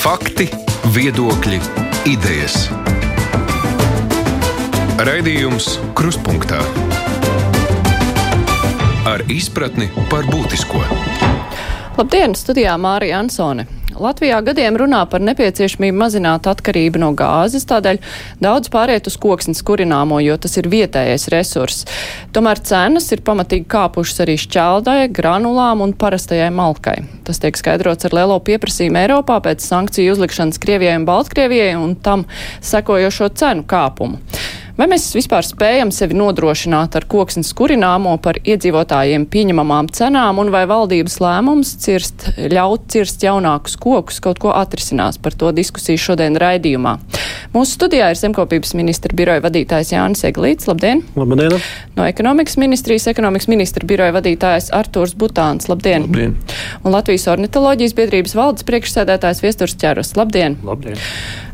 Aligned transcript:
Fakti, 0.00 0.46
viedokļi, 0.94 1.58
idejas. 2.08 2.54
Raidījums 4.96 5.66
Kruspunkta 5.92 6.62
ar 9.04 9.26
izpratni 9.28 9.90
par 10.08 10.24
būtisko. 10.32 10.80
Labdien, 11.98 12.32
studijā 12.32 12.78
Mārija 12.80 13.20
Ansone. 13.20 13.66
Latvijā 14.00 14.38
gadiem 14.40 14.78
runā 14.80 15.02
par 15.12 15.20
nepieciešamību 15.20 15.98
mazināt 16.00 16.46
atkarību 16.48 17.02
no 17.02 17.10
gāzes, 17.12 17.66
tādēļ 17.68 17.98
daudz 18.40 18.70
pāriet 18.72 19.10
uz 19.10 19.18
koksnes 19.20 19.60
kurināmo, 19.66 20.22
jo 20.24 20.38
tas 20.40 20.56
ir 20.56 20.70
vietējais 20.72 21.28
resurss. 21.34 21.84
Tomēr 22.32 22.62
cenas 22.64 23.10
ir 23.12 23.20
pamatīgi 23.26 23.68
kāpušas 23.68 24.24
arī 24.24 24.38
šķeldai, 24.40 25.10
granulām 25.12 25.84
un 25.84 25.92
parastajai 25.92 26.48
malkai. 26.56 26.96
Tas 27.28 27.42
tiek 27.42 27.60
skaidrots 27.60 28.08
ar 28.08 28.16
lielo 28.16 28.40
pieprasījumu 28.46 29.02
Eiropā 29.02 29.36
pēc 29.44 29.68
sankciju 29.68 30.16
uzlikšanas 30.16 30.62
Krievijai 30.64 30.96
un 31.02 31.06
Baltkrievijai 31.10 31.76
un 31.76 31.92
tam 32.00 32.24
sekojošo 32.72 33.28
cenu 33.36 33.68
kāpumu. 33.68 34.22
Vai 34.80 34.86
mēs 34.88 35.10
vispār 35.12 35.44
spējam 35.44 35.90
sevi 35.92 36.16
nodrošināt 36.16 36.94
ar 36.96 37.04
koksnes 37.12 37.50
kurināmo 37.52 38.14
par 38.24 38.38
iedzīvotājiem 38.40 39.26
pieņemamām 39.28 39.90
cenām, 39.92 40.38
un 40.40 40.48
vai 40.54 40.62
valdības 40.70 41.18
lēmums 41.20 41.74
cirst, 41.82 42.30
ļaut 42.48 42.86
cirst 42.88 43.20
jaunākus 43.26 43.76
kokus 43.76 44.22
kaut 44.24 44.40
ko 44.40 44.54
atrisinās? 44.56 45.18
Par 45.20 45.36
to 45.36 45.50
diskusiju 45.52 46.00
šodien 46.00 46.38
raidījumā. 46.40 46.94
Mūsu 47.52 47.76
studijā 47.76 48.08
ir 48.08 48.20
zemkopības 48.22 48.72
ministra 48.78 49.12
biroja 49.20 49.44
vadītājs 49.44 49.92
Jānis 49.92 50.24
Eglīts. 50.30 50.70
Labdien! 50.70 51.04
Labdien! 51.12 51.58
No 51.98 52.08
ekonomikas 52.08 52.56
ministrijas 52.62 53.10
ekonomikas 53.12 53.50
ministra 53.52 53.84
biroja 53.84 54.16
vadītājs 54.16 54.70
Artūrs 54.80 55.12
Butāns. 55.12 55.68
Labdien! 55.68 56.08
Labdien. 56.08 56.38
Un 56.86 56.96
Latvijas 56.96 57.28
ornitoloģijas 57.34 57.98
biedrības 58.00 58.38
valdes 58.38 58.64
priekšsēdētājs 58.70 59.44
Viesturs 59.44 59.76
Ķeros. 59.76 60.16
Labdien! 60.16 60.56
Labdien! 60.64 60.96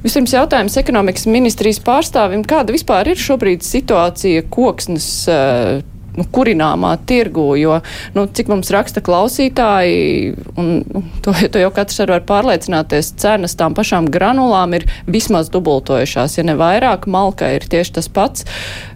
Vispirms 0.06 0.37
jautājums 0.37 0.77
ekonomikas 0.78 1.27
ministrijas 1.27 1.80
pārstāvim, 1.83 2.44
kāda 2.47 2.70
vispār 2.70 3.08
ir 3.11 3.19
šobrīd 3.19 3.64
situācija 3.67 4.44
koksnes 4.55 5.08
uh, 5.27 5.80
nu, 6.17 6.25
kurināmā 6.33 6.92
tirgu, 7.08 7.48
jo, 7.58 7.80
nu, 8.14 8.27
cik 8.30 8.50
mums 8.53 8.70
raksta 8.75 9.03
klausītāji, 9.05 10.36
un 10.55 10.70
nu, 10.84 11.03
to, 11.25 11.34
to 11.53 11.62
jau 11.62 11.72
katrs 11.75 12.05
var 12.06 12.22
pārliecināties, 12.28 13.12
cenas 13.20 13.56
tām 13.58 13.75
pašām 13.77 14.06
granulām 14.12 14.77
ir 14.78 14.86
vismaz 15.11 15.50
dubultojušās, 15.55 16.39
ja 16.39 16.47
ne 16.47 16.56
vairāk, 16.58 17.08
malka 17.11 17.50
ir 17.56 17.67
tieši 17.67 17.97
tas 17.98 18.11
pats. 18.12 18.47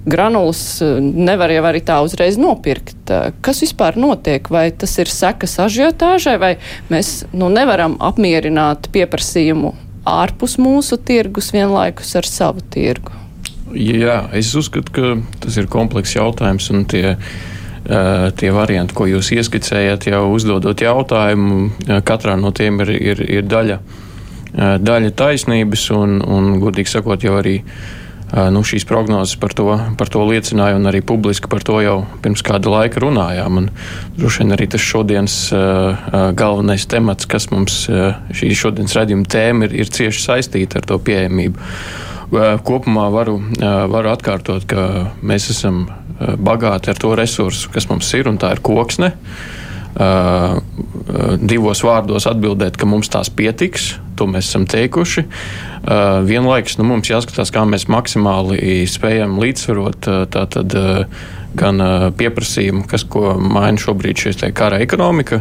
Granulas 0.07 0.63
eh, 0.85 0.97
nevar 1.01 1.53
jau 1.53 1.67
arī 1.69 1.83
tā 1.85 1.99
uzreiz 2.07 2.39
nopirkt. 2.41 3.03
Eh, 3.11 3.35
kas 3.45 3.67
vispār 3.67 3.99
notiek? 4.01 4.47
Vai 4.55 4.69
tas 4.71 4.95
ir 5.03 5.11
sekas 5.13 5.59
ažiotāžai, 5.67 6.39
vai 6.41 6.55
mēs 6.93 7.25
nu, 7.35 7.51
nevaram 7.53 7.99
apmierināt 7.99 8.93
pieprasījumu 8.95 9.75
ārpus 10.09 10.57
mūsu 10.61 10.99
tirgus 11.05 11.51
vienlaikus 11.55 12.15
ar 12.19 12.29
savu 12.29 12.65
tirgu? 12.73 13.15
Jā, 13.77 14.25
es 14.35 14.51
uzskatu, 14.59 14.93
ka 14.93 15.15
tas 15.45 15.57
ir 15.61 15.71
komplekss 15.71 16.19
jautājums 16.19 16.71
tie. 16.91 17.17
Uh, 17.91 18.29
tie 18.37 18.51
varianti, 18.53 18.93
ko 18.95 19.07
jūs 19.09 19.31
ieskicējat, 19.35 20.05
jau 20.13 20.21
uzdodot 20.31 20.79
jautājumu, 20.85 21.55
uh, 21.89 22.03
katrā 22.07 22.35
no 22.39 22.53
tiem 22.55 22.77
ir, 22.85 22.91
ir, 22.93 23.23
ir 23.25 23.47
daļa, 23.49 23.79
uh, 23.81 24.75
daļa 24.79 25.11
taisnības, 25.17 25.87
un, 25.97 26.19
un, 26.21 26.51
godīgi 26.61 26.93
sakot, 26.93 27.25
jau 27.25 27.39
arī 27.41 27.57
nu, 28.31 28.63
šīs 28.67 28.87
prognozes 28.89 29.37
par 29.41 29.55
to, 29.57 29.67
par 29.99 30.11
to 30.13 30.23
liecināja, 30.29 30.79
un 30.79 30.89
arī 30.91 31.03
publiski 31.07 31.51
par 31.51 31.65
to 31.67 31.81
jau 31.83 31.97
pirms 32.23 32.45
kāda 32.47 32.73
laika 32.73 33.03
runājām. 33.03 33.61
Un, 33.63 33.71
droši 34.19 34.45
vien 34.45 34.57
arī 34.57 34.69
tas 34.71 34.85
šodienas 34.85 35.39
galvenais 36.39 36.87
temats, 36.91 37.29
kas 37.31 37.51
mums 37.55 37.83
šī 37.87 38.53
šodienas 38.57 38.97
redzījuma 38.99 39.31
tēma 39.31 39.69
ir, 39.69 39.79
ir 39.83 39.93
cieši 39.93 40.27
saistīta 40.27 40.81
ar 40.81 40.89
to 40.91 41.01
pieejamību. 41.03 41.71
Kopumā 42.67 43.09
varu, 43.11 43.41
varu 43.59 44.13
atkārtot, 44.13 44.67
ka 44.71 45.11
mēs 45.27 45.51
esam 45.51 45.89
bagāti 46.21 46.93
ar 46.93 47.01
to 47.01 47.17
resursu, 47.19 47.73
kas 47.75 47.89
mums 47.91 48.11
ir, 48.15 48.31
un 48.31 48.39
tā 48.39 48.53
ir 48.55 48.63
koksne. 48.63 49.15
Uh, 49.15 49.60
divos 51.41 51.83
vārdos 51.85 52.29
atbildēt, 52.31 52.79
ka 52.79 52.87
mums 52.87 53.11
tās 53.11 53.31
pietiks, 53.35 53.97
to 54.17 54.29
mēs 54.31 54.51
esam 54.51 54.67
teikuši. 54.71 55.25
Uh, 55.81 56.21
vienlaikus 56.29 56.77
nu, 56.79 56.87
mums 56.87 57.11
jāskatās, 57.11 57.51
kā 57.55 57.65
mēs 57.69 57.89
maksimāli 57.91 58.85
spējam 58.91 59.39
līdzsvarot 59.41 60.11
uh, 60.11 60.25
tātad, 60.31 60.77
gan 61.59 61.83
pieprasījumu, 62.15 62.85
kas 62.87 63.03
maina 63.11 63.81
šobrīd 63.83 64.21
šī 64.23 64.53
kara 64.55 64.79
ekonomika, 64.85 65.41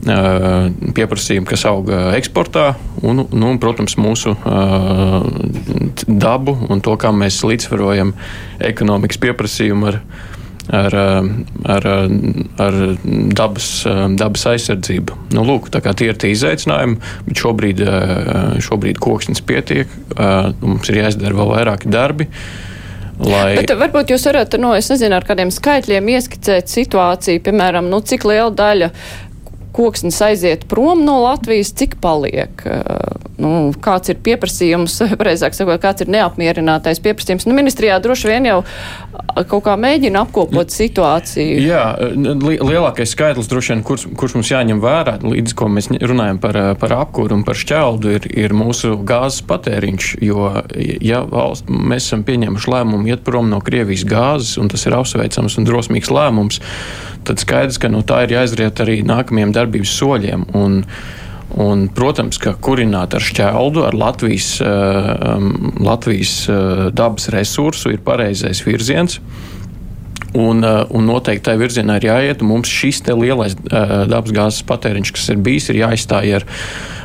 pieprasījumu, 0.00 1.46
kas 1.46 1.62
auga 1.68 2.16
eksportā, 2.16 2.72
un, 3.04 3.26
nu, 3.28 3.50
un 3.52 3.60
protams, 3.60 3.94
mūsu 4.00 4.32
dabu 6.08 6.56
un 6.66 6.80
to, 6.80 6.96
kā 6.98 7.12
mēs 7.12 7.42
līdzsvarojam 7.44 8.14
ekonomikas 8.72 9.20
pieprasījumu 9.20 9.90
ar, 9.92 10.00
ar, 10.68 10.96
ar, 11.74 11.86
ar 12.60 12.78
dabas, 13.36 13.68
dabas 14.20 14.46
aizsardzību. 14.52 15.18
Nu, 15.36 15.44
lūk, 15.48 15.70
tie 15.72 16.10
ir 16.10 16.18
tie 16.20 16.32
izaicinājumi, 16.34 16.98
bet 17.28 17.44
šobrīd, 17.44 17.84
šobrīd 18.66 19.00
koksnes 19.02 19.44
pietiek, 19.46 19.92
mums 20.62 20.90
ir 20.90 21.02
jāizdara 21.02 21.38
vēl 21.40 21.54
vairāki 21.54 21.92
darbi. 21.92 22.28
Lai... 23.20 23.58
Bet 23.58 23.74
varbūt 23.76 24.14
jūs 24.14 24.22
varat, 24.30 24.54
nu, 24.60 24.70
es 24.72 24.88
nezinu, 24.88 25.12
ar 25.18 25.26
kādiem 25.28 25.50
skaitļiem 25.52 26.06
ieskicēt 26.14 26.72
situāciju, 26.72 27.42
piemēram, 27.44 27.90
nu, 27.92 28.00
cik 28.00 28.24
liela 28.28 28.48
daļa 28.56 28.88
koksnes 29.80 30.20
aiziet 30.24 30.66
prom 30.68 31.04
no 31.06 31.22
Latvijas, 31.24 31.72
cik 31.76 31.96
paliek? 32.04 32.64
Nu, 33.40 33.70
kāds 33.80 34.12
ir 34.12 34.20
pieprasījums, 34.20 34.98
precīzāk 35.20 35.56
sakot, 35.56 35.80
kāds 35.82 36.04
ir 36.04 36.12
neapmierinātais 36.12 37.00
pieprasījums? 37.04 37.48
Nu, 37.48 37.56
ministrijā 37.56 37.96
droši 38.02 38.28
vien 38.28 38.48
jau 38.50 38.60
kaut 39.48 39.64
kā 39.64 39.76
mēģina 39.80 40.24
apkopot 40.26 40.72
situāciju. 40.74 41.60
Jā, 41.64 41.84
li 42.20 42.58
lielākais 42.60 43.14
skaitlis 43.14 43.48
droši 43.50 43.74
vien, 43.74 43.84
kurš, 43.86 44.06
kurš 44.18 44.36
mums 44.36 44.52
jāņem 44.52 44.82
vērā, 44.82 45.16
līdz 45.24 45.56
ko 45.56 45.70
mēs 45.72 45.90
runājam 45.94 46.40
par, 46.42 46.58
par 46.80 46.96
apkūru 46.98 47.38
un 47.38 47.44
par 47.46 47.58
šķeldu, 47.58 48.14
ir, 48.18 48.28
ir 48.44 48.56
mūsu 48.56 48.96
gāzes 49.06 49.44
patēriņš. 49.48 50.10
Jo, 50.24 50.50
ja 50.76 51.22
valsts, 51.30 51.70
mēs 51.70 52.10
esam 52.10 52.24
pieņēmuši 52.28 52.74
lēmumu 52.74 53.12
iet 53.12 53.24
prom 53.26 53.48
no 53.52 53.62
Krievijas 53.64 54.04
gāzes, 54.08 54.56
un 54.60 54.70
tas 54.72 54.84
ir 54.86 54.96
apsveicams 54.98 55.56
un 55.60 55.68
drosmīgs 55.68 56.12
lēmums, 56.12 56.60
tad 57.26 57.42
skaidrs, 57.42 57.80
ka 57.80 57.90
no 57.92 58.04
tā 58.06 58.24
ir 58.26 58.36
jāizriet 58.38 58.82
arī 58.84 59.00
nākamajiem 59.06 59.56
darbības 59.56 59.96
soļiem. 60.02 60.46
Un, 60.58 60.84
Un, 61.50 61.88
protams, 61.90 62.36
ka 62.38 62.52
kurināt 62.62 63.10
ar 63.18 63.24
šķeldu, 63.26 63.80
ar 63.82 63.96
Latvijas, 63.98 64.60
um, 64.62 65.72
Latvijas 65.82 66.44
uh, 66.46 66.84
dabas 66.94 67.26
resursu 67.34 67.90
ir 67.90 68.04
pareizais 68.06 68.60
virziens. 68.62 69.16
Un, 70.30 70.62
uh, 70.62 70.84
un 70.94 71.08
noteikti 71.10 71.48
tajā 71.48 71.58
virzienā 71.58 71.96
ir 71.98 72.06
jāiet. 72.06 72.42
Mums 72.46 72.70
šis 72.70 73.02
lielais 73.08 73.56
uh, 73.58 74.04
dabasgāzes 74.10 74.62
patēriņš, 74.68 75.12
kas 75.16 75.28
ir 75.32 75.40
bijis, 75.42 75.70
ir 75.72 75.80
jāizstāj 75.80 76.34
ar, 76.38 76.46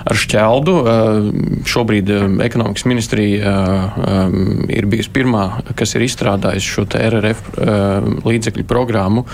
ar 0.06 0.19
šķeldu. 0.22 0.75
Uh, 0.75 1.30
šobrīd 1.66 2.12
ekonomikas 2.46 2.86
ministrija 2.86 3.56
ir 4.69 4.86
bijusi 4.90 5.12
pirmā, 5.16 5.46
kas 5.78 5.96
ir 5.97 6.06
izstrādājusi 6.06 6.69
šo 6.75 6.86
RRF 6.86 7.58
līdzekļu 8.25 8.66
programmu. 8.69 9.25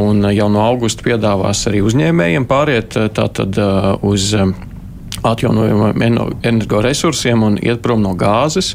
Un 0.00 0.28
jau 0.34 0.46
no 0.52 0.62
augusta 0.62 1.04
piedāvās 1.06 1.64
arī 1.70 1.82
uzņēmējiem 1.86 2.46
pāriet 2.50 2.96
tātad 3.16 3.58
uz 4.04 4.30
atjaunojumiem 5.24 6.34
energoresursiem 6.44 7.44
un 7.46 7.58
iet 7.62 7.82
prom 7.84 8.02
no 8.04 8.14
gāzes. 8.18 8.74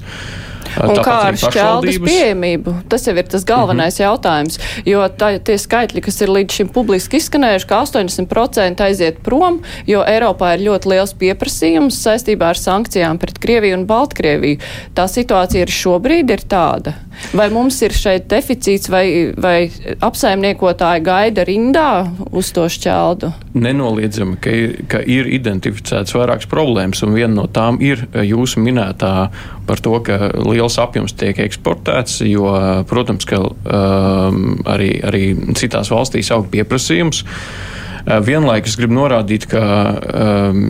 Un 0.88 1.01
kā 1.03 1.16
ar 1.29 1.38
šķeldas 1.40 2.00
pieejamību? 2.03 2.75
Tas 2.91 3.07
jau 3.07 3.16
ir 3.17 3.28
tas 3.28 3.45
galvenais 3.47 3.97
mm 3.97 4.03
-hmm. 4.03 4.07
jautājums, 4.07 4.59
jo 4.85 5.07
tā, 5.19 5.31
tie 5.44 5.57
skaitļi, 5.57 6.01
kas 6.01 6.22
ir 6.22 6.29
līdz 6.29 6.51
šim 6.59 6.69
publiski 6.75 7.17
izskanējuši, 7.17 7.67
ka 7.67 7.81
80% 7.84 8.84
aiziet 8.85 9.22
prom, 9.23 9.62
jo 9.88 10.03
Eiropā 10.07 10.53
ir 10.56 10.66
ļoti 10.69 10.89
liels 10.94 11.13
pieprasījums 11.13 12.00
saistībā 12.04 12.54
ar 12.54 12.57
sankcijām 12.57 13.18
pret 13.18 13.39
Krieviju 13.39 13.77
un 13.77 13.86
Baltkrieviju. 13.86 14.59
Tā 14.95 15.07
situācija 15.07 15.62
ir 15.62 15.71
šobrīd 15.71 16.31
ir 16.31 16.45
tāda. 16.48 16.94
Vai 17.33 17.50
mums 17.54 17.77
ir 17.86 17.94
šeit 17.94 18.25
deficīts 18.31 18.89
vai, 18.89 19.06
vai 19.38 19.69
apsaimniekotāji 20.06 21.04
gaida 21.06 21.45
rindā 21.45 21.89
uz 22.31 22.50
to 22.56 22.66
šķeldu? 22.71 23.31
Nenoliedzami, 23.60 24.38
ka, 24.42 24.54
ka 24.89 25.01
ir 25.06 25.30
identificēts 25.38 26.16
vairākas 26.18 26.50
problēmas, 26.50 27.04
un 27.06 27.13
viena 27.18 27.33
no 27.36 27.48
tām 27.51 27.77
ir 27.86 28.06
jūsu 28.25 28.63
minētā 28.66 29.13
par 29.69 29.83
to, 29.86 29.94
ka 30.06 30.31
liels 30.42 30.80
apjoms 30.81 31.13
tiek 31.19 31.38
eksportēts, 31.45 32.24
jo, 32.25 32.50
protams, 32.89 33.27
ka 33.30 33.44
um, 33.45 34.56
arī, 34.69 34.95
arī 35.06 35.25
citās 35.60 35.92
valstīs 35.94 36.31
aug 36.33 36.50
pieprasījums. 36.54 37.21
Uh, 37.24 37.80
vienlaikus 38.06 38.78
gribu 38.80 38.96
norādīt, 38.98 39.48
ka 39.51 39.62
um, 40.50 40.63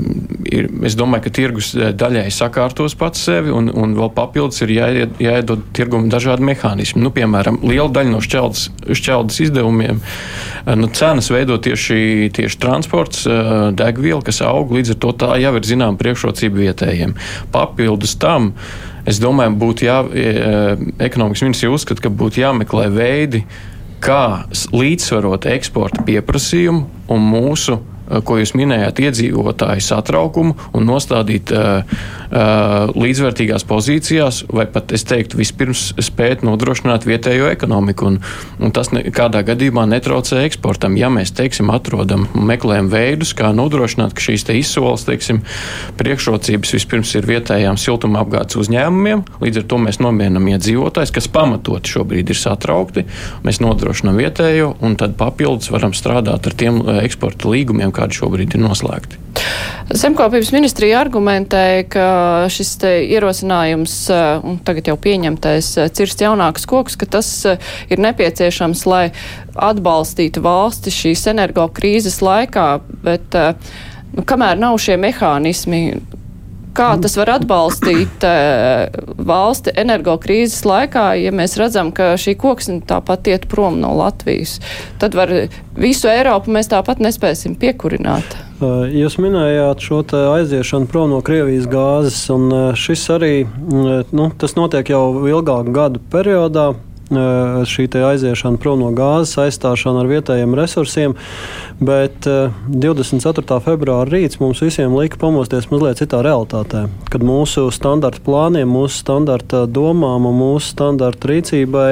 ir, 0.47 0.69
es 0.87 0.97
domāju, 0.99 1.25
ka 1.27 1.33
tirgus 1.35 1.71
daļai 1.75 2.27
sakārtos 2.33 2.95
pats 2.99 3.21
sevi, 3.27 3.53
un, 3.53 3.69
un 3.69 3.95
vēl 3.97 4.11
papildus 4.15 4.63
ir 4.65 4.73
jāied, 4.75 5.17
jāiedod 5.21 5.63
tirgumu 5.77 6.11
dažādi 6.11 6.45
mehānismi. 6.49 7.03
Nu, 7.03 7.13
piemēram, 7.15 7.61
liela 7.65 7.89
daļa 7.99 8.13
no 8.13 8.21
šķeldas, 8.25 8.67
šķeldas 8.99 9.41
izdevumiem 9.47 10.01
nu, 10.75 10.89
cenas 10.93 11.29
veido 11.31 11.57
tieši, 11.61 12.29
tieši 12.35 12.59
transports, 12.61 13.25
degviela, 13.77 14.21
kas 14.25 14.41
aug, 14.45 14.73
līdz 14.75 14.95
ar 14.95 15.01
to 15.05 15.15
tā 15.23 15.33
jau 15.41 15.55
ir 15.57 15.67
zinām 15.67 15.97
priekšrocība 15.99 16.63
vietējiem. 16.65 17.15
Papildus 17.53 18.17
tam. 18.19 18.53
Es 19.09 19.17
domāju, 19.21 19.55
būtu 19.57 19.87
jā, 19.87 19.99
ekonomikas 21.01 21.45
ministrija 21.47 21.73
uzskata, 21.73 22.03
ka 22.05 22.13
būtu 22.13 22.43
jāmeklē 22.43 22.89
veidi, 22.93 23.45
kā 24.03 24.23
līdzsvarot 24.73 25.49
eksporta 25.51 26.03
pieprasījumu 26.07 26.85
un 27.13 27.31
mūsu 27.31 27.79
Eh, 28.09 28.21
ko 28.25 28.39
jūs 28.39 28.55
minējāt, 28.57 29.03
iedzīvotāju 29.05 29.83
satraukumu 29.85 30.55
un 30.73 30.87
nostādīt 30.89 31.51
uh, 31.53 31.83
līdzvērtīgās 32.29 33.65
pozīcijās, 33.69 34.43
vai 34.53 34.67
pat 34.69 34.93
es 34.93 35.05
teiktu, 35.09 35.39
vispirms 35.39 35.89
spēt 36.03 36.43
nodrošināt 36.45 37.07
vietējo 37.09 37.49
ekonomiku. 37.49 38.09
Un, 38.09 38.19
un 38.61 38.73
tas 38.75 38.91
nekādā 38.93 39.41
gadījumā 39.47 39.87
netraucē 39.89 40.43
eksportam. 40.45 40.97
Ja 40.99 41.09
mēs, 41.13 41.33
teiksim, 41.37 41.71
atrodam 41.73 42.27
un 42.33 42.45
meklējam 42.49 42.91
veidus, 42.93 43.33
kā 43.37 43.49
nodrošināt, 43.55 44.13
ka 44.13 44.25
šīs 44.29 44.45
izsoles, 44.59 45.05
teiksim, 45.07 45.41
priekšrocības 45.99 46.75
vispirms 46.77 47.15
ir 47.17 47.29
vietējām 47.29 47.79
siltumapgādes 47.81 48.59
uzņēmumiem, 48.61 49.25
līdz 49.41 49.63
ar 49.63 49.67
to 49.71 49.81
mēs 49.81 50.01
nomierinam 50.03 50.47
iedzīvotājs, 50.53 51.13
kas 51.15 51.29
pamatoti 51.33 51.95
šobrīd 51.95 52.33
ir 52.33 52.39
satraukti. 52.39 53.05
Mēs 53.45 53.61
nodrošinām 53.63 54.19
vietējo, 54.19 54.75
un 54.85 54.97
tad 54.99 55.17
papildus 55.19 55.71
varam 55.73 55.95
strādāt 55.97 56.49
ar 56.49 56.57
tiem 56.59 56.81
eksporta 56.99 57.49
līgumiem, 57.49 57.93
kādi 57.95 58.21
šobrīd 58.21 58.57
ir 58.57 58.63
noslēgti. 58.65 59.25
Zemkopības 59.89 60.51
ministrija 60.53 60.99
argumentēja, 61.01 61.85
ka 61.89 62.05
šis 62.51 62.73
ierosinājums, 62.85 63.95
un 64.45 64.59
tagad 64.65 64.89
jau 64.91 64.95
pieņemtais, 64.99 65.71
cirst 65.97 66.23
jaunākus 66.23 66.67
kokus, 66.69 66.97
ka 66.99 67.07
tas 67.17 67.29
ir 67.89 68.03
nepieciešams, 68.03 68.85
lai 68.89 69.03
atbalstītu 69.55 70.43
valsti 70.45 70.93
šīs 70.93 71.27
energo 71.33 71.67
krīzes 71.73 72.21
laikā, 72.25 72.69
bet 73.05 73.37
nu, 74.15 74.25
kamēr 74.27 74.59
nav 74.59 74.79
šie 74.81 74.97
mehānismi, 75.01 75.83
kā 76.79 76.89
tas 77.03 77.17
var 77.19 77.33
atbalstīt 77.35 78.23
valsti 79.29 79.73
energo 79.79 80.15
krīzes 80.21 80.63
laikā, 80.67 81.11
ja 81.19 81.33
mēs 81.35 81.57
redzam, 81.59 81.91
ka 81.95 82.13
šī 82.19 82.37
koksne 82.39 82.79
tāpat 82.87 83.27
iet 83.31 83.47
prom 83.51 83.81
no 83.83 83.91
Latvijas. 83.99 84.57
Tad 85.01 85.17
var 85.19 85.33
visu 85.79 86.11
Eiropu 86.11 86.53
mēs 86.55 86.71
tāpat 86.71 87.03
nespēsim 87.03 87.57
piekurināt. 87.59 88.37
Jūs 88.59 89.15
minējāt 89.23 89.83
šo 89.83 90.01
aiziešanu 90.33 90.89
prom 90.91 91.13
no 91.13 91.21
Krievijas 91.23 91.67
gāzes, 91.71 92.19
un 92.33 92.75
šis 92.75 93.05
arī 93.15 93.33
nu, 94.11 94.31
notiek 94.59 94.91
jau 94.91 95.03
ilgāku 95.31 95.75
gadu 95.75 96.03
periodā. 96.11 96.73
Šī 97.09 97.87
aiziešana 97.89 98.59
prom 98.61 98.83
no 98.83 98.91
gāzes, 98.93 99.33
aizstāšana 99.41 100.03
ar 100.03 100.09
vietējiem 100.11 100.53
resursiem, 100.57 101.15
bet 101.81 102.27
24. 102.69 103.57
februāra 103.65 104.05
rīts 104.11 104.37
mums 104.41 104.61
visiem 104.61 104.93
lika 104.93 105.17
pamosties 105.17 105.71
mazliet 105.71 106.03
citā 106.03 106.21
realitātē. 106.25 106.85
Kad 107.09 107.25
mūsu 107.25 107.65
standarta 107.73 108.21
plāniem, 108.25 108.69
mūsu 108.69 109.01
standarta 109.01 109.65
domām 109.65 110.29
un 110.29 110.37
mūsu 110.37 110.75
standarta 110.75 111.33
rīcībai 111.33 111.91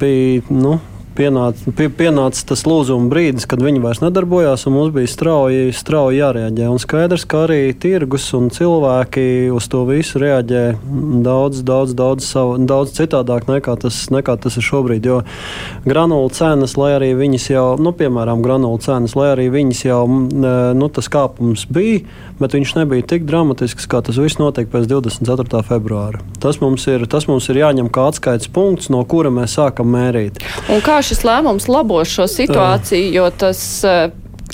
bija 0.00 0.42
nu, 0.48 0.78
pienāca, 1.16 1.72
pie, 1.76 1.88
pienāca 1.92 2.42
tas 2.50 2.64
lūzuma 2.66 3.08
brīdis, 3.12 3.46
kad 3.50 3.62
viņi 3.62 3.82
vairs 3.84 4.02
nedarbojās, 4.02 4.66
un 4.68 4.76
mums 4.76 4.94
bija 4.94 5.10
strauji, 5.10 5.72
strauji 5.76 6.20
jārēģē. 6.20 6.68
Un 6.70 6.80
skaidrs, 6.82 7.26
ka 7.28 7.44
arī 7.46 7.60
tirgus 7.80 8.26
un 8.36 8.50
cilvēki 8.54 9.52
uz 9.54 9.68
to 9.70 9.84
visu 9.88 10.20
reaģē 10.22 10.64
daudz, 11.24 11.62
daudz, 11.66 11.94
daudz, 11.98 12.26
savu, 12.28 12.56
daudz 12.58 12.94
citādāk 12.98 13.48
nekā 13.50 13.76
tas, 13.84 14.00
nekā 14.14 14.36
tas 14.42 14.58
ir 14.58 14.66
šobrīd. 14.66 15.06
Jo 15.08 15.20
granulu 15.86 16.30
cenas, 16.34 16.76
lai 16.80 16.94
arī 16.98 17.12
viņas 17.18 17.48
jau, 17.52 17.66
nu, 17.80 17.94
piemēram, 17.96 18.42
granulu 18.44 18.80
cenas, 18.82 19.16
lai 19.18 19.30
arī 19.34 19.48
viņas 19.54 19.84
jau, 19.86 20.02
nu, 20.08 20.90
tas 20.94 21.10
kāpums 21.12 21.66
bija, 21.70 22.02
bet 22.40 22.56
viņš 22.56 22.74
nebija 22.80 23.06
tik 23.14 23.28
dramatisks, 23.28 23.88
kā 23.90 24.02
tas 24.04 24.18
viss 24.20 24.40
notiek 24.40 24.70
pēc 24.72 24.88
24. 24.90 25.62
februāra. 25.68 26.22
Tas 26.42 26.60
mums 26.62 26.86
ir, 26.90 27.06
tas 27.10 27.28
mums 27.30 27.48
ir 27.52 27.62
jāņem 27.62 27.90
kā 27.94 28.08
atskaites 28.10 28.50
punkts, 28.52 28.90
no 28.92 29.04
kura 29.08 29.32
mēs 29.34 29.56
sākam 29.58 29.92
mērīt. 29.94 30.42
Un 30.72 30.82
kā 30.84 30.98
šis 31.04 31.24
lēmums 31.26 31.68
labos 31.70 32.12
šo 32.12 32.28
situāciju, 32.30 33.12
jo 33.18 33.28
tas 33.38 33.60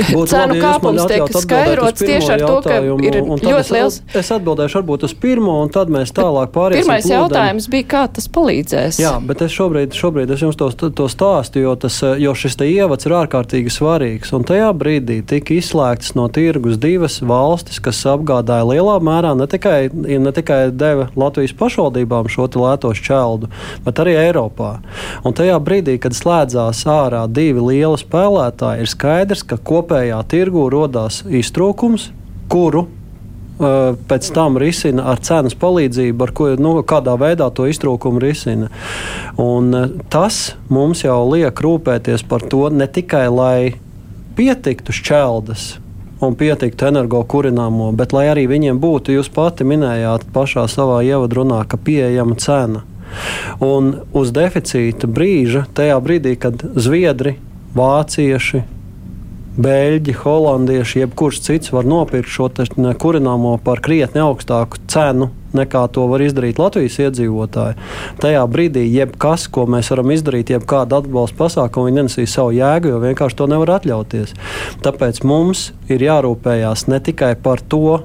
Būtu 0.09 0.31
cenu 0.33 0.55
labi, 0.55 0.61
kāpums 0.63 1.07
tiek 1.11 1.37
skaidrots 1.45 2.03
tieši 2.03 2.33
ar 2.35 2.45
to, 2.45 2.57
ka 2.65 2.79
ir 2.81 3.19
ļoti 3.21 3.53
es, 3.61 3.73
liels. 3.75 3.99
Es 4.17 4.31
atbildēšu 4.35 4.81
varbūt 4.81 5.07
uz 5.09 5.15
pirmo, 5.21 5.59
un 5.65 5.73
tad 5.73 5.93
mēs 5.93 6.15
tālāk 6.17 6.53
pāriesim. 6.55 6.87
Pirmais 6.87 7.05
plūdeni. 7.05 7.17
jautājums 7.17 7.69
bija, 7.73 7.87
kā 7.95 8.03
tas 8.17 8.29
palīdzēs? 8.33 9.01
Jā, 9.03 9.15
bet 9.27 9.45
es 9.47 9.55
šobrīd, 9.55 9.97
šobrīd 9.97 10.33
es 10.35 10.45
jums 10.45 10.59
to, 10.61 10.71
to 10.73 11.09
stāstu, 11.13 11.63
jo, 11.65 11.75
tas, 11.81 12.01
jo 12.21 12.35
šis 12.37 12.59
te 12.61 12.69
ievads 12.71 13.09
ir 13.09 13.17
ārkārtīgi 13.21 13.75
svarīgs. 13.75 14.33
Un 14.37 14.47
tajā 14.49 14.71
brīdī 14.77 15.21
tika 15.27 15.57
izslēgtas 15.57 16.15
no 16.19 16.29
tirgus 16.33 16.81
divas 16.81 17.21
valstis, 17.25 17.81
kas 17.83 18.03
apgādāja 18.11 18.69
lielā 18.69 18.99
mērā 19.05 19.35
ne 19.39 19.49
tikai, 19.51 19.91
ne 19.93 20.35
tikai 20.37 20.61
deva 20.75 21.09
Latvijas 21.19 21.57
pašvaldībām 21.59 22.31
šo 22.31 22.49
lēto 22.61 22.93
šķeldu, 22.97 23.51
bet 23.87 24.01
arī 24.03 24.17
Eiropā. 24.27 24.73
Un 25.27 25.37
tajā 25.37 25.59
brīdī, 25.63 25.97
kad 26.03 26.17
slēdzās 26.17 26.83
ārā 26.91 27.25
divi 27.31 27.63
lieli 27.65 27.99
spēlētāji, 28.01 28.85
ir 28.85 28.91
skaidrs, 28.91 29.45
ka 29.47 29.59
kopā 29.59 29.90
kopējā 29.91 30.21
tirgu 30.31 30.69
radās 30.71 31.25
iztrūkums, 31.27 32.11
kuru 32.51 32.85
uh, 32.87 33.97
pēc 34.07 34.31
tam 34.35 34.59
risina 34.61 35.09
ar 35.11 35.19
cenas 35.19 35.57
palīdzību, 35.59 36.23
ar 36.23 36.33
ko, 36.33 36.47
nu, 36.55 36.77
kādā 36.87 37.17
veidā 37.19 37.51
to 37.51 37.67
iztrūkumu 37.67 38.23
risina. 38.23 38.71
Un, 39.35 39.75
uh, 39.75 39.91
tas 40.09 40.55
mums 40.71 41.03
jau 41.03 41.19
liek 41.33 41.51
rūpēties 41.51 42.23
par 42.31 42.47
to 42.47 42.69
ne 42.71 42.87
tikai, 42.87 43.27
lai 43.35 43.75
pietiktu 44.39 44.95
šķeldas. 44.95 45.81
Un 46.21 46.37
pietiktu 46.37 46.85
energo 46.87 47.25
kurināmo, 47.25 47.91
bet 47.97 48.13
lai 48.13 48.29
arī 48.29 48.45
viņiem 48.47 48.79
būtu, 48.79 49.17
jūs 49.17 49.31
pati 49.33 49.65
minējāt 49.65 50.29
pašā 50.35 50.69
savā 50.69 51.01
ievadrunā, 51.03 51.65
ka 51.67 51.81
pieejama 51.81 52.37
cena. 52.39 52.85
Un 53.65 53.95
uz 54.15 54.31
deficīta 54.31 55.09
brīža, 55.11 55.65
tajā 55.75 55.97
brīdī, 56.05 56.37
kad 56.39 56.61
Zviedri, 56.77 57.39
Vācieši, 57.75 58.61
Beļģi, 59.61 60.15
Holandieši, 60.23 61.03
jebkurš 61.03 61.41
cits 61.45 61.73
var 61.75 61.85
nopirkt 61.85 62.31
šo 62.33 62.49
kurināmo 63.03 63.59
par 63.65 63.83
krietni 63.85 64.23
augstāku 64.25 64.81
cenu 64.89 65.29
nekā 65.57 65.83
to 65.93 66.07
var 66.11 66.23
izdarīt 66.25 66.61
Latvijas 66.61 66.99
iedzīvotāji. 67.03 67.77
Tajā 68.23 68.45
brīdī, 68.51 68.85
jebkas, 68.95 69.49
ko 69.53 69.67
mēs 69.71 69.91
varam 69.93 70.13
izdarīt, 70.15 70.53
jebkāda 70.55 71.01
atbalsta 71.03 71.39
pasākuma, 71.43 71.93
nenesīs 71.95 72.37
savu 72.37 72.55
jēgu, 72.57 72.93
jo 72.93 73.03
vienkārši 73.03 73.39
to 73.41 73.49
nevar 73.51 73.75
atļauties. 73.79 74.37
Tāpēc 74.85 75.23
mums 75.27 75.71
ir 75.91 76.07
jārūpējās 76.07 76.87
ne 76.91 77.03
tikai 77.11 77.35
par 77.43 77.61
to, 77.61 78.01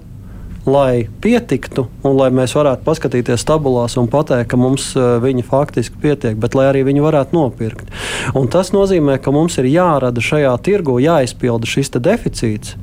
lai 0.65 1.05
pietiktu 1.21 1.87
un 2.05 2.17
lai 2.17 2.31
mēs 2.33 2.55
varētu 2.57 2.85
paskatīties 2.85 3.45
tabulās 3.47 3.97
un 4.01 4.09
pateikt, 4.11 4.49
ka 4.51 4.59
mums 4.59 4.91
eh, 4.97 5.17
viņi 5.23 5.45
faktiski 5.45 6.01
pietiek, 6.01 6.39
bet 6.41 6.57
lai 6.57 6.69
arī 6.71 6.85
viņi 6.87 7.05
varētu 7.05 7.37
nopirkt. 7.37 7.91
Un 8.37 8.49
tas 8.51 8.73
nozīmē, 8.75 9.19
ka 9.21 9.33
mums 9.35 9.59
ir 9.61 9.69
jārada 9.69 10.23
šajā 10.23 10.55
tirgu, 10.65 10.99
jāizpilda 11.03 11.69
šis 11.69 11.93
deficīts. 11.95 12.75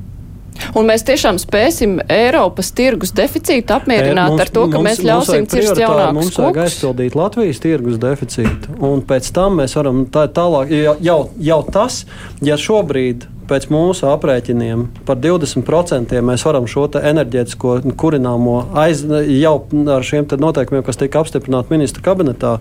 Un 0.76 0.86
mēs 0.86 1.04
tiešām 1.08 1.38
spēsim 1.40 1.96
Eiropas 2.12 2.70
tirgus 2.76 3.12
deficītu 3.16 3.74
apmierināt 3.74 4.28
e, 4.28 4.34
mums, 4.34 4.42
ar 4.44 4.52
to, 4.52 4.66
ka 4.70 4.78
mums, 4.78 4.88
mēs 4.88 5.02
ļausim 5.06 5.48
cirst 5.50 5.80
jaunākus 5.80 6.18
Mums 6.18 6.38
vajag 6.38 6.60
aizpildīt 6.66 7.16
Latvijas 7.18 7.62
tirgus 7.64 7.98
deficītu. 8.02 8.76
Un 8.84 9.02
pēc 9.08 9.30
tam 9.34 9.58
mēs 9.62 9.74
varam 9.78 10.04
tā, 10.12 10.26
tālāk, 10.32 10.72
jau, 11.02 11.18
jau 11.40 11.60
tas, 11.72 12.02
ja 12.44 12.58
šobrīd 12.60 13.26
pēc 13.52 13.68
mūsu 13.72 14.08
aprēķiniem 14.10 14.86
par 15.08 15.20
20% 15.20 16.16
mēs 16.24 16.46
varam 16.48 16.68
šo 16.70 16.88
enerģētisko 16.98 17.76
kurināmo 18.00 18.56
aiz, 18.82 19.04
jau 19.36 19.54
ar 19.94 20.06
šiem 20.06 20.26
noteikumiem, 20.42 20.84
kas 20.86 21.00
tika 21.00 21.22
apstiprināti 21.22 21.74
ministra 21.74 22.04
kabinetā. 22.04 22.56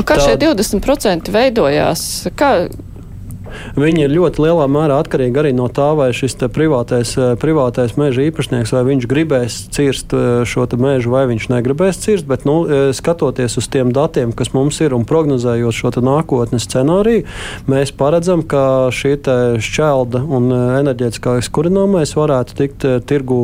Kā 0.00 0.16
tā, 0.16 0.24
šie 0.24 0.38
20% 0.40 1.32
veidojās? 1.34 2.06
Kā, 2.38 2.52
Viņi 3.78 4.06
ir 4.06 4.14
ļoti 4.14 4.42
lielā 4.44 4.66
mērā 4.70 4.98
atkarīgi 5.02 5.40
arī 5.42 5.52
no 5.56 5.68
tā, 5.72 5.92
vai 5.98 6.10
šis 6.16 6.36
privātais, 6.52 7.14
eh, 7.18 7.34
privātais 7.40 7.96
meža 8.00 8.26
īpašnieks 8.28 8.72
vai 8.74 8.82
viņš 8.90 9.08
gribēs 9.10 9.58
cirst 9.74 10.12
eh, 10.16 10.44
šo 10.48 10.66
mežu 10.80 11.12
vai 11.12 11.26
viņš 11.30 11.48
negribēs 11.52 12.00
cirst. 12.02 12.26
Bet, 12.26 12.46
nu, 12.48 12.62
eh, 12.66 12.92
skatoties 12.96 13.58
uz 13.58 13.68
tiem 13.68 13.92
datiem, 13.92 14.32
kas 14.32 14.52
mums 14.54 14.80
ir 14.80 14.94
un 14.94 15.04
prognozējot 15.04 15.76
šo 15.76 15.92
nākotnes 16.02 16.66
scenāriju, 16.66 17.24
mēs 17.68 17.92
paredzam, 17.92 18.42
ka 18.42 18.90
šī 18.90 19.12
šķelda 19.60 20.22
un 20.24 20.48
enerģētiskais 20.52 21.50
kurināmais 21.52 22.14
varētu 22.16 22.56
tikt 22.56 22.86
tirgu 23.08 23.38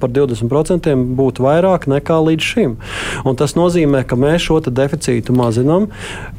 par 0.00 0.10
20% 0.10 0.96
būt 1.18 1.40
vairāk 1.42 1.86
nekā 1.90 2.18
līdz 2.28 2.48
šim. 2.50 2.76
Un 3.24 3.38
tas 3.38 3.54
nozīmē, 3.58 4.02
ka 4.08 4.18
mēs 4.18 4.48
šo 4.48 4.58
deficītu 4.66 5.34
mazinām, 5.36 5.88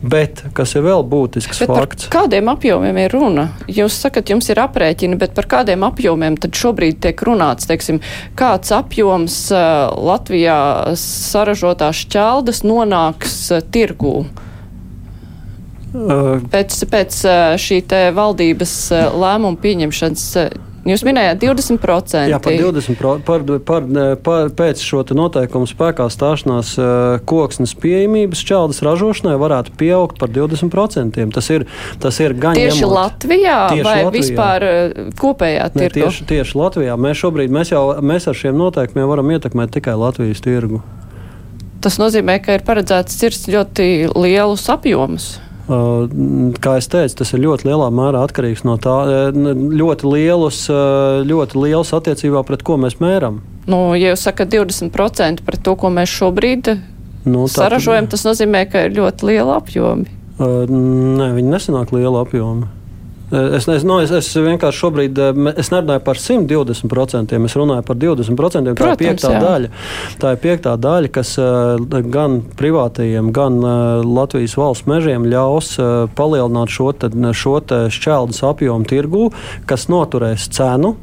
bet 0.01 0.43
kas 0.57 0.75
ir 0.75 0.85
vēl 0.87 1.05
būtisks 1.07 1.63
bet 1.63 1.71
fakts. 1.71 2.09
Kādiem 2.13 2.49
apjomiem 2.57 2.97
ir 3.05 3.13
runa? 3.13 3.47
Jūs 3.69 3.95
sakat, 4.01 4.33
jums 4.33 4.49
ir 4.51 4.59
aprēķini, 4.59 5.19
bet 5.21 5.37
par 5.37 5.47
kādiem 5.49 5.85
apjomiem 5.87 6.35
tad 6.41 6.57
šobrīd 6.57 6.99
tiek 7.05 7.23
runāts? 7.27 7.69
Teiksim, 7.69 8.01
kāds 8.39 8.73
apjoms 8.75 9.37
uh, 9.53 9.93
Latvijā 9.93 10.57
saražotās 10.99 12.03
šķeldas 12.03 12.65
nonāks 12.67 13.39
uh, 13.53 13.63
tirgū? 13.63 14.17
Pēc, 15.97 16.73
pēc 16.91 17.15
šī 17.63 17.77
valdības 18.13 18.73
lēmuma 19.17 19.57
pieņemšanas 19.63 20.25
Jūs 20.87 21.03
minējāt 21.03 21.41
20%. 21.43 22.27
Jā, 22.31 22.39
par 22.43 22.55
20%. 22.55 23.23
Par, 23.27 23.43
par, 23.67 23.87
par, 24.23 24.51
pēc 24.55 24.81
šo 24.83 25.03
noteikumu 25.17 25.67
spēkā 25.67 26.07
stāšanās 26.13 26.73
koksnes 27.27 27.73
pieejamības 27.81 28.43
šķeldas 28.43 28.79
ražošanai 28.87 29.35
varētu 29.41 29.75
pieaugt 29.79 30.19
par 30.21 30.31
20%. 30.31 31.25
Tas 31.35 31.49
ir, 31.53 31.67
tas 32.03 32.19
ir 32.23 32.35
gan 32.39 32.55
tieši 32.57 32.85
ņemot, 32.85 32.95
Latvijā 32.97 33.57
tieši 33.73 33.87
vai 33.87 33.97
Latvijā. 33.97 34.13
vispār 34.15 34.67
kopējā 35.19 35.65
tirgu? 35.75 35.97
Tieši, 35.99 36.27
tieši 36.31 36.61
Latvijā. 36.61 36.99
Mēs 37.07 37.23
šobrīd 37.23 37.53
mēs 37.53 37.73
jau 37.75 37.83
mēs 38.01 38.29
ar 38.31 38.39
šiem 38.39 38.55
noteikumiem 38.59 39.11
varam 39.11 39.35
ietekmēt 39.35 39.75
tikai 39.75 39.97
Latvijas 39.99 40.43
tirgu. 40.45 40.81
Tas 41.83 41.99
nozīmē, 42.01 42.39
ka 42.41 42.55
ir 42.57 42.63
paredzēts 42.65 43.19
cirst 43.19 43.51
ļoti 43.53 44.09
lielus 44.15 44.65
apjomus. 44.73 45.35
Kā 45.67 46.77
jau 46.77 46.87
teicu, 46.93 47.15
tas 47.19 47.33
ir 47.35 47.41
ļoti 47.43 47.67
lielā 47.67 47.89
mērā 47.91 48.21
atkarīgs 48.23 48.63
no 48.63 48.77
tā, 48.79 48.95
ļoti 49.35 50.07
lielus, 50.07 50.61
ļoti 51.27 51.59
liels 51.59 51.91
attiecībā 51.97 52.43
pret 52.47 52.63
ko 52.63 52.77
mēs 52.79 53.01
mēram. 53.03 53.41
Nu, 53.67 53.91
ja 53.99 54.13
jūs 54.13 54.23
sakat 54.29 54.53
20% 54.53 55.43
pret 55.43 55.63
to, 55.65 55.75
ko 55.75 55.91
mēs 55.91 56.13
šobrīd 56.13 56.71
nu, 57.27 57.49
saražojam, 57.51 58.07
tas 58.07 58.23
nozīmē, 58.23 58.63
ka 58.71 58.85
ir 58.87 58.95
ļoti 58.95 59.27
liela 59.27 59.59
apjomi. 59.59 60.07
Nē, 60.39 61.31
viņi 61.35 61.51
nesanāk 61.51 61.91
liela 61.91 62.23
apjoma. 62.23 62.71
Es, 63.31 63.67
es, 63.67 63.83
no, 63.83 63.97
es, 63.99 64.11
es 64.15 64.29
vienkārši 64.39 64.79
šobrīd 64.79 65.17
eh, 65.19 65.39
es 65.59 65.67
nerunāju 65.73 66.03
par 66.05 66.19
120%, 66.21 67.39
es 67.49 67.55
runāju 67.59 67.83
par 67.83 67.97
20%. 67.99 68.37
Protams, 68.39 68.77
tā 68.79 68.91
ir 68.93 69.01
piektā 69.01 69.31
jā. 69.33 69.41
daļa. 69.43 69.71
Tā 70.21 70.31
ir 70.31 70.39
piektā 70.45 70.75
daļa, 70.79 71.11
kas 71.17 71.33
eh, 71.43 71.97
gan 72.07 72.39
privātajiem, 72.59 73.33
gan 73.35 73.59
eh, 73.59 74.05
Latvijas 74.07 74.55
valsts 74.59 74.87
mežiem 74.87 75.27
ļaus 75.27 75.73
palielināt 76.15 76.71
šo, 76.71 76.93
te, 76.95 77.11
šo 77.35 77.57
te 77.67 77.81
šķeldes 77.91 78.39
apjomu 78.47 78.87
tirgū, 78.87 79.27
kas 79.67 79.89
noturēs 79.91 80.47
cenu 80.55 80.95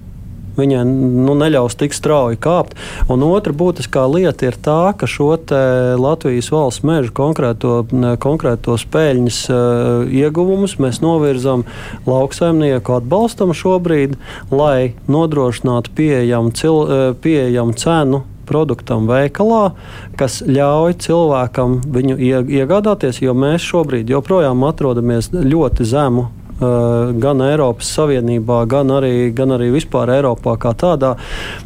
viņai 0.59 0.83
nu, 0.89 1.35
neļaus 1.39 1.77
tik 1.81 1.95
strauji 1.97 2.39
kāpt. 2.43 2.77
Un 3.11 3.25
otra 3.27 3.55
būtiskā 3.57 4.05
lieta 4.11 4.49
ir 4.49 4.59
tā, 4.61 4.95
ka 4.99 5.09
šo 5.11 5.33
Latvijas 5.35 6.51
valsts 6.53 6.85
meža 6.87 7.11
konkrēto, 7.15 7.81
konkrēto 8.23 8.77
spēļņas 8.79 9.39
uh, 9.51 10.13
ieguvumus 10.13 10.77
mēs 10.83 11.01
novirzam 11.03 11.65
lauksaimnieku 12.07 12.95
atbalstam 12.99 13.55
šobrīd, 13.57 14.15
lai 14.55 14.95
nodrošinātu 15.11 15.95
pieejamu, 15.97 16.55
cil, 16.55 16.79
uh, 16.85 17.03
pieejamu 17.19 17.75
cenu 17.81 18.23
produktam 18.45 19.09
veikalā, 19.09 19.73
kas 20.21 20.43
ļauj 20.45 20.99
cilvēkam 21.07 21.81
viņu 21.97 22.19
iegādāties, 22.45 23.23
jo 23.25 23.35
mēs 23.37 23.65
šobrīd 23.65 24.13
joprojām 24.13 24.67
atrodamies 24.69 25.33
ļoti 25.33 25.89
zemu 25.89 26.29
Eh, 26.29 26.44
gan 26.61 27.43
Eiropas 27.43 27.91
Savienībā, 27.97 28.65
gan 28.71 28.93
arī, 28.95 29.33
gan 29.35 29.55
arī 29.57 29.73
vispār 29.75 30.13
Eiropā 30.21 30.57
kā 30.59 30.75
tādā, 30.75 31.17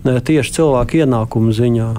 eh, 0.05 0.21
tieši 0.21 0.53
cilvēku 0.61 1.05
ienākumu 1.05 1.53
ziņā. 1.53 1.97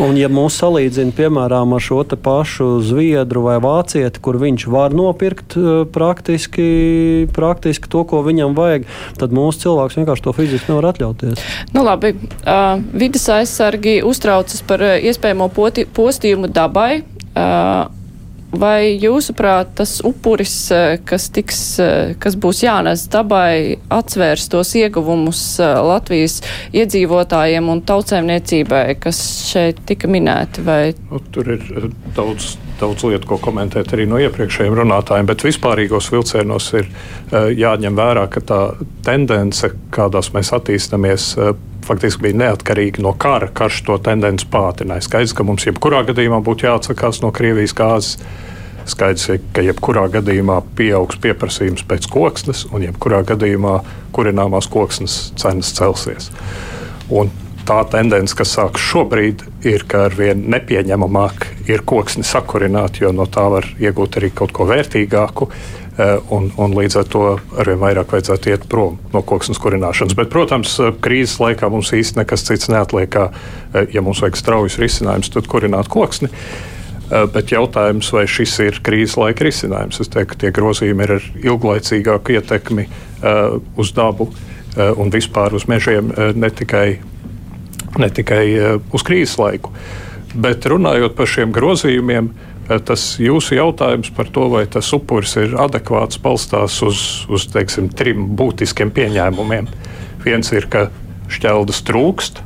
Un, 0.00 0.16
ja 0.16 0.30
mūs 0.32 0.56
salīdzina 0.62 1.12
piemēram 1.12 1.74
ar 1.76 1.82
šo 1.84 1.98
pašu 2.16 2.80
zviedru 2.80 3.42
vai 3.44 3.58
vācieti, 3.60 4.20
kur 4.20 4.38
viņš 4.40 4.66
var 4.72 4.94
nopirkt 4.96 5.56
eh, 5.56 5.84
praktiski, 5.84 7.26
praktiski 7.34 7.90
to, 7.90 8.04
ko 8.04 8.22
viņam 8.22 8.54
vajag, 8.54 8.86
tad 9.18 9.34
mūsu 9.34 9.66
cilvēks 9.66 9.98
vienkārši 9.98 10.24
to 10.24 10.32
fiziski 10.32 10.72
nevar 10.72 10.92
atļauties. 10.94 11.42
Nu, 11.74 11.84
labi, 11.84 12.14
uh, 12.46 12.80
vidas 12.94 13.28
aizsargi 13.28 14.00
uztraucas 14.06 14.62
par 14.62 14.80
iespējamo 14.80 15.50
poti, 15.52 15.84
postījumu 15.84 16.48
dabai. 16.48 17.02
Uh, 17.34 17.90
Vai 18.60 18.94
jūsuprāt, 19.00 19.72
tas 19.78 19.96
upuris, 20.04 20.54
eh, 20.70 20.98
kas, 21.04 21.28
tiks, 21.34 21.60
eh, 21.82 22.14
kas 22.18 22.36
būs 22.36 22.62
jānes 22.62 23.06
dabai, 23.10 23.78
atsvērs 23.90 24.48
tos 24.52 24.74
ieguvumus 24.78 25.40
eh, 25.60 25.74
Latvijas 25.82 26.40
iedzīvotājiem 26.72 27.68
un 27.72 27.82
tautsēmniecībai, 27.82 29.00
kas 29.02 29.20
šeit 29.50 29.82
tika 29.88 30.10
minēti? 30.10 30.64
Vai... 30.66 30.94
Nu, 31.10 31.20
tur 31.34 31.50
ir 31.56 31.90
daudz, 32.16 32.54
daudz 32.80 33.06
lietu, 33.08 33.26
ko 33.32 33.40
komentēt 33.42 33.94
arī 33.96 34.06
no 34.10 34.20
iepriekšējiem 34.22 34.78
runātājiem, 34.82 35.30
bet 35.30 35.46
vispārīgos 35.46 36.12
vilcienos 36.14 36.70
ir 36.78 36.90
jāņem 37.32 37.98
vērā, 37.98 38.28
ka 38.30 38.44
tā 38.44 38.60
tendence, 39.06 39.72
kādās 39.94 40.30
mēs 40.36 40.52
attīstamies, 40.54 41.32
faktiski 41.84 42.26
bija 42.26 42.40
neatkarīga 42.42 43.02
no 43.04 43.12
kara. 43.18 43.50
Karš 43.52 43.82
to 43.86 43.98
tendenci 44.02 44.48
pātrināja. 44.50 45.04
Skaidrs, 45.06 45.36
ka 45.36 45.46
mums 45.46 45.66
jebkurā 45.68 46.02
gadījumā 46.08 46.40
būtu 46.44 46.68
jāatsakās 46.68 47.22
no 47.24 47.32
Krievijas 47.34 47.76
gāzes. 47.76 48.18
Skaidrs, 48.88 49.30
ka 49.56 49.64
jebkurā 49.64 50.08
gadījumā 50.12 50.58
pieaugs 50.76 51.16
pieprasījums 51.24 51.86
pēc 51.88 52.08
koksnes, 52.12 52.66
un 52.72 52.84
jebkurā 52.84 53.22
gadījumā 53.30 53.78
kurināmās 54.12 54.68
koksnes 54.72 55.16
cenas 55.40 55.72
celsies. 55.76 56.28
Un 57.08 57.32
tā 57.64 57.78
tendence, 57.88 58.36
kas 58.36 58.52
sākas 58.58 58.84
šobrīd, 58.84 59.44
ir, 59.64 59.86
ka 59.88 60.06
ar 60.08 60.16
vien 60.18 60.44
nepieņemamāk 60.52 61.46
ir 61.72 61.84
koksni 61.88 62.24
sakurināt, 62.28 63.00
jo 63.00 63.12
no 63.16 63.24
tā 63.24 63.46
var 63.52 63.68
iegūt 63.80 64.20
arī 64.20 64.30
kaut 64.36 64.52
ko 64.52 64.68
vērtīgāku. 64.68 65.48
Eh, 65.94 66.16
un, 66.34 66.48
un 66.58 66.72
līdz 66.74 66.96
ar 66.98 67.04
to 67.06 67.20
arvien 67.54 67.78
vairāk 67.78 68.16
vajadzētu 68.16 68.50
iet 68.50 68.62
prom 68.66 68.96
no 69.12 69.20
koksnes 69.22 69.60
kurināšanas. 69.62 70.16
Bet, 70.18 70.26
protams, 70.32 70.72
eh, 70.82 70.90
krīzes 71.04 71.36
laikā 71.38 71.68
mums 71.70 71.92
īstenībā 71.94 72.24
nekas 72.24 72.42
cits 72.48 72.70
neatliek, 72.72 73.12
kā, 73.14 73.28
eh, 73.30 73.86
ja 73.94 74.02
mums 74.02 74.24
vajag 74.24 74.40
straujas 74.40 74.78
risinājumus, 74.82 75.30
tad 75.30 75.46
kurināt 75.50 75.90
koksni. 75.92 76.32
Bet 77.04 77.52
jautājums, 77.52 78.08
vai 78.10 78.24
šis 78.24 78.54
ir 78.64 78.78
krīzes 78.82 79.18
laika 79.20 79.44
risinājums? 79.44 80.00
Es 80.00 80.08
teiktu, 80.08 80.26
ka 80.32 80.38
tie 80.40 80.50
grozījumi 80.56 81.04
ir 81.04 81.12
ar 81.12 81.26
ilglaicīgāku 81.36 82.32
ietekmi 82.32 82.86
uz 83.76 83.92
dabu 83.92 84.30
un 84.96 85.12
vispār 85.12 85.52
uz 85.52 85.66
mežiem, 85.68 86.08
ne 86.34 86.50
tikai, 86.50 86.98
ne 87.98 88.08
tikai 88.08 88.80
uz 88.90 89.04
krīzes 89.04 89.36
laiku. 89.38 89.70
Bet 90.34 90.64
runājot 90.64 91.14
par 91.14 91.26
šiem 91.26 91.52
grozījumiem, 91.52 92.32
uh, 92.32 92.53
tas 92.68 93.02
jūsu 93.20 93.58
jautājums 93.58 94.10
par 94.16 94.30
to, 94.32 94.46
vai 94.52 94.64
tas 94.70 94.88
upuris 94.96 95.36
ir 95.40 95.56
adekvāts, 95.60 96.20
balstās 96.22 96.80
uz, 96.86 97.02
uz 97.28 97.48
teiksim, 97.52 97.90
trim 97.92 98.30
būtiskiem 98.38 98.92
pieņēmumiem. 98.94 99.68
Viens 100.24 100.52
ir, 100.56 100.68
ka 100.72 100.88
šķeldas 101.32 101.82
trūkst, 101.84 102.40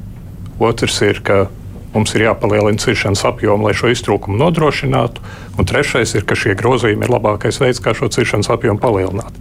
otrs 0.58 1.00
ir, 1.06 1.22
ka 1.22 1.46
mums 1.94 2.14
ir 2.14 2.26
jāpalielina 2.26 2.82
ciršanas 2.82 3.24
apjomu, 3.30 3.68
lai 3.68 3.76
šo 3.78 3.92
iztrūkumu 3.94 4.38
nodrošinātu, 4.40 5.22
un 5.58 5.68
trešais 5.68 6.14
ir, 6.18 6.26
ka 6.28 6.36
šie 6.38 6.56
grozījumi 6.58 7.06
ir 7.06 7.14
labākais 7.14 7.60
veids, 7.62 7.82
kā 7.82 7.94
šo 7.96 8.10
ciršanas 8.12 8.50
apjomu 8.54 8.82
palielināt. 8.82 9.38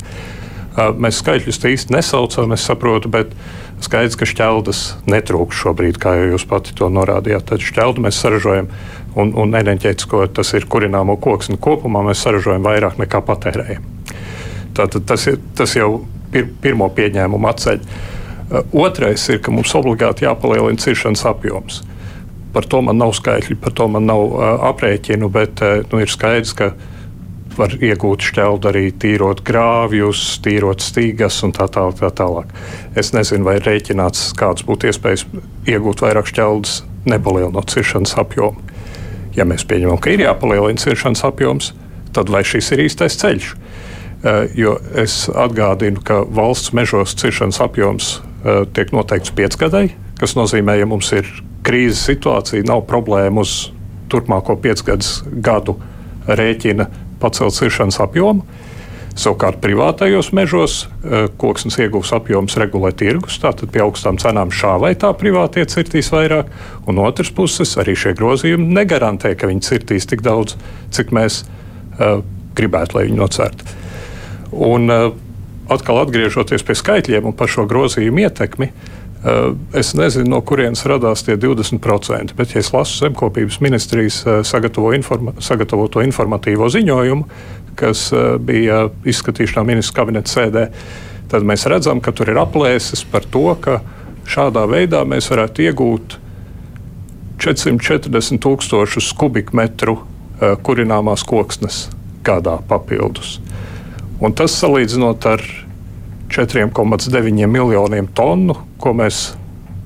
Mēs 0.78 1.24
skaitļus 1.24 1.58
īsti 1.66 1.94
nesaucam, 1.96 2.52
es 2.54 2.66
saprotu, 2.68 3.10
bet 3.10 3.32
skaidrs, 3.82 4.18
ka 4.20 4.28
šķeldas 4.30 4.82
netrūkst 5.10 5.64
šobrīd, 5.64 5.98
kā 6.02 6.14
jūs 6.20 6.46
pati 6.50 6.76
to 6.78 6.90
norādījāt. 6.94 7.48
Tad 7.50 7.64
šķeldu 7.66 8.04
mēs 8.06 8.20
saražojam 8.22 8.70
un, 9.18 9.34
un 9.34 9.58
enerģētisko, 9.58 10.22
tas 10.38 10.54
ir 10.54 10.68
kurināmo 10.70 11.18
koksni 11.22 11.58
kopumā, 11.58 12.04
mēs 12.06 12.22
saražojam 12.26 12.66
vairāk 12.68 13.00
nekā 13.02 13.24
patērējam. 13.26 13.88
Tātad 14.78 15.08
tas, 15.10 15.26
ir, 15.32 15.40
tas 15.58 15.74
jau 15.74 16.06
ir 16.38 16.52
pirmo 16.62 16.90
pieņēmumu 16.94 17.50
atceļ. 17.50 17.82
Otrais 18.78 19.24
ir, 19.34 19.42
ka 19.42 19.52
mums 19.52 19.74
obligāti 19.76 20.28
jāpalielina 20.28 20.80
ciršanas 20.82 21.26
apjoms. 21.28 21.82
Par 22.54 22.70
to 22.70 22.84
man 22.86 23.02
nav 23.02 23.16
skaitļi, 23.18 23.58
par 23.62 23.74
to 23.76 23.90
man 23.92 24.06
nav 24.08 24.22
uh, 24.28 24.46
aprēķinu, 24.70 25.30
bet 25.34 25.66
uh, 25.66 25.82
nu, 25.90 26.04
ir 26.06 26.14
skaidrs, 26.14 26.54
ka 26.58 26.72
var 27.60 27.74
iegūt 27.74 28.30
šķeldu 28.30 28.72
arī 28.72 28.86
tīrot 29.02 29.44
grāvjus, 29.48 30.24
tīrot 30.46 30.84
stīgas 30.86 31.42
un 31.46 31.56
tā 31.58 31.70
tālāk. 31.72 32.00
Tā 32.02 32.12
tālāk. 32.22 32.54
Es 32.98 33.14
nezinu, 33.16 33.48
vai 33.48 33.58
rēķināts, 33.64 34.32
kādas 34.38 34.66
būtu 34.68 34.92
iespējas 34.92 35.26
iegūt 35.70 36.06
vairāk 36.06 36.30
šķeldas, 36.32 36.82
nepalielinot 37.08 37.72
ciršanas 37.74 38.18
apjomu 38.22 38.68
ja 39.38 39.46
mēs 39.48 39.66
pieņemam, 39.70 40.00
ka 40.02 40.14
ir 40.14 40.26
jāpalielina 40.26 40.82
ciršanas 40.82 41.24
apjoms, 41.28 41.72
tad 42.16 42.32
vai 42.34 42.44
šis 42.48 42.74
ir 42.74 42.84
īstais 42.88 43.18
ceļš? 43.22 43.54
Uh, 44.18 44.48
jo 44.58 44.74
es 44.98 45.28
atgādinu, 45.30 46.02
ka 46.02 46.24
valsts 46.26 46.74
mežos 46.74 47.14
ciršanas 47.20 47.62
apjoms 47.62 48.16
uh, 48.18 48.64
tiek 48.74 48.90
noteikts 48.96 49.34
piecgadai, 49.38 49.92
kas 50.18 50.34
nozīmē, 50.40 50.80
ja 50.80 50.88
mums 50.90 51.12
ir 51.14 51.30
krīzes 51.68 52.02
situācija, 52.10 52.66
nav 52.66 52.88
problēma 52.90 53.44
uz 53.46 53.68
turpmāko 54.10 54.56
piecgadus 54.64 55.20
gadu 55.44 55.78
rēķina 56.26 56.88
pacelt 57.22 57.56
ciršanas 57.58 58.00
apjomu. 58.04 58.46
Savukārt 59.18 59.58
privātajos 59.64 60.30
mežos 60.38 60.76
eh, 60.86 61.26
koksnes 61.42 61.80
iegūs 61.82 62.12
apjoms 62.14 62.58
regulē 62.62 62.92
tirgus, 62.94 63.40
tātad 63.42 63.72
pie 63.74 63.82
augstām 63.82 64.20
cenām 64.22 64.54
šā 64.54 64.76
vai 64.84 64.94
tā 65.00 65.10
privātie 65.18 65.66
cirtīs 65.66 66.12
vairāk, 66.14 66.52
un 66.86 67.02
otrs 67.02 67.34
puses 67.34 67.74
arī 67.82 67.98
šie 67.98 68.14
grozījumi 68.18 68.70
negarantē, 68.78 69.34
ka 69.34 69.50
viņi 69.50 69.66
cirtīs 69.66 70.06
tik 70.10 70.22
daudz, 70.26 70.54
cik 70.94 71.16
mēs 71.18 71.42
uh, 71.48 72.22
gribētu, 72.58 73.00
lai 73.00 73.08
viņi 73.08 73.18
nocērtu. 73.18 73.74
Un 74.54 74.86
atkal 75.68 76.02
atgriežoties 76.02 76.64
pie 76.66 76.76
skaitļiem 76.78 77.28
un 77.28 77.36
par 77.38 77.52
šo 77.52 77.66
grozījumu 77.70 78.24
ietekmi, 78.24 78.70
es 79.74 79.94
nezinu, 79.98 80.30
no 80.32 80.42
kurienes 80.46 80.84
radās 80.88 81.24
tie 81.26 81.38
20%, 81.40 82.36
bet, 82.38 82.54
ja 82.54 82.62
es 82.64 82.72
lasu 82.74 83.02
zemkopības 83.02 83.60
ministrijas 83.64 84.22
sagatavo 84.48 84.94
informa 84.96 85.36
sagatavoto 85.44 86.04
informatīvo 86.06 86.70
ziņojumu, 86.74 87.28
kas 87.78 88.08
bija 88.46 88.88
izskatīšanā 89.08 89.66
ministra 89.68 90.02
kabineta 90.02 90.34
sēdē, 90.34 90.68
tad 91.32 91.46
mēs 91.48 91.68
redzam, 91.70 92.02
ka 92.02 92.14
tur 92.16 92.32
ir 92.32 92.40
aplēses 92.42 93.04
par 93.12 93.28
to, 93.30 93.50
ka 93.62 93.82
šādā 94.28 94.66
veidā 94.70 95.04
mēs 95.08 95.30
varētu 95.32 95.68
iegūt 95.68 96.18
440 97.44 98.42
tūkstošus 98.44 99.12
kubikmetru 99.18 100.00
kurināmās 100.66 101.24
koksnes 101.28 101.88
gadā 102.26 102.58
papildus. 102.70 103.38
Un 104.22 104.34
tas 104.34 104.56
salīdzinot 104.58 105.26
ar 105.30 105.44
4,9 106.34 107.48
miljoniem 107.48 108.10
tonu, 108.16 108.56
ko 108.82 108.94
mēs 108.98 109.32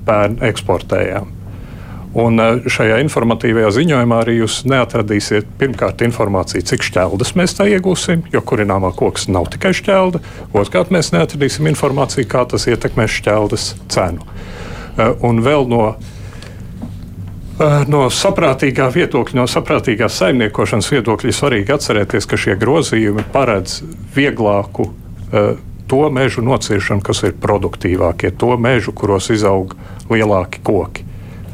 pērn 0.08 0.40
eksportējām. 0.48 1.30
Un 2.22 2.44
e, 2.44 2.48
šajā 2.68 2.98
informatīvajā 3.06 3.70
ziņojumā 3.78 4.18
arī 4.24 4.38
jūs 4.42 4.62
neatradīsiet 4.68 5.48
pirmkārt 5.60 6.04
informāciju, 6.04 6.66
cik 6.68 6.84
šķeldas 6.90 7.36
mēs 7.40 7.56
tā 7.56 7.70
iegūsim, 7.72 8.26
jo 8.34 8.42
kurināmā 8.44 8.92
koks 8.98 9.30
nav 9.32 9.48
tikai 9.54 9.72
šķelda. 9.78 10.20
Otrkārt, 10.52 10.92
mēs 10.92 11.14
neatradīsim 11.16 11.70
informāciju, 11.72 12.28
kā 12.32 12.44
tas 12.52 12.68
ietekmēs 12.68 13.22
šķeldas 13.22 13.70
cenu. 13.94 14.28
E, 14.28 15.14
un 15.24 15.40
vēl 15.46 15.70
no 15.72 15.86
Eh, 17.62 17.84
no 17.92 18.06
saprātīgā 18.10 18.88
viedokļa, 18.94 19.38
no 19.38 19.44
saprātīgās 19.50 20.16
saimniekošanas 20.22 20.88
viedokļa 20.94 21.34
svarīgi 21.36 21.74
atcerēties, 21.76 22.28
ka 22.30 22.40
šie 22.40 22.56
grozījumi 22.62 23.26
paredz 23.34 23.82
vieglāku 24.16 24.88
to 25.92 26.08
mežu 26.08 26.40
nociršanu, 26.40 27.04
kas 27.04 27.26
ir 27.28 27.34
produktīvākie, 27.44 28.32
to 28.40 28.56
mežu, 28.56 28.94
kuros 28.96 29.28
izaug 29.34 29.76
lielāki 30.08 30.62
koki. 30.64 31.04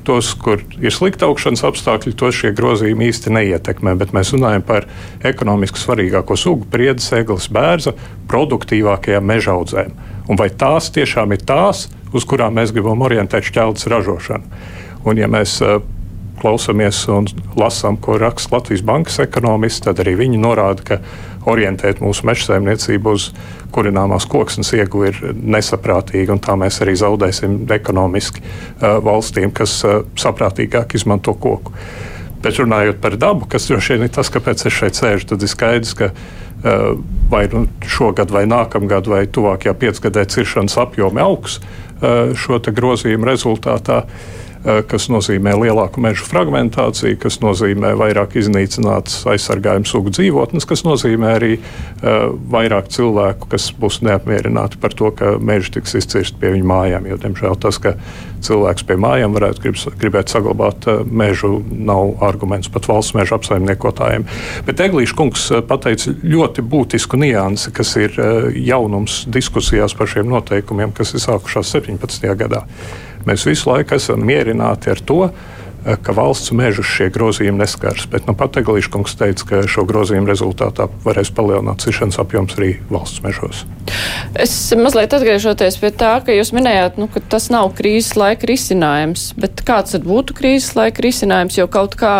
Tos, 0.06 0.30
kur 0.40 0.62
ir 0.78 0.94
slikta 0.94 1.26
augšanas 1.28 1.66
apstākļi, 1.68 2.14
tos 2.16 2.38
šie 2.38 2.54
grozījumi 2.56 3.10
īsti 3.10 3.34
neietekmē. 3.34 3.96
Bet 4.00 4.14
mēs 4.16 4.32
runājam 4.36 4.64
par 4.64 4.86
ekonomiski 5.26 5.82
svarīgāko 5.82 6.38
sugu, 6.40 6.70
priedes, 6.72 7.10
eglis, 7.18 7.50
bērza, 7.52 7.96
produktīvākajām 8.30 9.26
meža 9.28 9.58
audzēm. 9.58 9.98
Un 10.30 10.40
vai 10.40 10.48
tās 10.54 10.92
tiešām 10.96 11.34
ir 11.36 11.44
tās, 11.50 11.88
uz 12.16 12.30
kurām 12.30 12.56
mēs 12.62 12.72
gribam 12.76 13.04
orientēt 13.04 13.50
šķeldes 13.50 13.90
ražošanu? 13.92 14.62
Un, 15.08 15.20
ja 15.20 15.28
mēs 15.32 15.58
uh, 15.66 15.82
klausamies 16.42 17.02
un 17.12 17.28
lasām, 17.58 17.98
ko 17.98 18.20
raksta 18.22 18.56
Latvijas 18.56 18.86
bankas 18.86 19.20
ekonomisti, 19.24 19.90
tad 19.90 20.06
arī 20.06 20.16
viņi 20.22 20.40
norāda, 20.40 20.86
ka 20.86 21.02
orientēt 21.48 22.02
mūsu 22.04 22.28
meža 22.28 22.52
saimniecību 22.52 23.14
uz 23.18 23.30
kurināmās 23.76 24.28
koksnes 24.30 24.74
ieguvi 24.78 25.12
ir 25.12 25.36
nesaprātīgi, 25.38 26.32
un 26.34 26.42
tā 26.44 26.58
mēs 26.60 26.82
arī 26.84 26.96
zaudēsim 27.00 27.60
ekonomiski 27.78 28.44
uh, 28.44 28.98
valstīm, 29.04 29.54
kas 29.56 29.80
uh, 29.88 30.02
saprātīgāk 30.20 30.98
izmanto 30.98 31.36
koku. 31.38 31.76
Bet 32.44 32.60
runājot 32.62 33.00
par 33.02 33.18
dabu, 33.20 33.48
kas 33.50 33.68
droši 33.70 33.96
vien 33.96 34.08
ir 34.08 34.14
tas, 34.14 34.30
kāpēc 34.34 34.68
es 34.70 34.76
šeit 34.76 35.00
sēžu, 35.00 35.32
tad 35.32 35.44
ir 35.44 35.52
skaidrs, 35.52 35.96
ka 35.98 36.12
uh, 36.14 36.96
vai 37.32 37.46
nu 37.54 37.66
šogad, 37.88 38.32
vai 38.34 38.46
nākamgad, 38.50 39.10
vai 39.10 39.26
tuvākajā 39.28 39.76
piecgadē 39.82 40.28
ciršanas 40.32 40.78
apjomi 40.84 41.24
augs 41.24 41.60
uh, 41.62 42.36
šo 42.38 42.62
grozījumu 42.68 43.32
rezultātā. 43.32 44.04
Uh, 44.04 44.44
kas 44.64 45.08
nozīmē 45.12 45.54
lielāku 45.62 46.02
mežu 46.04 46.26
fragmentāciju, 46.28 47.18
kas 47.22 47.40
nozīmē 47.44 47.94
vairāk 48.00 48.38
iznīcinātas 48.40 49.22
aizsargājuma 49.30 49.88
sugu 49.88 50.12
dzīvotnes, 50.16 50.68
kas 50.68 50.84
nozīmē 50.88 51.34
arī 51.38 51.52
uh, 51.58 52.34
vairāk 52.52 52.90
cilvēku, 52.94 53.50
kas 53.52 53.70
būs 53.78 54.02
neapmierināti 54.06 54.80
par 54.82 54.96
to, 54.98 55.12
ka 55.16 55.36
meži 55.40 55.78
tiks 55.78 55.98
izcirsti 56.02 56.40
pie 56.42 56.54
viņu 56.56 56.68
mājām. 56.70 57.08
Jo, 57.12 57.20
diemžēl 57.22 57.58
tas, 57.64 57.80
ka 57.84 57.96
cilvēks 58.46 58.86
pie 58.88 59.00
mājām 59.02 59.38
varētu 59.38 59.64
grib, 59.64 59.80
gribēt 60.02 60.34
saglabāt 60.34 60.90
uh, 60.90 61.02
mežu, 61.06 61.62
nav 61.72 62.18
arguments 62.26 62.72
pat 62.74 62.90
valsts 62.90 63.16
meža 63.18 63.38
apsaimniekotājiem. 63.40 64.28
Bet 64.68 64.84
Eglīša 64.84 65.18
kungs 65.18 65.50
pateica 65.70 66.14
ļoti 66.24 66.66
būtisku 66.66 67.20
niansi, 67.22 67.74
kas 67.76 67.96
ir 68.00 68.16
uh, 68.18 68.48
jaunums 68.54 69.24
diskusijās 69.32 69.98
par 69.98 70.12
šiem 70.12 70.30
noteikumiem, 70.32 70.96
kas 70.98 71.16
ir 71.16 71.24
sākušās 71.24 71.76
17. 71.78 72.32
gadā. 72.38 72.66
Mēs 73.26 73.46
visu 73.48 73.72
laiku 73.72 73.98
esam 73.98 74.22
mierināti 74.28 74.92
ar 74.94 75.02
to, 75.02 75.22
ka 75.96 76.16
valsts 76.16 76.52
mežus 76.56 76.90
šie 76.90 77.10
grozījumi 77.14 77.62
neskars. 77.62 78.08
Bet 78.12 78.28
nu, 78.28 78.36
pat 78.38 78.60
Eglīša 78.60 78.92
kungs 78.94 79.16
teica, 79.20 79.48
ka 79.48 79.62
šo 79.70 79.86
grozījumu 79.88 80.28
rezultātā 80.30 80.90
varēs 81.06 81.32
palielināt 81.36 81.86
cišanas 81.86 82.20
apjoms 82.22 82.58
arī 82.60 82.74
valsts 82.92 83.24
mežos. 83.24 83.64
Es 84.38 84.54
mazliet 84.78 85.14
atgriežoties 85.16 85.80
pie 85.80 85.92
tā, 85.96 86.18
ka 86.26 86.36
jūs 86.36 86.52
minējāt, 86.56 87.00
nu, 87.00 87.08
ka 87.12 87.22
tas 87.36 87.48
nav 87.54 87.72
krīzes 87.78 88.18
laika 88.20 88.50
risinājums, 88.50 89.30
bet 89.40 89.64
kāds 89.68 89.96
tad 89.96 90.08
būtu 90.08 90.36
krīzes 90.38 90.76
laika 90.78 91.04
risinājums, 91.06 91.58
jo 91.60 91.68
kaut 91.72 91.96
kā 92.00 92.16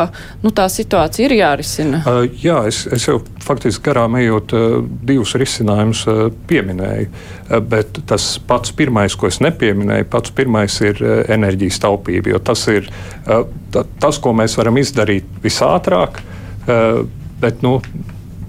nu, 0.46 0.54
tā 0.56 0.70
situācija 0.72 1.28
ir 1.28 1.38
jārisina? 1.42 2.02
Uh, 2.08 2.24
jā, 2.44 2.62
es, 2.70 2.86
es 2.94 3.08
jau 3.10 3.20
faktiski 3.44 3.84
garām 3.90 4.18
ejot 4.20 4.56
uh, 4.56 4.80
divus 5.08 5.36
risinājumus 5.40 6.06
uh, 6.08 6.24
pieminēju, 6.50 7.12
uh, 7.12 7.60
bet 7.60 8.02
tas 8.10 8.30
pats 8.48 8.74
pirmais, 8.78 9.16
ko 9.20 9.30
es 9.32 9.42
nepieminēju, 9.44 10.10
pats 10.14 10.34
pirmais 10.36 10.80
ir 10.84 11.04
uh, 11.04 11.20
enerģijas 11.34 11.82
taupība, 11.84 12.36
jo 12.36 12.44
tas 12.52 12.64
ir 12.72 12.88
uh, 12.88 13.44
tas, 13.72 14.20
ko 14.22 14.34
mēs 14.38 14.58
varam 14.58 14.78
izdarīt 14.82 15.26
visātrāk, 15.44 16.22
eh, 16.68 17.02
bet 17.42 17.62
nu, 17.66 17.82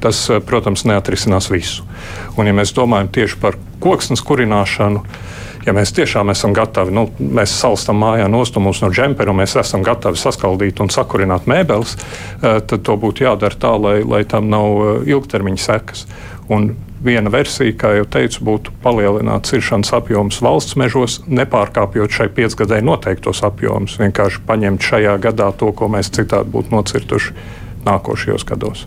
tas, 0.01 0.31
eh, 0.31 0.40
protams, 0.40 0.85
neatrisinās 0.85 1.51
visu. 1.51 1.83
Un, 2.37 2.47
ja 2.47 2.53
mēs 2.53 2.75
domājam 2.75 3.11
tieši 3.12 3.40
par 3.40 3.59
koksnes 3.81 4.23
kurināšanu, 4.23 5.03
ja 5.66 5.73
mēs 5.73 5.92
tiešām 5.92 6.31
esam 6.31 6.55
gatavi, 6.55 6.94
nu, 6.94 7.09
mēs 7.21 7.53
salstam 7.61 7.99
mājā 8.01 8.29
nostumus 8.31 8.81
no 8.81 8.90
džempera, 8.90 9.31
un 9.31 9.42
mēs 9.42 9.57
esam 9.61 9.83
gatavi 9.83 10.16
saskaldīt 10.16 10.81
un 10.81 10.88
sakurināt 10.88 11.51
mēbeles, 11.51 11.97
eh, 12.42 12.61
tad 12.61 12.83
to 12.83 12.97
būtu 12.97 13.27
jādara 13.27 13.59
tā, 13.59 13.75
lai, 13.81 14.03
lai 14.03 14.25
tam 14.25 14.51
nav 14.51 15.05
ilgtermiņa 15.07 15.59
sekas. 15.59 16.07
Un 16.48 16.70
Viena 16.98 17.30
versija, 17.30 17.70
kā 17.78 17.92
jau 17.94 18.06
teicu, 18.11 18.40
būtu 18.42 18.72
palielināt 18.82 19.46
ciršanas 19.46 19.92
apjomus 19.94 20.40
valsts 20.42 20.74
mežos, 20.80 21.20
nepārkāpjot 21.30 22.11
šai 22.11 22.26
piecgadēji 22.34 22.87
noteiktos 22.88 23.44
apjomus. 23.46 23.94
Vienkārši 24.00 24.42
paņemt 24.48 24.82
šajā 24.82 25.14
gadā 25.22 25.52
to, 25.61 25.70
ko 25.78 25.87
mēs 25.94 26.11
citādi 26.11 26.50
būtu 26.56 26.74
nocirtuši 26.74 27.37
nākošajos 27.87 28.46
gados. 28.48 28.82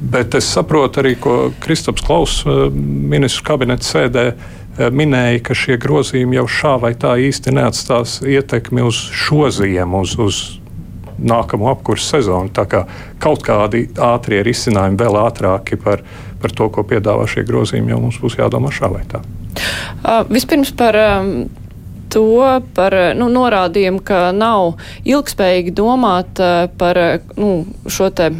Bet 0.00 0.38
es 0.38 0.48
saprotu 0.48 1.02
arī, 1.02 1.18
ko 1.20 1.50
Kristaps 1.60 2.06
Klauss, 2.06 2.46
eh, 2.46 2.70
ministrs 2.72 3.44
kabineta 3.44 3.84
sēdē, 3.84 4.24
eh, 4.32 4.88
minēja, 4.88 5.42
ka 5.44 5.54
šie 5.54 5.76
grozījumi 5.76 6.40
jau 6.40 6.46
šā 6.48 6.80
vai 6.80 6.94
tā 6.94 7.12
īsti 7.20 7.52
neatstās 7.52 8.22
ietekmi 8.24 8.86
uz 8.88 8.94
šo 9.12 9.50
ziemu, 9.52 10.00
uz, 10.00 10.16
uz 10.16 10.58
nākamo 11.18 11.68
apkursu 11.74 12.16
sezonu. 12.16 12.48
Tā 12.48 12.64
kā 12.64 12.86
kaut 13.20 13.42
kādi 13.42 13.88
ātrie 13.94 14.40
risinājumi, 14.46 14.96
vēl 14.96 15.20
ātrāki 15.28 15.76
par 15.76 16.00
par 16.42 16.54
to, 16.54 16.68
ko 16.72 16.84
piedāvā 16.86 17.26
šie 17.30 17.46
grozījumi, 17.48 17.94
jau 17.94 18.02
mums 18.02 18.20
būs 18.22 18.38
jādomā 18.40 18.72
šā 18.74 18.90
vai 18.92 19.04
tā. 19.10 19.22
Uh, 20.02 20.22
vispirms 20.30 20.70
par 20.78 20.98
um, 20.98 21.32
to, 22.12 22.44
par 22.76 22.94
nu, 23.18 23.30
norādījumu, 23.32 24.02
ka 24.06 24.28
nav 24.36 24.76
ilgspējīgi 25.08 25.74
domāt 25.76 26.40
uh, 26.42 26.68
par 26.78 27.00
nu, 27.36 27.66
šo 27.90 28.10
te 28.14 28.30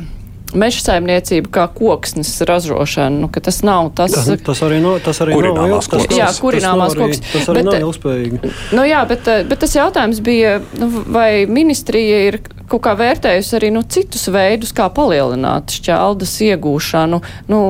meža 0.57 0.81
saimniecību 0.85 1.51
kā 1.53 1.67
koksnes 1.75 2.31
ražošanu, 2.49 3.25
nu, 3.25 3.31
ka 3.33 3.43
tas 3.45 3.61
nav 3.67 3.91
tas. 3.99 4.15
Tas, 4.15 4.31
tas 4.47 4.63
arī, 4.65 4.81
no, 4.85 4.95
tas 5.03 5.21
arī 5.25 5.37
nav 5.45 5.69
ilgspējīgi. 5.69 6.19
Jā, 6.21 6.29
kurināmās 6.41 6.97
koks. 6.99 7.23
Tas 7.33 7.51
arī 7.53 7.63
bet, 7.63 7.71
nav 7.71 7.87
ilgspējīgi. 7.89 8.53
Nu, 8.79 8.87
jā, 8.89 9.03
bet, 9.11 9.29
bet 9.51 9.63
tas 9.65 9.77
jautājums 9.77 10.23
bija, 10.25 10.59
nu, 10.81 10.91
vai 11.13 11.31
ministrija 11.51 12.25
ir 12.31 12.41
kaut 12.69 12.85
kā 12.85 12.95
vērtējusi 12.99 13.57
arī 13.59 13.73
nu, 13.75 13.85
citus 13.89 14.29
veidus, 14.33 14.75
kā 14.77 14.89
palielināt 14.93 15.73
šķeldas 15.79 16.37
iegūšanu. 16.51 17.23
Nu, 17.53 17.63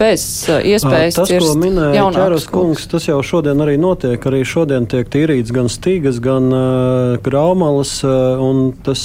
bez 0.00 0.24
uh, 0.48 0.58
iespējas 0.64 1.18
tas, 1.18 1.30
ko 1.30 1.54
minēja 1.60 2.06
Čēras 2.14 2.46
kungs, 2.50 2.86
tas 2.90 3.06
jau 3.08 3.18
šodien 3.24 3.60
arī 3.62 3.76
notiek. 3.80 4.20
Arī 4.30 4.42
šodien 4.48 4.86
tiek 4.90 5.08
tīrīts 5.12 5.52
gan 5.54 5.68
stīgas, 5.72 6.20
gan 6.24 6.48
uh, 6.48 7.18
graumalas, 7.24 7.92
uh, 8.06 8.42
tas, 8.86 9.04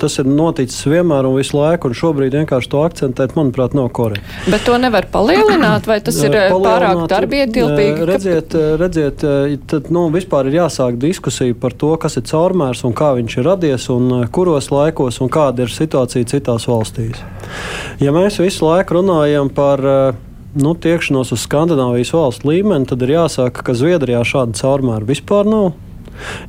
tas 0.00 0.18
ir 0.22 0.30
noticis 0.30 0.86
vienmēr 0.88 1.28
un 1.28 1.38
visu 1.40 1.58
laiku, 1.58 1.90
un 1.90 1.98
šobrīd 1.98 2.36
vienkārši 2.38 2.72
to 2.72 2.82
akcentēt, 2.86 3.36
manuprāt, 3.38 3.76
nav 3.78 3.90
korekti. 3.96 4.22
Bet 4.52 4.66
to 4.68 4.78
nevar 4.80 5.08
palielināt, 5.12 5.88
vai 5.90 5.98
tas 6.04 6.18
ir 6.22 6.38
pārāk 6.66 7.04
darbietilpīgi? 7.10 8.08
Redziet, 8.12 8.56
redziet 8.80 9.26
tad, 9.70 9.90
nu, 9.94 10.06
vispār 10.14 10.50
ir 10.50 10.60
jāsāk 10.62 10.98
diskusija 11.02 11.56
par 11.58 11.76
to, 11.78 11.94
kas 12.00 12.18
ir 12.20 12.26
caurmērs 12.30 12.84
un 12.86 12.96
kā 12.96 13.12
viņš 13.18 13.38
ir 13.38 13.48
radies 13.48 13.88
un 13.92 14.26
kuros 14.32 14.70
laikos 14.72 15.20
un 15.24 15.32
kāda 15.32 15.66
ir 15.66 15.72
situācija 15.72 16.28
citās 16.34 16.68
valstīs. 16.70 17.22
Ja 18.02 18.14
mēs 18.14 18.38
visu 18.40 18.66
laiku 18.66 19.00
runājam 19.00 19.50
par 19.52 19.82
nu, 20.54 20.74
tiekšanos 20.74 21.32
uz 21.32 21.44
Skandinavijas 21.46 22.12
valstu 22.12 22.50
līmeni, 22.50 22.88
tad 22.88 23.02
ir 23.04 23.14
jāsaka, 23.16 23.64
ka 23.64 23.76
Zviedrijā 23.76 24.22
šāda 24.26 24.56
caurmēra 24.58 25.08
vispār 25.08 25.48
nav. 25.48 25.72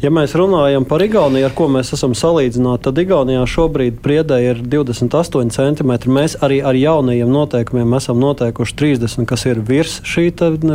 Ja 0.04 0.12
mēs 0.14 0.36
runājam 0.38 0.86
par 0.88 1.04
Igauniju, 1.06 1.48
ar 1.48 1.56
ko 1.56 1.68
mēs 1.72 1.94
esam 1.96 2.16
salīdzināti, 2.18 2.84
tad 2.88 3.02
Igaunijā 3.02 3.44
šobrīd 3.50 4.00
priedē 4.04 4.40
ir 4.44 4.62
28 4.62 5.54
cm. 5.54 5.94
Mēs 6.12 6.38
arī 6.44 6.60
ar 6.66 6.78
jaunajiem 6.78 7.32
noteikumiem 7.32 7.98
esam 7.98 8.22
noteikuši 8.24 8.78
30, 8.80 9.28
kas 9.30 9.46
ir 9.50 9.62
virs 9.66 10.00
šī, 10.08 10.30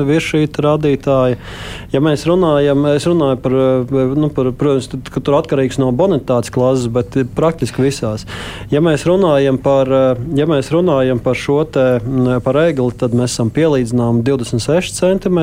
virs 0.09 0.31
šī 0.33 0.45
rādītāja. 0.65 1.39
Ja 1.93 2.03
mēs 2.05 2.27
runājam, 2.29 2.87
es 2.95 3.07
runāju 3.09 3.41
par, 3.45 3.57
nu, 4.19 4.31
par 4.35 4.53
protams, 4.59 4.91
ka 5.13 5.23
tur 5.25 5.39
atkarīgs 5.41 5.81
no 5.83 5.91
bonitātes 5.97 6.53
klases, 6.55 6.89
bet 6.93 7.17
praktiski 7.37 7.85
visās. 7.85 8.27
Ja 8.73 8.83
mēs 8.85 9.07
runājam 9.09 9.61
par, 9.63 9.91
ja 10.37 10.49
mēs 10.49 10.73
runājam 10.75 11.21
par 11.23 11.39
šo 11.39 11.63
te, 11.69 11.87
par 12.45 12.61
egli, 12.65 12.91
tad 12.99 13.15
mēs 13.17 13.35
esam 13.35 13.53
pielīdzināmi 13.55 14.25
26 14.27 14.99
cm. 14.99 15.41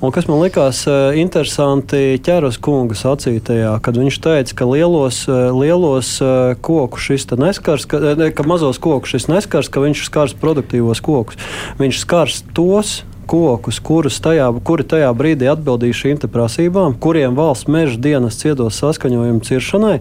Un 0.00 0.14
kas 0.14 0.28
man 0.30 0.42
likās 0.42 0.84
eh, 0.88 1.18
interesanti 1.20 2.18
ķeras 2.24 2.58
kunga 2.68 2.96
sacītajā, 2.98 3.72
kad 3.84 3.96
viņš 3.96 4.20
teica, 4.24 4.56
ka 4.60 4.68
lielos, 4.68 5.22
eh, 5.30 5.48
lielos 5.56 6.16
eh, 6.20 6.54
kokus 6.60 7.06
šis 7.08 7.28
neskars, 7.40 7.86
ka, 7.88 8.00
ne, 8.18 8.30
ka 8.34 8.44
mazos 8.48 8.80
kokus 8.82 9.16
šis 9.16 9.28
neskars, 9.32 9.70
ka 9.72 9.84
viņš 9.84 10.04
skars 10.08 10.36
produktīvos 10.38 11.00
kokus. 11.04 11.40
Viņš 11.80 12.02
skars 12.04 12.42
tos 12.56 13.00
kokus, 13.28 13.78
kurus 13.84 14.18
tajā, 14.24 14.48
kuri 14.64 14.86
tajā 14.88 15.10
brīdī 15.16 15.48
atbildīs 15.52 15.98
šīm 15.98 16.20
prasībām, 16.32 16.96
kuriem 17.00 17.36
valsts 17.36 17.68
meža 17.70 17.98
dienas 18.00 18.38
ciedos 18.40 18.78
saskaņojumu 18.80 19.44
ciršanai. 19.44 19.98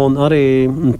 Un 0.00 0.18
arī 0.20 0.44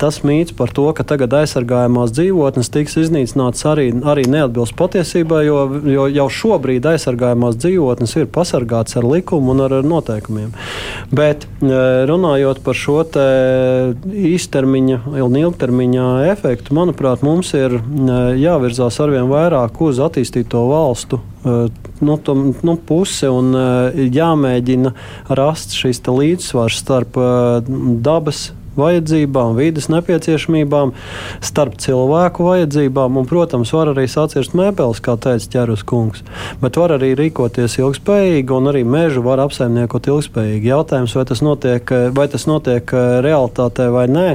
tas 0.01 0.21
mīts 0.27 0.55
par 0.57 0.73
to, 0.75 0.87
ka 0.97 1.07
tagad 1.07 1.35
aizsargājamās 1.41 2.15
dzīvotnes 2.15 2.71
tiks 2.75 2.97
iznīcinātas 3.03 3.67
arī, 3.69 3.89
arī 4.07 4.27
neatbilst 4.31 4.77
patiesībai, 4.79 5.43
jo, 5.49 5.59
jo 5.91 6.07
jau 6.15 6.29
šobrīd 6.39 6.87
aizsargājamās 6.95 7.59
dzīvotnes 7.59 8.17
ir 8.21 8.31
pasargātas 8.35 9.01
ar 9.01 9.09
likumu 9.11 9.55
un 9.55 9.67
ar, 9.67 9.79
ar 9.81 9.89
noteikumiem. 9.89 10.55
Bet 11.15 11.45
e, 11.45 11.75
runājot 12.09 12.63
par 12.65 12.79
šo 12.79 13.03
īstermiņa 13.05 15.01
un 15.27 15.39
ilgtermiņa 15.41 16.09
efektu, 16.31 16.77
manuprāt, 16.79 17.27
mums 17.27 17.51
ir 17.59 17.79
e, 17.81 17.83
jāvirzās 18.41 19.01
arvien 19.03 19.29
vairāk 19.31 19.83
uz 19.85 20.01
attīstīto 20.03 20.63
valstu 20.71 21.21
nu, 21.45 22.17
to, 22.25 22.35
nu, 22.65 22.77
puse 22.89 23.31
un 23.31 23.55
jāmēģina 23.95 24.95
rast 25.39 25.77
šis 25.79 26.03
līdzsvars 26.09 26.83
starp 26.83 27.19
dabas 28.05 28.51
vajadzībām, 28.77 29.55
vidas 29.59 29.89
nepieciešamībām, 29.93 30.93
starp 31.45 31.77
cilvēku 31.83 32.47
vajadzībām. 32.49 33.19
Un, 33.21 33.29
protams, 33.31 33.73
var 33.75 33.93
arī 33.93 34.07
sacirst 34.11 34.57
mēbeles, 34.59 35.03
kā 35.05 35.17
teica 35.21 35.51
ķerus 35.57 35.85
kungs. 35.87 36.25
Bet 36.63 36.79
var 36.81 36.97
arī 36.97 37.15
rīkoties 37.19 37.79
ilgspējīgi, 37.81 38.55
un 38.55 38.73
arī 38.73 38.85
mežu 38.89 39.25
var 39.27 39.43
apsaimniekot 39.45 40.11
ilgspējīgi. 40.11 40.73
Jautājums, 40.73 41.15
vai 41.19 41.27
tas 41.31 41.45
notiek, 41.45 41.95
vai 42.17 42.27
tas 42.33 42.49
notiek 42.51 42.97
realitātē 43.25 43.91
vai 43.95 44.09
nē, 44.11 44.29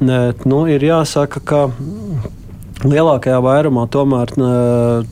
nu, 0.00 0.64
ir 0.70 0.88
jāsaka, 0.88 1.44
ka 1.44 1.66
Lielākajā 2.84 3.40
vairumā 3.44 3.86
tomēr 3.92 4.34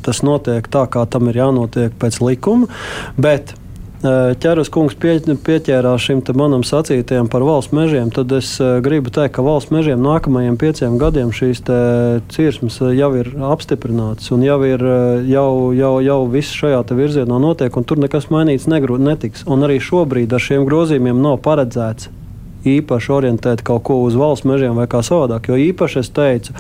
tas 0.04 0.22
notiek 0.26 0.68
tā, 0.68 0.86
kā 0.92 1.06
tam 1.08 1.32
ir 1.32 1.40
jānotiek 1.40 1.96
pēc 1.98 2.20
likuma. 2.20 2.68
Bet 3.16 3.54
ķeras 4.02 4.70
kungs 4.72 4.96
pie, 4.98 5.14
pieķērās 5.46 6.02
šim 6.02 6.22
manam 6.34 6.64
sacītajam 6.66 7.28
par 7.30 7.44
valsts 7.46 7.74
mežiem, 7.76 8.10
tad 8.14 8.32
es 8.34 8.56
gribu 8.82 9.12
teikt, 9.14 9.36
ka 9.36 9.44
valsts 9.46 9.70
mežiem 9.74 10.02
nākamajiem 10.02 10.58
pieciem 10.58 10.96
gadiem 10.98 11.30
šīs 11.34 11.62
cirsmas 12.34 12.80
jau 12.82 13.12
ir 13.20 13.30
apstiprinātas 13.52 14.32
un 14.34 14.42
jau 14.42 14.58
ir 14.66 14.82
jau, 15.30 15.52
jau, 15.78 15.92
jau 16.02 16.18
viss 16.32 16.56
šajā 16.58 16.82
virzienā 16.92 17.38
notiek, 17.38 17.76
un 17.76 17.86
tur 17.86 18.02
nekas 18.02 18.28
mainīts 18.34 18.66
negru, 18.70 18.98
netiks. 18.98 19.46
Un 19.46 19.62
arī 19.68 19.78
šobrīd 19.80 20.34
ar 20.34 20.42
šiem 20.42 20.66
grozījumiem 20.66 21.22
nav 21.22 21.38
paredzēts 21.46 22.10
īpaši 22.68 23.12
orientēt 23.12 23.64
kaut 23.66 23.84
ko 23.88 24.00
uz 24.06 24.16
valsts 24.18 24.46
mežiem 24.48 24.76
vai 24.78 24.88
kā 24.90 25.02
savādāk. 25.06 25.50
Jo 25.50 25.58
īpaši 25.70 26.00
es 26.02 26.12
teicu, 26.14 26.54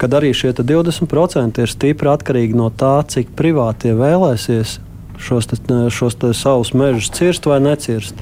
ka 0.00 0.10
arī 0.18 0.34
šie 0.36 0.52
20% 0.56 1.62
ir 1.62 1.72
stipri 1.72 2.12
atkarīgi 2.12 2.58
no 2.58 2.70
tā, 2.70 2.98
cik 3.08 3.34
privātie 3.38 3.94
vēlēsies 3.98 4.78
šos, 5.20 5.50
te, 5.50 5.60
šos 5.90 6.18
te 6.18 6.32
savus 6.34 6.74
mežus 6.76 7.10
cirst 7.14 7.46
vai 7.46 7.60
necirst. 7.60 8.14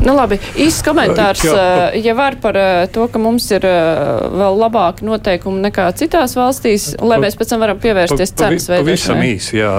Nu, 0.00 0.12
labi, 0.16 0.38
īsts 0.60 0.84
komentārs, 0.84 1.42
eh, 1.48 1.96
ja 2.04 2.14
var 2.16 2.36
par 2.40 2.56
eh, 2.58 2.86
to, 2.92 3.06
ka 3.12 3.20
mums 3.20 3.46
ir 3.54 3.64
eh, 3.66 4.26
vēl 4.36 4.58
labāki 4.60 5.06
noteikumi 5.08 5.62
nekā 5.66 5.88
citās 5.98 6.36
valstīs, 6.36 6.90
lai 7.00 7.18
mēs 7.22 7.36
pēc 7.38 7.52
tam 7.52 7.64
varam 7.64 7.80
pievērsties 7.82 8.32
pa, 8.34 8.42
cenas 8.44 8.68
veidot. 8.70 8.86
Pavisam 8.86 9.22
īsi, 9.24 9.58
jā. 9.60 9.72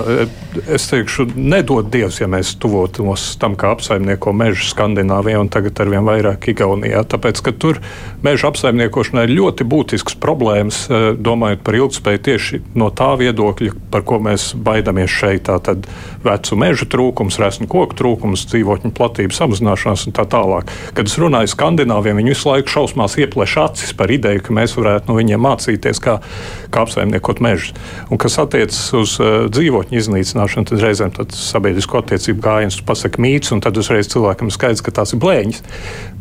Es 0.73 0.87
teikšu, 0.89 1.27
nedod 1.37 1.91
Dievs, 1.93 2.19
ja 2.21 2.29
mēs 2.31 2.55
tuvotos 2.61 3.29
tam, 3.41 3.57
kā 3.59 3.71
apsaimnieko 3.75 4.33
mežu 4.37 4.67
Skandināvijā 4.71 5.41
un 5.43 5.51
tagad 5.53 5.79
arvien 5.83 6.05
vairāk 6.07 6.49
Igaunijā. 6.53 7.03
Tāpēc, 7.13 7.43
ka 7.45 7.53
tur 7.53 7.81
meža 8.25 8.51
apsaimniekošanai 8.51 9.27
ir 9.27 9.35
ļoti 9.37 9.67
būtisks 9.69 10.17
problēmas, 10.21 10.85
domājot 11.21 11.63
par 11.65 11.77
ilgspēju 11.77 12.23
tieši 12.29 12.61
no 12.79 12.89
tā 12.89 13.13
viedokļa, 13.21 13.75
par 13.93 14.05
ko 14.07 14.21
mēs 14.23 14.51
baidamies 14.57 15.13
šeit. 15.13 15.45
Tātad 15.47 15.85
vecu 16.25 16.57
mežu 16.59 16.87
trūkums, 16.89 17.39
resnu 17.41 17.67
koku 17.71 17.97
trūkums, 17.97 18.45
dzīvotņu 18.51 18.93
platību 18.97 19.35
samazināšanās 19.35 20.07
un 20.09 20.15
tā 20.17 20.25
tālāk. 20.29 20.71
Kad 20.97 21.09
es 21.09 21.17
runāju 21.21 21.51
skandināviem, 21.53 22.19
viņi 22.21 22.33
visu 22.33 22.51
laiku 22.51 22.73
šausmās 22.73 23.17
ieplēš 23.21 23.57
acis 23.63 23.93
par 23.97 24.11
ideju, 24.13 24.43
ka 24.45 24.55
mēs 24.57 24.75
varētu 24.77 25.11
no 25.11 25.17
viņiem 25.17 25.43
mācīties, 25.43 26.01
kā, 26.03 26.17
kā 26.73 26.85
apsaimniekot 26.85 27.41
mežus. 27.43 27.73
Un 28.11 28.21
kas 28.21 28.37
attiecas 28.41 28.81
uz 28.97 29.17
uh, 29.21 29.47
dzīvotņu 29.51 30.01
iznīcināšanu, 30.01 30.69
tad 30.71 30.83
reizēm 30.83 31.15
sabiedrisko 31.37 32.01
attiecību 32.03 32.43
gājiens 32.43 32.79
pasaka 32.87 33.21
mīts, 33.23 33.53
un 33.55 33.63
tad 33.63 33.77
uzreiz 33.79 34.09
cilvēkam 34.13 34.51
skaidrs, 34.53 34.83
ka 34.85 34.95
tās 34.99 35.15
ir 35.15 35.21
blēņas. 35.23 35.63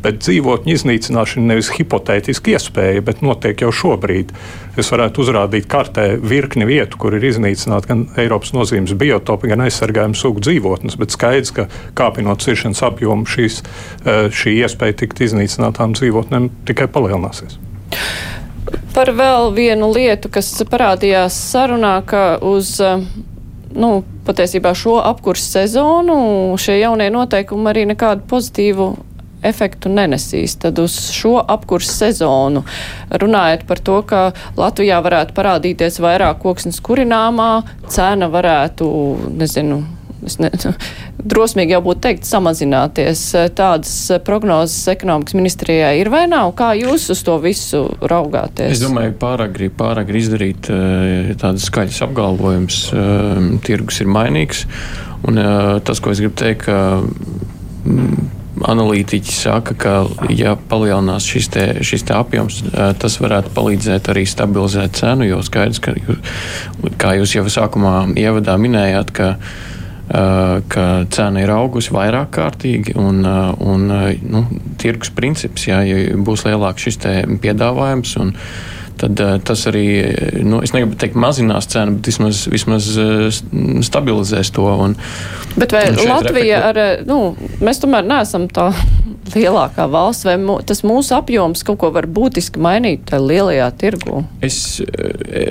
Bet 0.04 0.20
dzīvotņu 0.22 0.74
iznīcināšana 0.76 1.50
nevis 1.52 1.72
hipotētiski 1.74 2.54
iespēja, 2.54 3.04
bet 3.06 3.24
notiek 3.26 3.64
jau 3.64 3.72
šobrīd. 3.74 4.32
Es 4.76 4.90
varētu 4.92 5.22
uzrādīt 5.24 5.68
kartē 5.72 6.04
virkni 6.20 6.66
vietu, 6.68 6.98
kur 7.00 7.16
ir 7.16 7.24
iznīcināti 7.24 7.88
gan 7.88 8.02
Eiropas 8.20 8.52
nozīmes 8.52 8.92
biotopi, 8.98 9.48
gan 9.48 9.64
aizsargājumi 9.76 10.16
sugu 10.16 10.40
dzīvotnes, 10.42 10.96
bet 10.96 11.12
skaidrs, 11.14 11.52
ka 11.52 11.68
kāpinot 11.98 12.40
ciršanas 12.42 12.82
apjomu 12.88 13.28
šīs 13.28 13.60
Eh, 14.06 14.28
šī 14.30 14.52
iespēja 14.62 15.00
tikt 15.02 15.18
iznīcinātām 15.26 15.96
dzīvotnēm 15.96 16.50
tikai 16.68 16.86
palielināsies. 16.94 17.56
Par 18.94 19.10
vēl 19.18 19.50
vienu 19.56 19.88
lietu, 19.90 20.30
kas 20.32 20.52
parādījās 20.70 21.34
sarunā, 21.50 21.96
ka 22.06 22.38
uz 22.46 22.76
eh, 22.84 23.02
nu, 23.74 23.90
patiesībā 24.28 24.74
šo 24.78 25.00
apkursu 25.02 25.58
sezonu 25.58 26.18
šie 26.60 26.78
jaunie 26.80 27.08
noteikumi 27.14 27.70
arī 27.72 27.84
nekādu 27.90 28.26
pozitīvu 28.30 28.88
efektu 29.46 29.92
nenesīs. 29.92 30.56
Tad 30.62 30.80
uz 30.82 30.96
šo 31.14 31.38
apkursu 31.40 31.92
sezonu 31.92 32.64
runājot 33.10 33.66
par 33.68 33.82
to, 33.82 34.00
ka 34.06 34.22
Latvijā 34.58 35.00
varētu 35.04 35.36
parādīties 35.36 36.00
vairāk 36.02 36.42
koksnes 36.44 36.82
kurināmā, 36.84 37.50
cena 37.92 38.30
varētu, 38.32 38.88
nezinu, 39.38 39.82
ne, 40.40 40.50
drosmīgi 41.32 41.74
jau 41.74 41.82
būtu 41.84 42.02
teikt, 42.06 42.28
samazināties. 42.28 43.22
Tādas 43.56 43.94
prognozes 44.26 44.88
ekonomikas 44.92 45.36
ministrijā 45.38 45.92
ir 46.00 46.10
vai 46.12 46.24
nav? 46.30 46.52
Kā 46.58 46.72
jūs 46.78 47.08
uz 47.14 47.22
to 47.26 47.38
visu 47.42 47.84
raugāties? 48.02 48.76
Es 48.76 48.84
domāju, 48.84 49.16
pārāk 49.20 49.54
grib, 49.56 49.76
pārāk 49.78 50.10
grib 50.10 50.24
izdarīt 50.24 50.70
eh, 50.72 51.34
tādas 51.40 51.68
skaļas 51.70 52.02
apgalvojumus. 52.08 52.80
Eh, 52.92 53.42
tirgus 53.66 54.02
ir 54.04 54.10
mainīgs. 54.12 54.66
Un 55.26 55.42
eh, 55.42 55.76
tas, 55.86 56.02
ko 56.02 56.14
es 56.14 56.22
gribu 56.22 56.36
teikt, 56.38 56.66
ka 56.68 57.02
mm, 57.02 58.25
analītiķi 58.64 59.34
saka, 59.36 59.76
ka, 59.76 59.94
ja 60.32 60.54
palielinās 60.70 61.26
šis, 61.28 61.48
te, 61.52 61.64
šis 61.84 62.06
te 62.08 62.16
apjoms, 62.16 62.62
tas 63.00 63.18
varētu 63.20 63.52
palīdzēt 63.56 64.10
arī 64.12 64.24
stabilizēt 64.28 64.96
cenu. 65.00 65.28
Jo 65.28 65.42
skaidrs, 65.44 65.82
ka, 65.84 65.96
kā 67.00 67.16
jūs 67.20 67.36
jau 67.36 67.46
sākumā 67.52 67.98
ievadā 68.16 68.56
minējāt, 68.60 69.16
ka 69.16 69.34
ka 70.06 70.82
cena 71.10 71.40
ir 71.42 71.50
augusi 71.50 71.90
vairāk 71.90 72.28
kārtīgi 72.36 72.92
un, 72.94 73.24
un 73.26 73.88
nu, 73.90 74.44
tirgus 74.78 75.10
princips, 75.10 75.66
jā, 75.66 75.80
ja 75.82 76.14
būs 76.14 76.46
lielāks 76.46 76.86
šis 76.86 77.00
piedāvājums. 77.42 78.14
Un, 78.22 78.30
tad 79.00 79.20
uh, 79.22 79.36
tas 79.44 79.66
arī, 79.70 79.86
nu, 80.46 80.60
es 80.64 80.72
negribu 80.74 80.96
teikt, 81.00 81.18
mazinās 81.20 81.68
cenu, 81.72 81.98
bet 81.98 82.10
vismaz, 82.10 82.44
vismaz 82.52 82.88
uh, 83.00 83.28
stabilizēs 83.84 84.52
to. 84.56 84.66
Un, 84.86 84.96
bet 85.56 85.74
vai 85.74 85.84
Latvija 85.94 86.62
reflektu... 86.66 86.70
ar, 86.70 87.06
nu, 87.08 87.18
mēs 87.64 87.82
tomēr 87.82 88.06
neesam 88.08 88.48
tā 88.52 88.70
lielākā 89.36 89.88
valsts, 89.92 90.26
vai 90.28 90.36
mū, 90.40 90.58
tas 90.66 90.84
mūsu 90.86 91.16
apjoms 91.18 91.64
kaut 91.66 91.80
ko 91.82 91.92
var 91.94 92.08
būtiski 92.08 92.62
mainīt 92.62 93.06
tajā 93.10 93.24
lielajā 93.24 93.70
tirgu? 93.80 94.22
Es, 94.44 94.60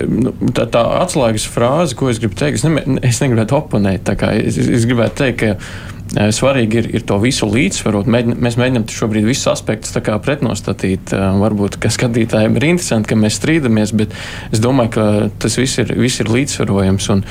nu, 0.10 0.34
tā, 0.56 0.68
tā 0.72 0.86
atslēgas 1.02 1.48
frāze, 1.52 1.98
ko 1.98 2.12
es 2.12 2.22
gribu 2.22 2.38
teikt, 2.40 2.62
es, 2.62 2.68
ne, 2.68 3.00
es 3.06 3.22
negribētu 3.24 3.60
oponēt. 3.60 4.16
Es, 4.40 4.58
es 4.58 4.88
gribētu 4.90 5.24
teikt, 5.24 5.44
ka 5.44 5.95
Svarīgi 6.14 6.78
ir, 6.80 6.88
ir 7.00 7.04
to 7.10 7.18
visu 7.20 7.48
līdzsvarot. 7.50 8.08
Mēģin, 8.12 8.38
mēs 8.46 8.58
mēģinām 8.62 8.86
šobrīd 8.94 9.26
visus 9.26 9.50
aspektus 9.52 9.96
pretnostatīt. 9.98 11.12
Varbūt, 11.42 11.80
ka 11.82 11.90
skatītājiem 11.92 12.60
ir 12.60 12.68
interesanti, 12.70 13.10
ka 13.10 13.18
mēs 13.20 13.40
strīdamies, 13.42 13.96
bet 13.98 14.14
es 14.54 14.62
domāju, 14.64 14.94
ka 14.96 15.06
tas 15.42 15.58
viss 15.58 15.82
ir, 15.82 15.96
viss 15.98 16.22
ir 16.22 16.30
līdzsvarojams. 16.32 17.10
Un, 17.16 17.24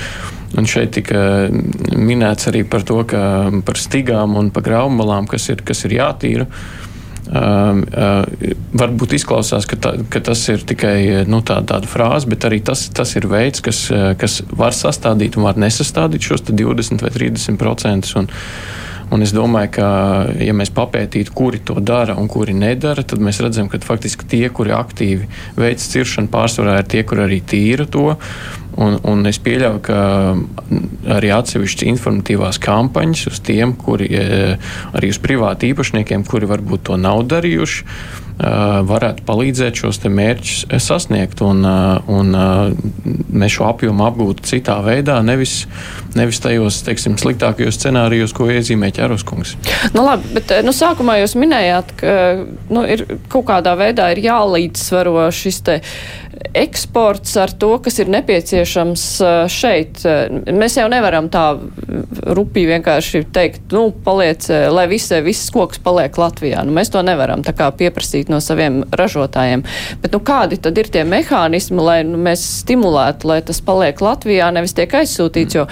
un 0.59 0.71
šeit 0.71 0.97
tika 0.99 1.21
minēts 1.95 2.51
arī 2.51 2.65
par 2.69 2.85
to, 2.87 3.01
ka 3.09 3.23
par 3.65 3.81
stigām 3.81 4.37
un 4.41 4.51
par 4.55 4.67
graumalām, 4.67 5.31
kas 5.31 5.49
ir, 5.55 5.63
kas 5.67 5.87
ir 5.87 5.97
jātīra. 6.01 6.49
Uh, 6.51 6.84
varbūt 7.25 9.15
izklausās, 9.17 9.67
ka, 9.69 9.79
tā, 9.81 9.93
ka 10.13 10.21
tas 10.25 10.43
ir 10.53 10.65
tikai 10.69 11.25
nu, 11.31 11.41
tā, 11.47 11.61
tāda 11.67 11.89
frāze, 11.89 12.29
bet 12.29 12.45
arī 12.45 12.61
tas, 12.65 12.87
tas 12.95 13.15
ir 13.17 13.29
veids, 13.31 13.65
kas, 13.65 13.87
kas 14.21 14.43
var 14.53 14.77
sastādīt 14.77 15.39
un 15.39 15.49
var 15.49 15.61
nesastādīt 15.61 16.29
šos 16.29 16.45
20 16.51 17.05
vai 17.05 17.13
30 17.15 17.61
procentus. 17.61 18.17
Un, 19.15 19.23
es 19.23 19.31
domāju, 19.31 19.71
ka, 19.77 19.89
ja 20.43 20.55
mēs 20.57 20.73
papētītu, 20.75 21.31
kuri 21.37 21.61
to 21.63 21.79
dara 21.79 22.17
un 22.19 22.27
kuri 22.31 22.55
nedara, 22.57 23.05
tad 23.07 23.23
mēs 23.23 23.39
redzam, 23.45 23.69
ka 23.71 23.79
faktiski 23.85 24.27
tie, 24.27 24.49
kuri 24.51 24.75
aktīvi 24.75 25.29
veic 25.61 25.83
ciršanu, 25.83 26.33
pārsvarā 26.33 26.81
ir 26.81 26.89
tie, 26.91 27.05
kuri 27.07 27.23
arī 27.29 27.39
tīra 27.47 27.87
to. 27.87 28.17
Un, 28.75 28.97
un 29.07 29.23
es 29.31 29.39
pieļauju, 29.39 29.81
ka 29.87 29.99
arī 31.15 31.31
atsevišķas 31.31 31.87
informatīvās 31.93 32.59
kampaņas 32.65 33.29
uz 33.31 33.39
tiem, 33.47 33.77
kuri 33.79 34.11
arī 34.19 35.13
uz 35.15 35.23
privātu 35.23 35.71
īpašniekiem, 35.71 36.27
kuri 36.27 36.51
varbūt 36.51 36.89
to 36.91 36.99
nav 36.99 37.23
darījuši 37.31 38.24
varētu 38.39 39.23
palīdzēt 39.29 39.79
šos 39.79 40.01
mērķus 40.11 40.83
sasniegt 40.83 41.43
un, 41.47 41.63
un 42.11 42.33
mēs 43.31 43.55
šo 43.55 43.69
apjomu 43.69 44.07
apgūtu 44.09 44.47
citā 44.49 44.81
veidā, 44.83 45.21
nevis, 45.23 45.69
nevis 46.19 46.43
tajos 46.43 46.81
teiksim, 46.87 47.15
sliktākajos 47.21 47.79
scenārijos, 47.79 48.35
ko 48.35 48.49
iezīmē 48.51 48.91
ķeruskungs. 48.97 49.55
Nu, 49.95 50.03
labi, 50.09 50.35
bet 50.35 50.51
nu, 50.67 50.75
sākumā 50.75 51.21
jūs 51.23 51.37
minējāt, 51.39 51.95
ka 52.01 52.17
nu, 52.75 52.83
ir 52.91 53.07
kaut 53.31 53.47
kādā 53.53 53.77
veidā 53.79 54.11
ir 54.15 54.25
jālīdzsvaro 54.27 55.29
šis 55.35 55.63
te 55.69 55.81
eksports 56.55 57.37
ar 57.41 57.53
to, 57.59 57.71
kas 57.83 57.99
ir 58.03 58.11
nepieciešams 58.13 59.05
šeit. 59.51 60.03
Mēs 60.53 60.79
jau 60.79 60.87
nevaram 60.93 61.31
tā 61.33 61.45
rupīgi 62.37 62.71
vienkārši 62.75 63.25
teikt, 63.35 63.67
nu, 63.75 63.89
paliec, 64.05 64.47
lai 64.75 64.87
visi, 64.91 65.19
viss 65.25 65.53
koks 65.55 65.81
paliek 65.85 66.17
Latvijā. 66.21 66.63
Nu, 66.67 66.75
mēs 66.77 66.93
to 66.95 67.03
nevaram 67.07 67.45
tā 67.47 67.55
kā 67.57 67.71
pieprasīt 67.75 68.33
no 68.33 68.41
saviem 68.45 68.83
ražotājiem. 68.95 69.65
Bet 70.03 70.15
nu, 70.15 70.23
kādi 70.25 70.61
tad 70.63 70.79
ir 70.81 70.91
tie 70.93 71.05
mehānismi, 71.09 71.81
lai 71.83 72.01
nu, 72.09 72.21
mēs 72.21 72.45
stimulētu, 72.63 73.31
lai 73.31 73.41
tas 73.47 73.63
paliek 73.65 74.01
Latvijā, 74.05 74.51
nevis 74.55 74.77
tiek 74.77 74.99
aizsūtīts? 75.03 75.61
Jo, 75.61 75.69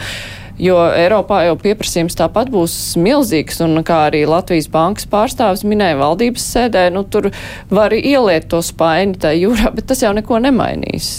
jo 0.60 0.78
Eiropā 0.90 1.42
jau 1.46 1.56
pieprasījums 1.60 2.18
tāpat 2.18 2.50
būs 2.52 2.76
milzīgs, 3.00 3.60
un 3.64 3.80
kā 3.86 4.06
arī 4.10 4.24
Latvijas 4.28 4.70
bankas 4.72 5.08
pārstāvis 5.10 5.64
minēja 5.68 6.00
valdības 6.00 6.48
sēdē, 6.54 6.88
nu 6.94 7.04
tur 7.04 7.30
var 7.70 7.94
ieliet 7.96 8.50
to 8.52 8.62
spaini 8.64 9.18
tajā 9.20 9.46
jūrā, 9.46 9.74
bet 9.76 9.88
tas 9.92 10.02
jau 10.04 10.12
neko 10.16 10.42
nemainīs. 10.42 11.12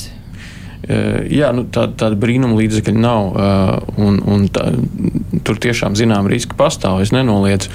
Jā, 0.83 1.53
nu, 1.55 1.63
tā, 1.71 1.85
tāda 1.95 2.17
brīnuma 2.19 2.57
līdzekļa 2.59 2.93
nav. 2.99 3.37
Un, 4.03 4.17
un 4.27 4.49
tā, 4.51 4.65
tur 5.47 5.59
tiešām 5.63 5.95
zinām 5.95 6.27
riski 6.27 6.57
pastāv. 6.59 6.99
Es 7.05 7.13
nenoliedzu. 7.15 7.71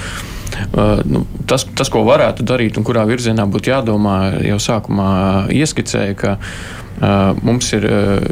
Nu, 1.08 1.24
tas, 1.48 1.66
tas, 1.76 1.90
ko 1.92 2.02
varētu 2.06 2.46
darīt 2.46 2.78
un 2.78 2.86
kurā 2.86 3.04
virzienā 3.08 3.46
būtu 3.50 3.72
jādomā, 3.72 4.18
jau 4.46 4.58
sākumā 4.62 5.10
ieskicēja, 5.54 6.16
ka 6.18 6.36
mums 7.46 7.68
ir 7.76 7.84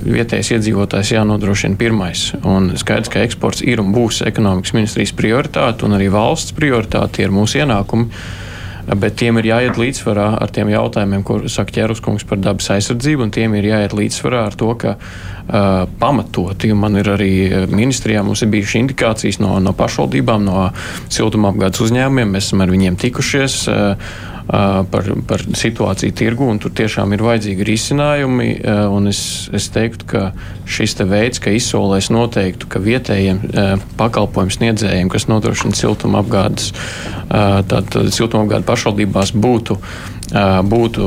vietējais 0.03 0.57
iedzīvotājs 0.57 1.13
jānodrošina 1.15 1.79
pirmais. 1.79 2.33
Un 2.43 2.73
skaidrs, 2.79 3.13
ka 3.13 3.23
eksports 3.23 3.63
ir 3.63 3.83
un 3.83 3.93
būs 3.95 4.25
ekonomikas 4.27 4.75
ministrijas 4.75 5.15
prioritāte 5.17 5.87
un 5.87 5.95
arī 5.99 6.11
valsts 6.13 6.57
prioritāte 6.57 7.23
ir 7.23 7.35
mūsu 7.35 7.63
ienākumi 7.63 8.11
bet 8.95 9.17
tiem 9.19 9.41
ir 9.41 9.49
jāiet 9.51 9.81
līdzsvarā 9.81 10.27
ar 10.43 10.53
tiem 10.55 10.71
jautājumiem, 10.71 11.25
ko 11.27 11.41
saka 11.51 11.75
ķēruskungs 11.75 12.27
par 12.29 12.39
dabas 12.43 12.69
aizsardzību, 12.77 13.27
un 13.27 13.35
tiem 13.35 13.57
ir 13.59 13.71
jāiet 13.73 13.97
līdzsvarā 13.97 14.45
ar 14.47 14.57
to, 14.59 14.71
ka 14.79 14.95
uh, 14.95 15.83
pamatoti, 15.99 16.71
man 16.79 17.01
ir 17.01 17.11
arī 17.17 17.33
ministrijā, 17.73 18.23
mums 18.27 18.45
ir 18.47 18.53
bijušas 18.55 18.81
indikācijas 18.85 19.41
no, 19.43 19.57
no 19.63 19.75
pašvaldībām, 19.77 20.47
no 20.47 20.69
siltumapgādes 21.09 21.83
uzņēmumiem, 21.89 22.37
mēs 22.37 22.51
esam 22.51 22.63
ar 22.63 22.75
viņiem 22.75 22.99
tikušies. 23.03 23.61
Uh, 23.73 24.35
par, 24.47 25.09
par 25.27 25.43
situāciju 25.59 26.15
tirgu, 26.17 26.47
un 26.51 26.61
tur 26.63 26.75
tiešām 26.77 27.15
ir 27.17 27.25
vajadzīgi 27.27 27.67
risinājumi. 27.67 28.49
Es, 29.11 29.23
es 29.57 29.69
teiktu, 29.75 30.09
ka 30.11 30.25
šis 30.71 30.97
te 30.99 31.07
veids, 31.09 31.43
ka 31.43 31.55
izsolēs 31.55 32.11
noteiktu, 32.15 32.69
ka 32.71 32.83
vietējiem 32.83 33.43
pakalpojumu 33.99 34.55
sniedzējiem, 34.55 35.11
kas 35.13 35.29
nodrošina 35.31 35.79
siltumapgādes, 35.79 36.73
tad 37.31 37.99
siltumapgādes 38.15 38.69
pašvaldībās 38.69 39.35
būtu 39.37 39.81
būtu 40.67 41.05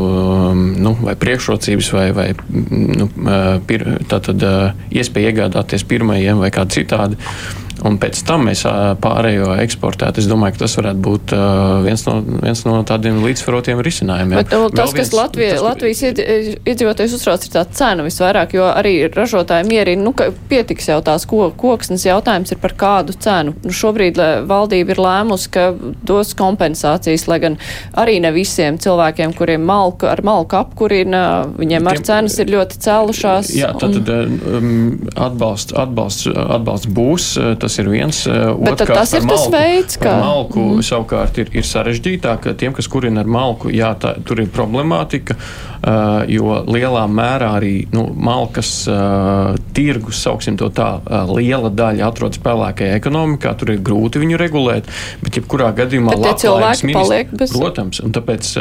nu, 0.80 0.94
vai 1.04 1.16
priekšrocības, 1.20 1.90
vai, 1.92 2.06
vai 2.16 2.28
nu, 2.48 3.10
pir, 3.68 3.84
tātad, 4.08 4.46
iespēja 4.96 5.34
iegādāties 5.34 5.84
pirmajiem 5.84 6.40
vai 6.40 6.52
kādi 6.56 6.80
citādi 6.80 7.20
un 7.86 8.00
pēc 8.02 8.22
tam 8.28 8.48
mēs 8.50 8.66
pārējo 9.04 9.54
eksportētu. 9.64 10.22
Es 10.22 10.28
domāju, 10.30 10.58
ka 10.58 10.64
tas 10.66 10.76
varētu 10.80 11.04
būt 11.06 11.34
viens 11.86 12.06
no, 12.08 12.16
viens 12.44 12.64
no 12.68 12.80
tādiem 12.88 13.22
līdzsvarotiem 13.24 13.82
risinājumiem. 13.86 14.40
Bet, 14.42 14.54
nu, 14.56 14.70
tas, 14.74 14.94
viens, 14.94 15.10
kas 15.10 15.14
Latvija, 15.16 15.56
tas, 15.56 15.66
Latvijas 15.66 16.04
iedzīvotājs 16.10 17.16
uztrauc, 17.18 17.46
ir 17.46 17.54
tā 17.54 17.64
cena 17.80 18.06
visvairāk, 18.06 18.56
jo 18.58 18.68
arī 18.70 18.94
ražotāji 19.14 19.68
mierina, 19.70 20.04
nu, 20.06 20.14
ka 20.18 20.30
pietiks 20.52 20.90
jau 20.92 21.00
tās 21.06 21.28
ko, 21.30 21.50
koksnes 21.60 22.06
jautājums 22.08 22.54
ir 22.54 22.62
par 22.62 22.76
kādu 22.80 23.16
cenu. 23.16 23.56
Nu, 23.64 23.76
šobrīd 23.76 24.20
valdība 24.50 24.96
ir 24.96 25.04
lēmusi, 25.04 25.52
ka 25.54 25.70
dos 26.08 26.34
kompensācijas, 26.40 27.28
lai 27.32 27.40
gan 27.44 27.58
arī 28.00 28.20
ne 28.24 28.34
visiem 28.36 28.80
cilvēkiem, 28.82 29.36
kuriem 29.38 29.64
malku, 29.68 30.10
ar 30.10 30.24
malku 30.26 30.60
apkurina, 30.60 31.24
viņiem 31.60 31.90
ar 31.92 32.02
cenas 32.06 32.38
ir 32.42 32.52
ļoti 32.54 32.80
cēlušās. 32.86 33.54
Jā, 33.58 33.74
tātad 33.80 34.10
un... 34.14 34.38
um, 34.58 34.70
atbalsts, 35.16 35.76
atbalsts, 35.78 36.30
atbalsts 36.30 36.90
būs. 36.96 37.32
Tas 37.60 37.69
tas 37.70 37.80
ir 37.80 37.90
viens. 37.90 38.26
Eh, 38.28 38.50
Bet 38.66 38.82
tas 38.82 39.14
ir 39.14 39.26
malku, 39.28 39.52
tas 39.52 39.54
veids, 39.54 40.00
kā. 40.02 40.16
Malku 40.24 40.66
mm. 40.80 40.86
savukārt 40.90 41.38
ir, 41.44 41.52
ir 41.54 41.68
sarežģītāk. 41.68 42.50
Tiem, 42.60 42.74
kas 42.78 42.90
kurina 42.90 43.22
ar 43.22 43.30
malku, 43.30 43.70
jā, 43.74 43.94
tā, 44.02 44.18
tur 44.26 44.42
ir 44.42 44.50
problemātika. 44.54 45.38
Uh, 45.80 46.26
jo 46.28 46.58
lielā 46.68 47.06
mērā 47.08 47.54
arī 47.56 47.86
nu, 47.96 48.02
malkas 48.12 48.84
uh, 48.92 49.54
tirgus, 49.72 50.18
sauksim 50.26 50.58
to 50.60 50.68
tā, 50.76 50.90
liela 51.32 51.70
daļa 51.72 52.10
atrodas 52.10 52.42
pelēkajā 52.44 52.98
ekonomikā. 53.00 53.54
Tur 53.56 53.72
ir 53.72 53.80
grūti 53.88 54.20
viņu 54.20 54.42
regulēt, 54.42 54.90
bet 55.24 55.40
jebkurā 55.40 55.70
gadījumā 55.78 56.18
labklājības 56.20 56.84
ministrijas, 56.84 57.32
bez... 57.40 57.56
protams, 57.56 58.02
un 58.04 58.12
tāpēc 58.18 58.52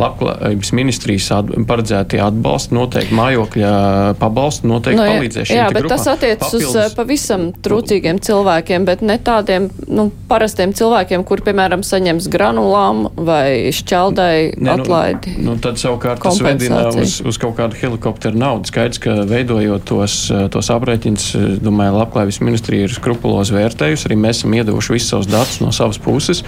labklājības 0.00 0.72
ministrijas 0.74 1.30
at, 1.38 1.54
paredzētie 1.70 2.18
atbalsti 2.24 2.74
noteikti 2.74 3.20
mājokļa 3.20 3.72
pabalsti 4.18 4.66
noteikti 4.66 4.98
no, 4.98 5.06
nu, 5.06 5.14
palīdzēs. 5.20 5.54
Jā, 5.54 5.68
bet 5.70 5.86
grupām. 5.86 6.02
tas 6.02 6.10
attiecas 6.16 6.58
uz 6.58 6.96
pavisam 6.98 7.52
trūcīgiem 7.66 8.20
cilvēkiem, 8.24 8.86
bet 8.88 9.02
ne 9.06 9.18
tādiem 9.22 9.68
nu, 9.86 10.08
parastiem 10.30 10.72
cilvēkiem, 10.76 11.24
kur, 11.26 11.42
piemēram, 11.46 11.82
saņems 11.86 12.28
granulām 12.32 13.06
vai 13.16 13.72
šķeldai 13.74 14.56
ne, 14.56 14.70
nu, 14.70 14.74
atlaidi. 14.76 15.36
Nu, 15.42 15.56
tad 15.62 15.80
savukārt 15.80 16.22
tas 16.24 16.40
vedina 16.44 16.86
uz, 16.90 17.18
uz 17.26 17.40
kaut 17.42 17.56
kādu 17.58 17.78
helikopteru 17.80 18.38
naudu. 18.38 18.70
Skaidrs, 18.70 19.00
ka 19.02 19.18
veidojot 19.28 19.86
tos, 19.88 20.18
tos 20.54 20.70
aprēķinus, 20.74 21.28
domāju, 21.64 21.96
labklājības 22.00 22.40
ministrija 22.44 22.88
ir 22.88 22.94
skrupulozi 22.94 23.56
vērtējusi. 23.56 24.08
Arī 24.08 24.18
mēs 24.20 24.40
esam 24.40 24.56
iedevuši 24.56 24.96
visus 24.96 25.12
savus 25.12 25.30
datus 25.30 25.60
no 25.62 25.72
savas 25.74 25.98
puses, 26.02 26.42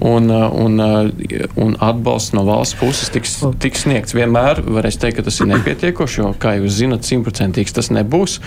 un, 0.00 0.30
un, 0.32 0.80
un 1.60 1.76
atbalsts 1.82 2.34
no 2.36 2.46
valsts 2.48 2.78
puses 2.80 3.12
tiks, 3.14 3.38
tiks 3.62 3.84
sniegts. 3.86 4.16
Vienmēr 4.16 4.62
varēs 4.64 5.00
teikt, 5.02 5.20
ka 5.20 5.26
tas 5.28 5.40
ir 5.42 5.50
nepietiekoši, 5.52 6.22
jo, 6.22 6.32
kā 6.40 6.56
jūs 6.60 6.78
zinat, 6.80 7.06
simtprocentīgs 7.08 7.76
tas 7.76 7.92
nebūs. 7.94 8.38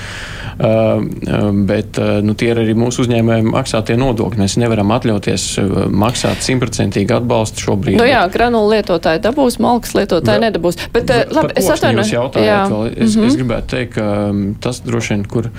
Bet 1.69 1.98
nu, 2.23 2.35
tie 2.39 2.51
ir 2.53 2.61
arī 2.63 2.75
mūsu 2.77 3.03
uzņēmējiem 3.05 3.51
maksātie 3.55 3.97
nodokļi. 3.99 4.43
Mēs 4.43 4.57
nevaram 4.61 4.91
atļauties 4.95 5.47
maksāt 5.89 6.43
simtprocentīgu 6.45 7.17
atbalstu 7.19 7.65
šobrīd. 7.67 7.99
Nu 7.99 8.07
jā, 8.07 8.21
granulu 8.31 8.73
lietotāji 8.75 9.23
dabūs, 9.23 9.59
malkas 9.63 9.95
lietotāji 9.97 10.09
lietotāji 10.09 10.45
nedabūs. 10.45 10.79
Bet, 10.93 11.13
uh, 11.13 11.35
labi, 11.35 11.55
es 11.59 11.69
atvainojos. 11.69 12.09
Es, 12.09 13.15
mm 13.15 13.21
-hmm. 13.21 13.27
es 13.27 13.37
gribētu 13.39 13.75
teikt, 13.75 13.93
ka 13.93 14.29
um, 14.29 14.55
tas 14.59 14.81
droši 14.85 15.13
vien, 15.13 15.25
kur 15.25 15.49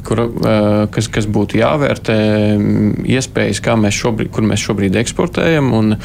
kur, 0.00 0.20
kas, 0.90 1.08
kas 1.12 1.26
būtu 1.28 1.58
jāvērtē, 1.60 2.16
um, 2.56 2.94
iespējas, 3.04 3.60
kā 3.60 3.76
mēs 3.76 3.98
šobrīd, 4.00 4.30
kur 4.32 4.42
mēs 4.42 4.64
šobrīd 4.64 4.96
eksportējam. 4.96 5.72
Un, 5.72 5.96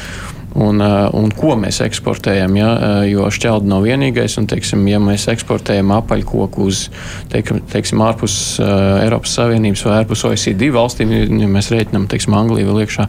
un, 0.56 0.80
un 0.80 1.32
ko 1.36 1.54
mēs 1.60 1.80
eksportējam. 1.84 2.56
Ja? 2.58 2.70
Jo 3.08 3.28
šķelda 3.32 3.70
nav 3.70 3.84
vienīgais, 3.86 4.36
un, 4.40 4.48
teiksim, 4.50 4.84
ja 4.90 5.00
mēs 5.02 5.26
eksportējam 5.32 5.92
apaļkoku 5.96 6.66
uz 6.66 6.86
teiksim, 7.32 7.60
teiksim, 7.72 8.02
ārpus 8.06 8.36
uh, 8.62 9.02
Eiropas 9.02 9.36
Savienības 9.38 9.84
vai 9.86 9.98
ārpus 10.00 10.24
OECD 10.28 10.68
valstīm, 10.74 11.12
ja 11.12 11.50
mēs 11.50 11.70
rēķinām 11.74 12.08
Angliju 12.36 12.68
vēl 12.70 12.82
iekšā, 12.84 13.06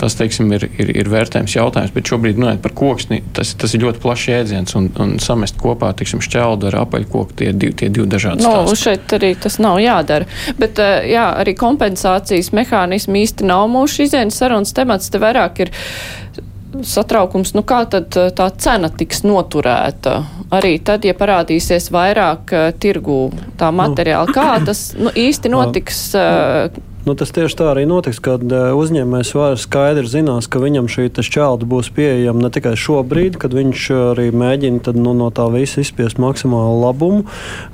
tas 0.00 0.16
teiksim, 0.18 0.50
ir, 0.56 0.66
ir, 0.80 0.90
ir 1.02 1.10
vērtējums 1.12 1.56
jautājums. 1.56 1.92
Bet 1.94 2.10
šobrīd 2.10 2.38
runājot 2.38 2.62
par 2.64 2.74
koksni, 2.76 3.20
tas, 3.36 3.54
tas 3.58 3.74
ir 3.76 3.84
ļoti 3.84 4.02
plašs 4.02 4.26
jēdziens, 4.30 4.76
un, 4.78 4.88
un 5.02 5.14
samest 5.22 5.58
kopā 5.60 5.92
teiksim, 5.98 6.22
šķeldu 6.24 6.70
ar 6.70 6.80
apaļkoku 6.84 7.38
tie, 7.40 7.52
div, 7.52 7.74
tie 7.78 7.90
divi 7.94 8.08
dažādi. 8.10 8.44
No, 8.44 8.64
stāsti. 8.64 8.82
šeit 8.84 9.16
arī 9.18 9.34
tas 9.46 9.60
nav 9.62 9.78
jādara. 9.82 10.28
Bet 10.58 10.80
jā, 10.80 11.28
arī 11.42 11.54
kompensācijas 11.58 12.52
mehānismi 12.56 13.24
īsti 13.24 13.46
nav 13.48 13.68
mūsu 13.72 14.06
izējas 14.08 14.42
sarunas 14.42 14.74
temats. 14.76 15.12
Te 15.12 15.20
vairāk 15.22 15.64
ir 15.66 15.72
satraukums, 16.82 17.54
nu 17.54 17.62
kā 17.66 17.84
tad 17.90 18.16
eh, 18.18 18.30
tā 18.34 18.48
cena 18.58 18.90
tiks 18.90 19.22
noturēta? 19.26 20.16
Arī 20.54 20.76
tad, 20.84 21.06
ja 21.06 21.14
parādīsies 21.18 21.88
vairāk 21.94 22.52
uh, 22.54 22.66
tirgū 22.78 23.18
tā 23.58 23.70
nu. 23.72 23.78
materiāla, 23.80 24.34
kā 24.34 24.60
tas 24.66 24.92
nu, 24.98 25.10
īsti 25.10 25.50
notiks? 25.50 26.02
Uh, 26.14 26.93
Nu, 27.04 27.12
tas 27.12 27.28
tieši 27.36 27.58
tā 27.60 27.66
arī 27.68 27.82
notiks, 27.84 28.16
kad 28.24 28.40
uh, 28.48 28.70
uzņēmējs 28.80 29.34
var 29.36 29.58
skaidri 29.60 30.08
zinās, 30.08 30.46
ka 30.48 30.56
viņam 30.62 30.86
šī 30.88 31.10
šķelda 31.12 31.66
būs 31.68 31.90
pieejama 31.92 32.46
ne 32.46 32.48
tikai 32.48 32.72
šobrīd, 32.80 33.36
kad 33.36 33.52
viņš 33.52 33.82
arī 34.14 34.30
mēģina 34.32 34.80
tad, 34.86 34.96
nu, 34.96 35.12
no 35.12 35.28
tā 35.28 35.44
visa 35.52 35.82
izspiest 35.82 36.16
maksimālu 36.16 36.78
labumu, 36.80 37.26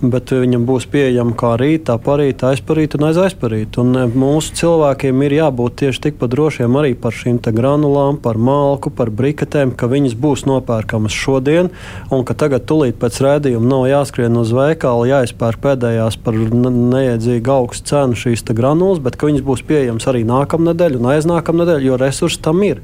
bet 0.02 0.32
viņam 0.34 0.64
būs 0.66 0.88
pieejama 0.90 1.36
kā 1.38 1.52
rīt, 1.62 1.84
tā 1.86 1.94
parīt, 2.02 2.42
aizparīt 2.42 2.96
un 2.98 3.06
aizaizparīt. 3.12 3.78
Un 3.78 4.00
uh, 4.00 4.08
mūsu 4.10 4.56
cilvēkiem 4.58 5.22
ir 5.28 5.36
jābūt 5.36 5.78
tieši 5.84 6.02
tikpat 6.08 6.34
drošiem 6.34 6.80
arī 6.82 6.96
par 6.98 7.14
šīm 7.14 7.38
granulām, 7.54 8.18
par 8.18 8.34
malku, 8.34 8.90
par 8.90 9.14
briketēm, 9.14 9.76
ka 9.78 9.86
viņas 9.94 10.18
būs 10.18 10.42
nopērkamas 10.50 11.14
šodien, 11.14 11.70
un 12.10 12.26
ka 12.26 12.34
tagad 12.34 12.66
tulīt 12.66 12.98
pēc 12.98 13.22
rēdījuma 13.22 13.74
nav 13.76 13.86
jāskrien 13.92 14.42
uz 14.42 14.50
veikalu, 14.58 15.06
jāizpērk 15.12 15.62
pēdējās 15.68 16.18
par 16.18 16.34
neiedzīgu 16.34 17.56
augstu 17.60 17.94
cenu 17.94 18.18
šīs 18.18 18.42
granulas 18.50 18.98
ka 19.20 19.28
viņas 19.28 19.46
būs 19.46 19.64
pieejamas 19.68 20.08
arī 20.10 20.24
nākamnedēļ 20.28 20.98
un 20.98 21.10
aiznākamnedēļ, 21.14 21.88
jo 21.88 21.98
resursi 22.00 22.40
tam 22.44 22.62
ir. 22.66 22.82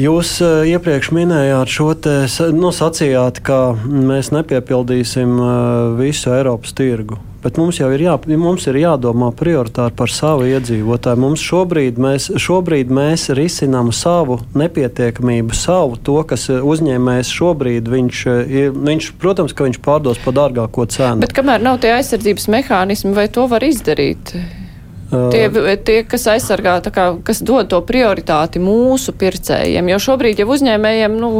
Jūs 0.00 0.38
iepriekš 0.70 1.10
minējāt 1.12 1.72
šo 1.74 1.90
te, 2.06 2.14
nu, 2.56 2.70
sacījāt, 2.72 3.42
ka 3.44 3.58
mēs 3.84 4.32
nepiepildīsim 4.32 5.34
visu 5.98 6.32
Eiropas 6.32 6.72
tirgu. 6.78 7.20
Bet 7.40 7.56
mums 7.56 7.78
jau 7.80 7.88
ir, 7.94 8.02
jā, 8.04 8.14
mums 8.36 8.66
ir 8.68 8.76
jādomā 8.82 9.30
prioritāri 9.32 9.94
par 9.96 10.12
savu 10.12 10.44
iedzīvotāju. 10.50 11.20
Mums 11.22 11.40
šobrīd 11.40 11.96
mēs, 12.00 12.28
šobrīd 12.36 12.92
mēs 12.92 13.30
risinām 13.36 13.88
savu 13.96 14.42
nepietiekamību, 14.60 15.56
savu 15.56 15.96
to, 16.04 16.18
kas 16.28 16.50
uzņēmējs 16.52 17.32
šobrīd, 17.32 17.88
viņš, 17.88 18.22
viņš, 18.76 19.12
protams, 19.22 19.56
ka 19.56 19.70
viņš 19.70 19.80
pārdos 19.84 20.20
par 20.20 20.36
dārgāko 20.36 20.84
cenu. 20.92 21.24
Bet 21.24 21.32
kamēr 21.36 21.64
nav 21.64 21.80
tie 21.80 21.94
aizsardzības 21.96 22.50
mehānismi, 22.52 23.16
vai 23.16 23.30
to 23.32 23.48
var 23.48 23.64
izdarīt? 23.64 24.36
Tie, 25.10 25.46
tie, 25.82 25.96
kas 26.06 26.28
aizsargā, 26.30 26.76
kā, 26.94 27.08
kas 27.26 27.40
dod 27.42 27.72
to 27.72 27.80
prioritāti 27.82 28.60
mūsu 28.62 29.16
pircējiem, 29.18 29.88
jo 29.90 29.98
šobrīd 30.04 30.44
jau 30.44 30.52
uzņēmējiem, 30.54 31.16
nu, 31.18 31.30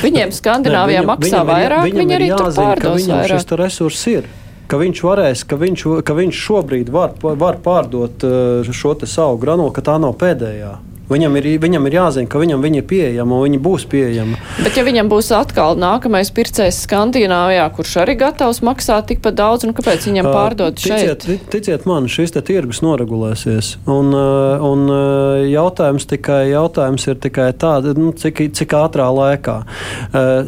viņiem 0.00 0.32
Skandināvijā 0.32 1.02
ne, 1.02 1.04
viņam, 1.04 1.10
maksā 1.12 1.34
viņam 1.42 1.50
vairāk, 1.50 1.88
viņam 1.90 2.04
viņi 2.06 2.16
arī 2.16 2.30
jāzina, 2.30 2.46
tur 2.46 2.62
pārdos 2.62 3.02
viņam 3.02 3.18
vairāk. 3.18 3.42
šis 3.42 3.58
resurs 3.60 4.06
ir. 4.14 4.30
Ka 4.68 4.76
viņš 4.76 5.00
varēs, 5.00 5.46
ka 5.48 5.56
viņš, 5.56 5.84
ka 6.04 6.16
viņš 6.18 6.42
šobrīd 6.44 6.90
var, 6.92 7.14
var 7.22 7.56
pārdot 7.64 8.24
šo 8.68 8.92
savu 9.08 9.38
granulu, 9.40 9.72
ka 9.72 9.84
tā 9.86 9.96
nav 10.02 10.18
pēdējā. 10.20 10.74
Viņam 11.08 11.38
ir, 11.40 11.46
viņam 11.62 11.86
ir 11.88 11.94
jāzina, 11.96 12.28
ka 12.28 12.40
viņam 12.40 12.60
viņa 12.60 12.82
ir 12.82 12.86
pieejama 12.88 13.38
un 13.38 13.46
viņa 13.46 13.58
būs 13.64 13.86
pieejama. 13.88 14.36
Bet, 14.60 14.76
ja 14.76 14.84
viņam 14.84 15.08
būs 15.08 15.30
atkal 15.32 15.78
nākamais 15.80 16.28
pircējs 16.36 16.82
Skandināvijā, 16.84 17.64
kurš 17.72 17.94
arī 18.02 18.16
gatavs 18.20 18.60
maksāt 18.66 19.08
tikpat 19.08 19.38
daudz, 19.38 19.64
nu 19.64 19.72
kāpēc 19.76 20.04
viņam 20.04 20.28
pārdot 20.28 20.76
ticiet, 20.76 21.24
šeit? 21.24 21.46
Ticiet 21.48 21.86
man, 21.88 22.10
šis 22.12 22.36
tirgus 22.44 22.82
noregulēsies. 22.84 23.70
Un, 23.88 24.12
un 24.12 24.92
jautājums, 25.48 26.04
tikai, 26.10 26.42
jautājums 26.52 27.08
ir 27.08 27.16
tikai 27.24 27.48
tāds, 27.56 27.96
nu, 27.96 28.12
cik, 28.12 28.44
cik 28.58 28.76
ātrā 28.76 29.08
laikā. 29.14 29.56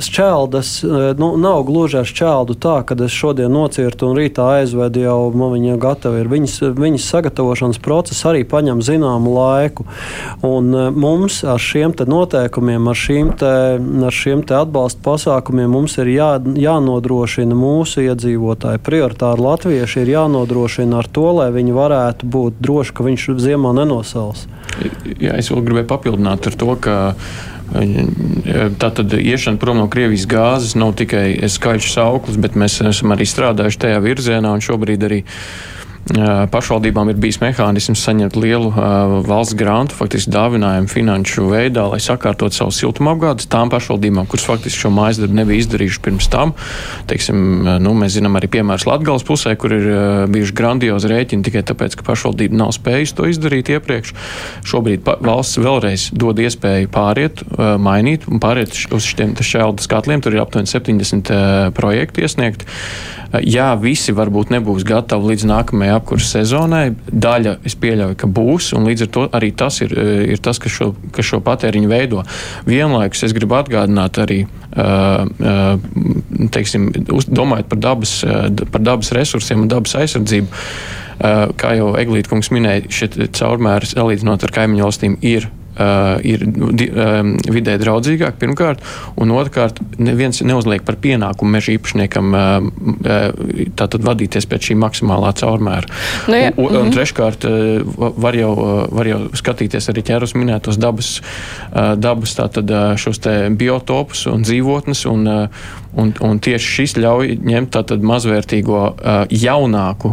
Šķeldas 0.04 0.74
nu, 1.20 1.32
nav 1.40 1.64
gluži 1.68 2.02
ar 2.02 2.08
šķeldu 2.12 2.58
tā, 2.60 2.76
ka 2.84 2.98
es 3.06 3.16
šodien 3.16 3.52
nocirtu 3.56 4.10
un 4.10 4.20
rītā 4.20 4.50
aizvedu 4.60 5.06
jau, 5.06 5.18
man 5.32 5.56
viņa 5.56 5.80
gatava 5.80 6.20
ir. 6.20 6.28
Viņas, 6.30 6.60
viņas 6.76 7.08
sagatavošanas 7.14 7.80
process 7.80 8.28
arī 8.28 8.44
paņem 8.48 8.84
zināmu 8.84 9.32
laiku. 9.38 9.88
Un 10.44 10.49
e, 10.58 10.86
mums 10.90 11.40
ar 11.46 11.60
šiem 11.62 11.94
noteikumiem, 12.10 12.88
ar 12.90 12.98
šīm, 12.98 13.30
te, 13.40 13.52
ar 14.08 14.16
šiem 14.16 14.42
atbalsta 14.56 15.02
pasākumiem, 15.04 15.76
ir 16.02 16.10
jā, 16.14 16.30
jānodrošina 16.66 17.56
mūsu 17.56 18.04
iedzīvotāji. 18.08 18.82
Prioritāri 18.86 19.46
latvieši 19.46 20.02
ir 20.02 20.12
jānodrošina 20.16 21.00
ar 21.00 21.08
to, 21.08 21.28
lai 21.38 21.48
viņi 21.54 21.76
varētu 21.76 22.28
būt 22.30 22.60
droši, 22.60 22.96
ka 22.96 23.06
viņš 23.06 23.30
ziemā 23.46 23.72
nenosals. 23.78 24.46
Jā, 25.20 25.36
es 25.38 25.50
vēl 25.52 25.64
gribēju 25.66 25.90
papildināt 25.90 26.50
ar 26.50 26.60
to, 26.60 26.74
ka 26.82 26.98
e, 27.74 28.06
Tātad 28.80 29.12
iešana 29.14 29.60
prom 29.62 29.78
no 29.78 29.86
Krievijas 29.92 30.24
gāzes 30.26 30.72
nav 30.74 30.96
tikai 30.98 31.38
skaļš 31.46 31.92
sauklis, 31.94 32.40
bet 32.42 32.58
mēs 32.58 32.80
esam 32.82 33.14
arī 33.14 33.28
strādājuši 33.28 33.84
tajā 33.86 34.00
virzienā 34.02 34.50
un 34.56 34.64
šobrīd 34.64 35.06
arī 35.06 35.20
uh, 35.22 35.79
pašvaldībām 36.50 37.10
ir 37.12 37.18
bijis 37.20 37.38
mehānisms 37.42 38.00
saņemt 38.02 38.36
lielu 38.40 38.70
valsts 39.26 39.54
grantu, 39.58 39.94
faktiski 39.98 40.32
dāvinājumu 40.34 40.88
finanšu 40.90 41.44
veidā, 41.50 41.84
lai 41.92 42.00
sakārtot 42.02 42.56
savu 42.56 42.72
siltumapgādes 42.74 43.46
tām 43.52 43.70
pašvaldībām, 43.70 44.26
kuras 44.30 44.46
faktiski 44.48 44.86
šo 44.86 44.90
mājas 44.94 45.20
darbu 45.20 45.38
nebija 45.38 45.62
izdarījuši 45.62 46.02
pirms 46.02 46.30
tam. 46.32 46.54
Teiksim, 47.10 47.68
nu, 47.84 47.92
mēs 48.00 48.16
zinām 48.16 48.38
arī 48.40 48.50
piemērus 48.56 48.88
Latgales 48.88 49.26
pusē, 49.28 49.54
kur 49.60 49.76
ir 49.76 49.86
bijuši 50.32 50.56
grandiozi 50.56 51.12
rēķini 51.12 51.46
tikai 51.46 51.62
tāpēc, 51.68 51.98
ka 52.00 52.08
pašvaldība 52.08 52.58
nav 52.58 52.74
spējusi 52.74 53.16
to 53.20 53.28
izdarīt 53.30 53.70
iepriekš. 53.76 54.16
Šobrīd 54.66 55.06
valsts 55.06 55.60
vēlreiz 55.62 56.08
dod 56.16 56.42
iespēju 56.42 56.90
pāriet, 56.90 57.44
mainīt 57.78 58.26
un 58.30 58.42
pāriet 58.42 58.74
uz 58.90 59.12
šiem 59.12 59.36
šķeldu 59.38 59.86
skatliem. 59.86 60.24
Tur 60.24 60.34
ir 60.34 60.42
aptuveni 60.42 60.70
70 60.70 61.34
projekti 61.76 62.26
iesniegti. 62.26 62.66
Jā, 63.46 63.68
visi 63.78 64.10
varbūt 64.10 64.50
nebūs 64.50 64.82
gatavi 64.82 65.30
līdz 65.30 65.44
nākamajai 65.46 65.89
apkurses 65.94 66.32
sezonai. 66.36 66.94
Daļa 67.10 67.56
es 67.66 67.76
pieļauju, 67.80 68.16
ka 68.20 68.28
būs, 68.30 68.70
un 68.78 68.88
līdz 68.88 69.06
ar 69.06 69.10
to 69.16 69.26
arī 69.36 69.50
tas 69.56 69.80
ir, 69.84 69.94
ir 70.34 70.40
tas, 70.42 70.60
kas 70.62 70.74
šo, 70.74 70.90
kas 71.14 71.28
šo 71.30 71.40
patēriņu 71.44 71.90
veido. 71.90 72.24
Vienlaikus 72.68 73.24
es 73.26 73.36
gribu 73.36 73.58
atgādināt 73.58 74.20
arī, 74.22 74.40
teiksim, 76.56 76.90
domājot 77.28 77.70
par 77.70 77.84
dabas, 77.84 78.16
par 78.70 78.84
dabas 78.86 79.12
resursiem 79.16 79.64
un 79.64 79.70
dabas 79.72 79.96
aizsardzību. 80.00 80.64
Kā 81.60 81.76
jau 81.76 81.94
Eglīte 82.00 82.32
kungs 82.32 82.48
minēja, 82.54 82.88
šie 82.88 83.10
caurmēri 83.36 83.90
salīdzinot 83.90 84.46
ar 84.46 84.54
kaimiņu 84.56 84.86
valstīm 84.86 85.18
ir 85.20 85.50
ir 86.26 86.44
uh, 86.46 87.20
vidē 87.52 87.76
draudzīgāk, 87.80 88.38
pirmkārt, 88.40 88.84
un 89.20 89.32
otrkārt, 89.34 89.80
neviens 89.98 90.42
neuzliek 90.44 90.84
par 90.86 90.98
pienākumu 91.02 91.56
meža 91.56 91.74
īpašniekam 91.76 92.36
uh, 92.36 92.68
tātad 93.78 94.06
vadīties 94.06 94.48
pēc 94.50 94.70
šī 94.70 94.78
maksimālā 94.80 95.32
caurmēra. 95.40 95.90
Nu, 96.30 96.38
ja. 96.38 96.52
un, 96.56 96.66
un, 96.66 96.76
un 96.76 96.88
mhm. 96.88 96.94
treškārt, 96.96 97.48
uh, 97.48 98.10
var 98.20 98.38
jau, 98.38 98.52
var 98.94 99.10
jau 99.10 99.20
skatīties 99.40 99.90
arī 99.92 100.04
ķērus 100.10 100.36
minētos 100.38 100.78
dabas, 100.80 101.12
dabas 102.00 102.34
tātad, 102.38 102.70
šos 103.00 103.20
te 103.22 103.34
biotopus 103.56 104.26
un 104.30 104.44
dzīvotnes, 104.46 105.04
un, 105.10 105.26
un, 105.98 106.12
un 106.24 106.40
tieši 106.42 106.74
šis 106.76 106.96
ļauj 107.00 107.34
ņemt 107.46 107.72
tātad 107.74 108.04
mazvērtīgo 108.06 108.82
jaunāku 109.34 110.12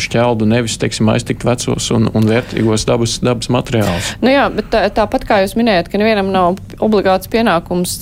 šķeldu, 0.00 0.48
nevis, 0.50 0.78
teiksim, 0.80 1.10
aiztikt 1.12 1.44
vecos 1.46 1.90
un, 1.94 2.08
un 2.14 2.28
vērtīgos 2.30 2.86
dabas, 2.88 3.18
dabas 3.24 3.50
materiālus. 3.52 4.14
Nu 4.24 4.32
jā, 4.32 4.46
bet 4.54 4.70
tā, 4.72 4.84
tāpat 4.94 5.26
kā 5.28 5.40
jūs 5.44 5.56
minējat, 5.58 5.90
ka 5.92 6.00
nevienam 6.00 6.32
nav 6.34 6.58
obligāts 6.82 7.30
pienākums 7.30 7.96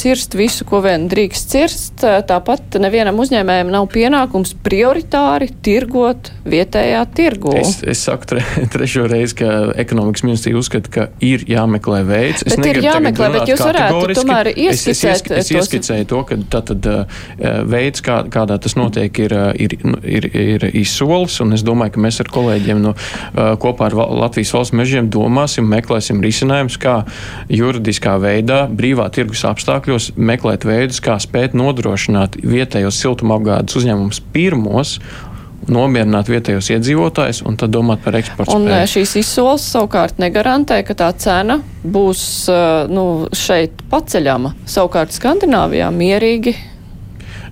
cirst 0.00 0.36
visu, 0.38 0.66
ko 0.68 0.82
vien 0.84 1.08
drīkst 1.10 1.54
cirst, 1.54 2.04
tāpat 2.28 2.78
nevienam 2.82 3.18
uzņēmējam 3.22 3.72
nav 3.72 3.88
pienākums 3.92 4.54
prioritāri 4.64 5.50
tirgot 5.64 6.32
vietējā 6.48 7.02
tirgu. 7.16 7.54
Es, 7.60 7.78
es 7.86 8.04
saku 8.06 8.28
tre, 8.34 8.44
trešo 8.72 9.06
reizi, 9.10 9.40
ka 9.40 9.50
ekonomikas 9.80 10.24
ministrija 10.26 10.58
uzskata, 10.60 10.92
ka 10.94 11.08
ir 11.24 11.44
jāmeklē 11.50 12.02
veids. 12.08 12.44
Es 12.46 12.56
bet 12.56 12.70
ir 12.72 12.82
jāmeklē, 12.84 13.30
bet 13.38 13.52
jūs 13.52 13.64
varētu 13.64 14.18
tomēr 14.20 14.52
ieskicēt. 14.54 15.30
Es, 15.30 15.46
es, 15.46 15.50
es 15.50 15.52
ieskicēju 15.56 16.08
to, 16.10 16.19
ka 16.28 16.38
tātad 16.52 16.86
uh, 16.90 17.20
veids, 17.70 18.02
kā, 18.04 18.20
kādā 18.32 18.58
tas 18.62 18.76
notiek, 18.78 19.22
ir, 19.24 19.34
ir, 19.60 19.76
ir, 20.04 20.28
ir 20.34 20.66
izsolis, 20.82 21.38
es 21.54 21.64
domāju, 21.66 21.94
ka 21.96 22.04
mēs 22.04 22.20
ar 22.22 22.30
kolēģiem 22.32 22.82
no, 22.82 22.94
kopā 23.62 23.88
ar 23.90 23.96
Latvijas 24.24 24.52
valsts 24.54 24.76
mežiem 24.76 25.10
domāsim, 25.12 25.68
meklēsim 25.70 26.22
risinājumus, 26.24 26.78
kā 26.80 26.96
juridiskā 27.52 28.16
veidā, 28.22 28.62
brīvā 28.68 29.08
tirgus 29.14 29.44
apstākļos 29.48 30.12
meklēt 30.16 30.66
veidus, 30.68 31.00
kā 31.04 31.18
spēt 31.22 31.56
nodrošināt 31.58 32.40
vietējos 32.44 33.00
siltumapgādes 33.02 33.80
uzņēmumus 33.80 34.22
pirmos 34.34 34.98
nomierināt 35.68 36.30
vietējos 36.32 36.70
iedzīvotājus 36.76 37.42
un 37.48 37.58
tad 37.60 37.74
domāt 37.74 38.02
par 38.04 38.16
eksportu. 38.20 38.56
Un 38.56 38.68
spēju. 38.68 38.90
šīs 38.94 39.14
izsoles 39.20 39.66
savukārt 39.74 40.20
negarantē, 40.22 40.80
ka 40.86 40.96
tā 40.96 41.10
cena 41.20 41.60
būs 41.84 42.22
nu, 42.90 43.06
šeit 43.36 43.84
paceļama. 43.92 44.54
Savukārt 44.70 45.14
Skandināvijā 45.16 45.90
mierīgi 45.94 46.56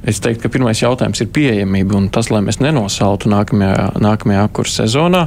Es 0.06 0.20
teiktu, 0.22 0.44
ka 0.44 0.52
pirmais 0.54 0.78
jautājums 0.78 1.20
ir 1.20 1.30
pieejamība 1.34 1.96
un 1.98 2.06
tas, 2.14 2.28
lai 2.30 2.40
mēs 2.46 2.60
nenosaltu 2.62 3.30
nākamajā, 3.32 3.88
nākamajā 4.00 4.44
apkursa 4.46 4.84
sezonā. 4.84 5.24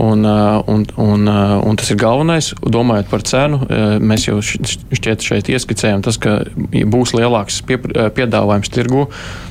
Un, 0.00 0.24
un, 0.24 0.84
un, 1.02 1.30
un 1.30 1.78
tas 1.78 1.90
ir 1.92 1.98
galvenais. 2.00 2.50
Domājot 2.60 3.10
par 3.10 3.24
cenu, 3.26 3.60
mēs 4.02 4.26
jau 4.26 4.40
šķiet 4.42 5.26
šeit 5.26 5.50
ieskicējam, 5.52 6.02
tas, 6.06 6.18
ka 6.20 6.40
būs 6.56 7.14
lielāks 7.16 7.60
pie, 7.68 7.78
piedāvājums 8.16 8.72
tirgu, 8.74 9.06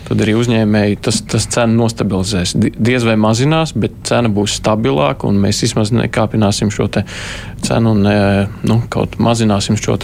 tad 0.09 0.23
arī 0.25 0.35
uzņēmēji 0.39 0.99
tas, 1.05 1.21
tas 1.29 1.45
cenu 1.53 1.83
nostabilizēs. 1.83 2.55
Diez 2.57 3.05
vai 3.05 3.15
mazinās, 3.21 3.75
bet 3.77 4.01
cena 4.09 4.31
būs 4.33 4.57
stabilāka 4.59 5.29
un 5.29 5.37
mēs 5.43 5.61
vismaz 5.65 5.93
nekāpināsim 5.95 6.73
šo 6.73 6.89
cenu 6.89 7.93
un 7.93 8.07
nu, 8.65 8.79
kaut 8.91 9.19
mazināsim 9.21 9.77
šo 9.79 9.99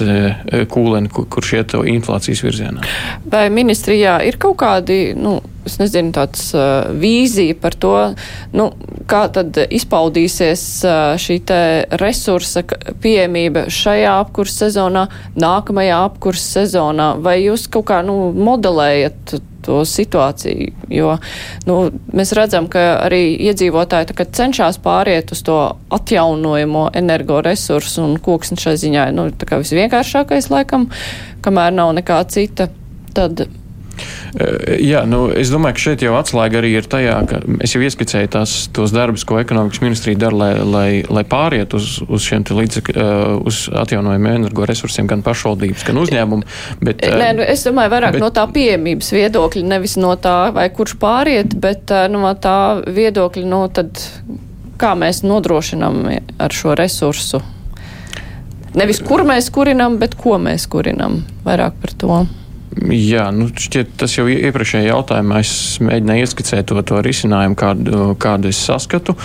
kūleni, 0.72 1.10
kur, 1.12 1.28
kurš 1.32 1.54
iet 1.58 1.76
inflācijas 1.96 2.44
virzienā. 2.46 2.86
Vai 3.32 3.48
ministrijā 3.54 4.20
ir 4.28 4.38
kaut 4.42 4.58
kādi, 4.62 5.00
nu, 5.18 5.40
es 5.66 5.80
nezinu, 5.82 6.12
tāds 6.14 6.52
uh, 6.54 6.92
vīzija 6.94 7.58
par 7.62 7.76
to, 7.82 7.96
nu, 8.56 8.68
kā 9.10 9.26
tad 9.34 9.58
izpaudīsies 9.64 10.66
uh, 10.86 11.16
šī 11.22 11.40
te 11.50 11.60
resursa 12.02 12.66
pieejamība 13.02 13.66
šajā 13.74 14.14
apkursa 14.22 14.66
sezonā, 14.68 15.08
nākamajā 15.42 16.04
apkursa 16.06 16.62
sezonā, 16.62 17.14
vai 17.26 17.40
jūs 17.48 17.68
kaut 17.74 17.90
kā, 17.90 18.02
nu, 18.06 18.30
modelējat 18.36 19.38
to 19.66 19.82
situāciju, 19.90 20.72
jo 20.94 21.16
nu, 21.66 21.78
mēs 22.16 22.34
redzam, 22.38 22.70
ka 22.72 22.86
arī 23.06 23.36
iedzīvotāji 23.50 24.28
cenšas 24.36 24.80
pāriet 24.84 25.34
uz 25.36 25.44
to 25.46 25.60
atjaunojamo 25.96 26.88
energoresursu 26.96 28.06
un 28.06 28.18
koksni 28.24 28.60
šai 28.62 28.78
ziņā 28.86 29.10
nu, 29.16 29.30
ir 29.32 29.60
visvienkāršākais 29.66 30.52
laikam, 30.54 30.90
kamēr 31.46 31.76
nav 31.76 31.94
nekā 32.00 32.24
cita. 32.32 32.70
Tad 33.16 33.46
jā, 34.82 35.04
nu, 35.08 35.28
es 35.32 35.52
domāju, 35.54 35.78
ka 35.78 35.84
šeit 35.86 36.04
jau 36.06 36.16
atslēga 36.18 36.60
arī 36.60 36.74
ir 36.80 36.88
tajā, 36.90 37.16
ka 37.30 37.40
es 37.64 37.76
jau 37.76 37.82
ieskicēju 37.86 38.32
tās, 38.36 38.56
tos 38.76 38.94
darbus, 38.96 39.26
ko 39.28 39.40
ekonomikas 39.42 39.82
ministrija 39.84 40.20
dara, 40.26 40.36
lai, 40.36 40.52
lai, 40.64 40.90
lai 41.08 41.24
pāriet 41.30 41.76
uz, 41.78 41.98
uz 42.06 42.26
šiem 42.26 42.46
līdzekļiem, 42.46 43.00
eh, 43.00 43.48
uz 43.48 43.66
atjaunojumiem 43.84 44.42
energoresursiem, 44.42 45.10
gan 45.12 45.24
pašvaldības, 45.26 45.86
gan 45.88 46.02
uzņēmumu. 46.04 46.48
Bet, 46.84 47.04
Nē, 47.06 47.32
nu, 47.40 47.46
es 47.46 47.66
domāju, 47.68 47.94
vairāk 47.96 48.18
bet, 48.18 48.26
no 48.26 48.32
tā 48.36 48.46
pieejamības 48.52 49.12
viedokļa, 49.16 49.66
nevis 49.76 49.98
no 50.02 50.14
tā, 50.20 50.38
vai 50.56 50.68
kurš 50.74 50.98
pāriet, 51.02 51.56
bet 51.62 51.94
no 52.12 52.32
tā 52.42 52.60
viedokļa, 52.86 53.46
no 53.50 53.66
tad, 53.74 54.02
kā 54.82 54.96
mēs 55.00 55.24
nodrošinām 55.26 56.02
ar 56.44 56.56
šo 56.56 56.76
resursu. 56.78 57.42
Nevis 58.76 59.00
kur 59.00 59.24
mēs 59.24 59.48
kurinam, 59.56 59.96
bet 60.02 60.18
ko 60.20 60.36
mēs 60.42 60.68
kurinam. 60.68 61.22
Vairāk 61.46 61.78
par 61.80 61.94
to. 61.96 62.18
Jā, 62.76 63.30
nu, 63.32 63.46
šķiet, 63.56 63.94
tas 64.02 64.12
jau 64.18 64.26
iepriekšējā 64.28 64.90
jautājumā 64.90 65.38
es 65.40 65.52
mēģināju 65.80 66.26
ieskicēt 66.26 66.66
to, 66.68 66.82
to 66.84 67.00
risinājumu, 67.06 67.56
kādu, 67.56 68.00
kādu 68.20 68.50
es 68.52 68.60
saskatu. 68.68 69.16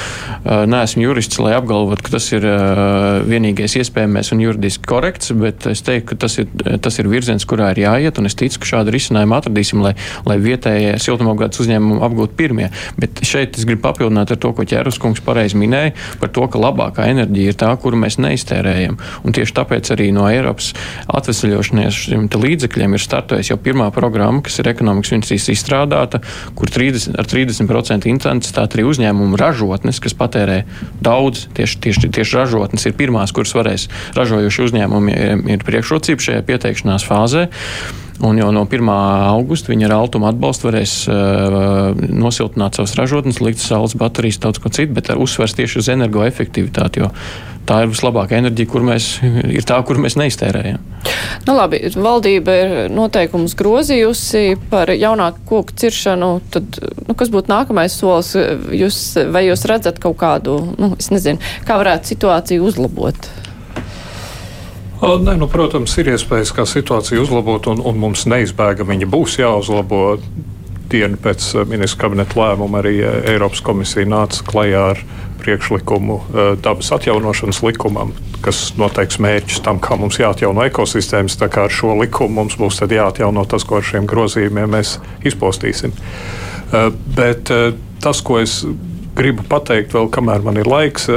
Nē, 0.46 0.84
esmu 0.86 1.02
jurists, 1.02 1.40
lai 1.42 1.56
apgalvotu, 1.56 2.04
ka 2.06 2.12
tas 2.14 2.28
ir 2.30 2.46
vienīgais 3.26 3.74
iespējamais 3.80 4.30
un 4.36 4.44
juridiski 4.44 4.86
korekts, 4.86 5.32
bet 5.34 5.66
es 5.66 5.82
teiktu, 5.82 6.12
ka 6.12 6.18
tas 6.26 6.38
ir, 6.38 6.46
tas 6.84 7.00
ir 7.02 7.08
virziens, 7.10 7.46
kurā 7.50 7.72
ir 7.74 7.82
jāiet, 7.82 8.20
un 8.22 8.30
es 8.30 8.38
ticu, 8.38 8.60
ka 8.62 8.70
šādu 8.70 8.94
risinājumu 8.94 9.34
atradīsim, 9.40 9.82
lai, 9.82 9.96
lai 10.30 10.38
vietējie 10.38 10.94
siltumapgādes 11.02 11.64
uzņēmumi 11.66 12.06
apgūtu 12.06 12.38
pirmie. 12.38 12.70
Bet 13.02 13.24
šeit 13.26 13.58
es 13.58 13.66
gribu 13.66 13.82
papildināt 13.88 14.30
ar 14.30 14.38
to, 14.38 14.54
ko 14.54 14.68
Ķērus 14.70 15.00
kungs 15.02 15.24
pareizi 15.26 15.58
minēja, 15.58 15.96
par 16.22 16.30
to, 16.30 16.46
ka 16.46 16.62
labākā 16.62 17.10
enerģija 17.10 17.50
ir 17.50 17.60
tā, 17.66 17.74
kuru 17.82 17.98
mēs 17.98 18.20
neiztērējam. 18.22 19.00
Un 19.26 19.34
tieši 19.34 19.58
tāpēc 19.58 19.90
arī 19.96 20.12
no 20.14 20.30
Eiropas 20.30 20.70
atvesaļošanās 21.18 22.06
līdzekļiem 22.30 22.94
ir 22.94 23.08
darbojas 23.39 23.39
jau 23.48 23.56
pirmā 23.60 23.88
programma, 23.94 24.42
kas 24.44 24.60
ir 24.60 24.68
ekonomikas 24.72 25.14
ministrijas 25.14 25.48
izstrādāta, 25.54 26.20
kur 26.58 26.68
30, 26.68 27.16
ar 27.20 27.30
30% 27.30 28.10
intensitāti 28.10 28.78
arī 28.78 28.86
uzņēmumu 28.90 29.40
ražotnes, 29.40 30.02
kas 30.04 30.16
patērē 30.18 30.60
daudz, 31.00 31.46
tieši, 31.56 31.80
tieši, 31.86 32.12
tieši 32.18 32.38
ražotnes 32.42 32.84
ir 32.86 32.98
pirmās, 32.98 33.32
kuras 33.36 33.54
varēs 33.56 33.88
ražojuši 34.18 34.68
uzņēmumi, 34.68 35.16
ir 35.56 35.66
priekšrocība 35.66 36.28
šajā 36.28 36.46
pieteikšanās 36.50 37.08
fāzē. 37.08 37.48
Un 38.20 38.36
jau 38.36 38.50
no 38.52 38.66
1. 38.68 38.90
augusta 39.32 39.72
viņi 39.72 39.86
ar 39.88 39.94
altumu 39.96 40.28
atbalstu 40.28 40.68
varēs 40.68 40.94
uh, 41.08 41.94
nosiltināt 41.96 42.76
savas 42.76 42.92
ražotnes, 42.98 43.40
likt 43.40 43.62
saules 43.62 43.96
baterijas, 43.96 44.40
daudz 44.42 44.60
ko 44.60 44.72
citu, 44.72 44.92
bet 44.98 45.08
uzsvers 45.14 45.56
tieši 45.56 45.80
uz 45.80 45.88
energoefektivitāti, 45.94 47.06
tā 47.68 47.80
ir 47.80 47.90
vislabākā 47.94 48.36
enerģija, 48.42 48.68
kur 48.68 48.84
mēs, 48.84 49.08
ir 49.58 49.64
tā, 49.68 49.80
kur 49.88 50.00
mēs 50.02 50.18
neiztērējam. 50.20 50.84
Nu, 51.46 51.56
labi, 51.56 51.80
valdība 51.96 52.56
ir 52.60 52.74
noteikumus 52.92 53.56
grozījusi 53.56 54.58
par 54.68 54.92
jaunāku 54.92 55.44
koku 55.48 55.78
ciršanu. 55.80 56.32
Tad, 56.52 56.80
nu, 57.06 57.16
kas 57.16 57.32
būtu 57.32 57.52
nākamais 57.52 57.96
solis? 57.96 58.34
Jūs, 58.76 59.00
vai 59.32 59.46
jūs 59.48 59.64
redzat 59.70 60.02
kaut 60.02 60.20
kādu, 60.20 60.60
nu, 60.76 60.92
es 61.00 61.08
nezinu, 61.14 61.40
kā 61.64 61.80
varētu 61.80 62.12
situāciju 62.12 62.68
uzlabot? 62.68 63.30
Nē, 65.00 65.32
nu, 65.40 65.46
protams, 65.48 65.94
ir 65.96 66.10
iespējas, 66.12 66.50
kā 66.52 66.66
situāciju 66.68 67.22
uzlabot, 67.24 67.70
un, 67.72 67.78
un 67.88 67.96
mums 67.96 68.26
neizbēgami 68.28 68.98
viņa 68.98 69.06
būs 69.08 69.38
jāuzlabo. 69.40 70.20
Dienu 70.90 71.16
pēc 71.22 71.44
eh, 71.54 71.64
ministra 71.70 72.02
kabineta 72.04 72.36
lēmuma 72.36 72.80
arī 72.82 72.96
eh, 72.98 73.16
Eiropas 73.32 73.62
komisija 73.64 74.08
nāca 74.10 74.44
klajā 74.44 74.82
ar 74.90 75.00
priekšlikumu 75.40 76.18
eh, 76.18 76.50
dabas 76.60 76.90
atjaunošanas 76.98 77.62
likumam, 77.64 78.12
kas 78.44 78.74
noteiks 78.76 79.20
mērķus 79.24 79.62
tam, 79.64 79.80
kā 79.80 79.96
mums 79.96 80.20
jāatjauno 80.20 80.66
ekosistēmas. 80.68 81.38
Tā 81.40 81.48
kā 81.48 81.64
ar 81.70 81.72
šo 81.72 81.94
likumu 82.02 82.42
mums 82.42 82.58
būs 82.60 82.82
jāatjauno 82.84 83.46
tas, 83.48 83.64
ko 83.64 83.80
ar 83.80 83.86
šiem 83.86 84.10
grozījumiem 84.10 84.76
mēs 84.76 84.98
izpostīsim. 85.24 85.96
Bet 87.16 87.48
tas, 88.02 88.20
ko 88.22 88.36
es 88.42 88.60
gribu 89.16 89.46
pateikt, 89.48 89.94
vēl 89.96 90.10
kamēr 90.12 90.44
man 90.44 90.60
ir 90.60 90.68
laiks, 90.70 91.08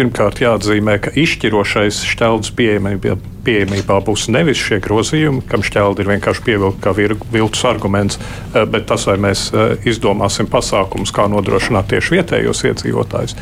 pirmkārt 0.00 0.40
jāatzīmē, 0.40 0.96
ka 1.04 1.10
izšķirošais 1.18 2.00
šķeldes 2.08 2.54
pieejamībā, 2.56 3.18
pieejamībā 3.44 3.98
būs 4.06 4.28
nevis 4.32 4.60
šie 4.60 4.78
grozījumi, 4.80 5.42
kam 5.50 5.64
šķeldi 5.66 6.00
ir 6.00 6.10
vienkārši 6.14 6.44
pievilkta 6.46 6.80
kā 6.86 6.94
viltus 7.34 7.64
arguments, 7.68 8.16
eh, 8.16 8.64
bet 8.64 8.86
tas, 8.88 9.04
vai 9.08 9.18
mēs 9.20 9.50
eh, 9.52 9.74
izdomāsim 9.90 10.48
pasākumus, 10.48 11.12
kā 11.12 11.26
nodrošināt 11.28 11.90
tieši 11.92 12.16
vietējos 12.16 12.64
iedzīvotājus. 12.70 13.36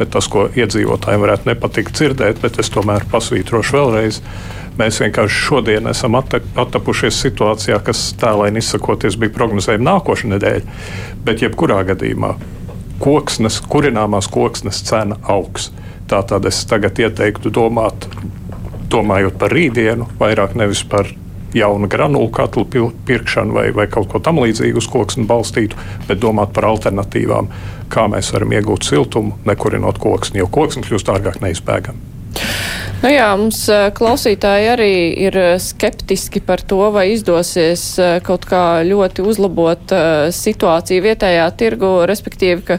Bet 0.00 0.10
tas, 0.16 0.26
ko 0.26 0.48
iedzīvotājiem 0.50 1.22
varētu 1.22 1.50
nepatikt 1.52 1.94
dzirdēt, 1.94 2.40
bet 2.42 2.58
es 2.58 2.72
tomēr 2.74 3.06
pasvītrošu 3.12 3.76
vēlreiz. 3.78 4.22
Mēs 4.80 4.98
vienkārši 5.02 5.42
šodien 5.46 5.90
esam 5.90 6.16
attapušies 6.18 7.18
situācijā, 7.22 7.78
kas 7.84 8.14
tēlēni 8.18 8.62
izsakoties 8.62 9.18
bija 9.20 9.34
prognozējama 9.36 9.86
nākošais 9.92 10.32
nedēļa. 10.32 10.80
Bet 11.26 11.44
jebkurā 11.44 11.82
gadījumā 11.90 12.34
koksnes, 13.00 13.60
kurināmās 13.68 14.30
koksnes 14.30 14.82
cena 14.88 15.18
augs. 15.28 15.70
Tātad 16.10 16.46
es 16.48 16.64
tagad 16.66 16.98
ieteiktu 16.98 17.52
domāt, 17.54 18.08
domājot 18.90 19.36
par 19.38 19.54
rītdienu, 19.54 20.08
vairāk 20.18 20.56
nevis 20.58 20.82
par 20.82 21.06
jaunu 21.54 21.86
granulu 21.90 22.28
katlu 22.34 22.66
pirkšanu 23.06 23.54
vai, 23.54 23.68
vai 23.74 23.86
kaut 23.90 24.10
ko 24.10 24.18
tamlīdzīgu 24.18 24.82
uz 24.82 24.90
koksni 24.90 25.26
balstītu, 25.30 25.78
bet 26.08 26.22
domāt 26.22 26.54
par 26.56 26.66
alternatīvām, 26.72 27.50
kā 27.94 28.08
mēs 28.10 28.34
varam 28.34 28.58
iegūt 28.58 28.90
siltumu, 28.90 29.38
nekurinot 29.46 30.02
koksni, 30.02 30.42
jo 30.42 30.50
koksni 30.50 30.82
kļūst 30.86 31.10
dārgāk 31.10 31.42
neizbēgami. 31.46 32.09
Nu 33.00 33.08
jā, 33.08 33.30
mums 33.40 33.62
klausītāji 33.96 34.66
arī 34.74 34.94
ir 35.24 35.36
skeptiski 35.62 36.42
par 36.44 36.60
to, 36.60 36.82
vai 36.92 37.06
izdosies 37.14 37.94
kaut 38.26 38.44
kā 38.48 38.82
ļoti 38.84 39.24
uzlabot 39.24 39.94
situāciju 40.36 41.06
vietējā 41.06 41.46
tirgu, 41.56 41.94
respektīvi, 42.10 42.60
ka 42.66 42.76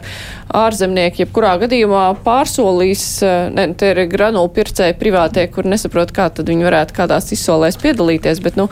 ārzemnieki 0.52 1.24
jebkurā 1.24 1.56
gadījumā 1.64 2.04
pārsolīs, 2.22 3.04
ne, 3.56 3.64
te 3.78 3.90
ir 3.90 4.02
granulu 4.12 4.52
pircēji 4.54 4.94
privātie, 5.00 5.46
kur 5.50 5.66
nesaprot, 5.66 6.12
kā 6.14 6.28
tad 6.30 6.50
viņi 6.52 6.68
varētu 6.68 6.96
kādās 6.96 7.32
izsolēs 7.34 7.80
piedalīties, 7.82 8.42
bet, 8.44 8.58
nu, 8.60 8.68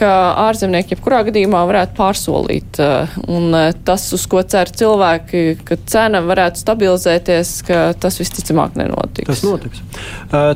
ka 0.00 0.10
ārzemnieki 0.48 0.96
jebkurā 0.96 1.22
gadījumā 1.28 1.62
varētu 1.68 1.94
pārsolīt. 1.98 2.80
Un 3.28 3.54
tas, 3.86 4.08
uz 4.16 4.26
ko 4.30 4.42
cer 4.42 4.72
cilvēki, 4.74 5.44
ka 5.68 5.78
cena 5.86 6.24
varētu 6.26 6.64
stabilizēties, 6.64 7.54
ka 7.68 7.80
tas 8.00 8.18
visticamāk 8.18 8.78
nenotiks. 8.80 9.28
Tas 9.30 9.44
notiks. 9.46 9.84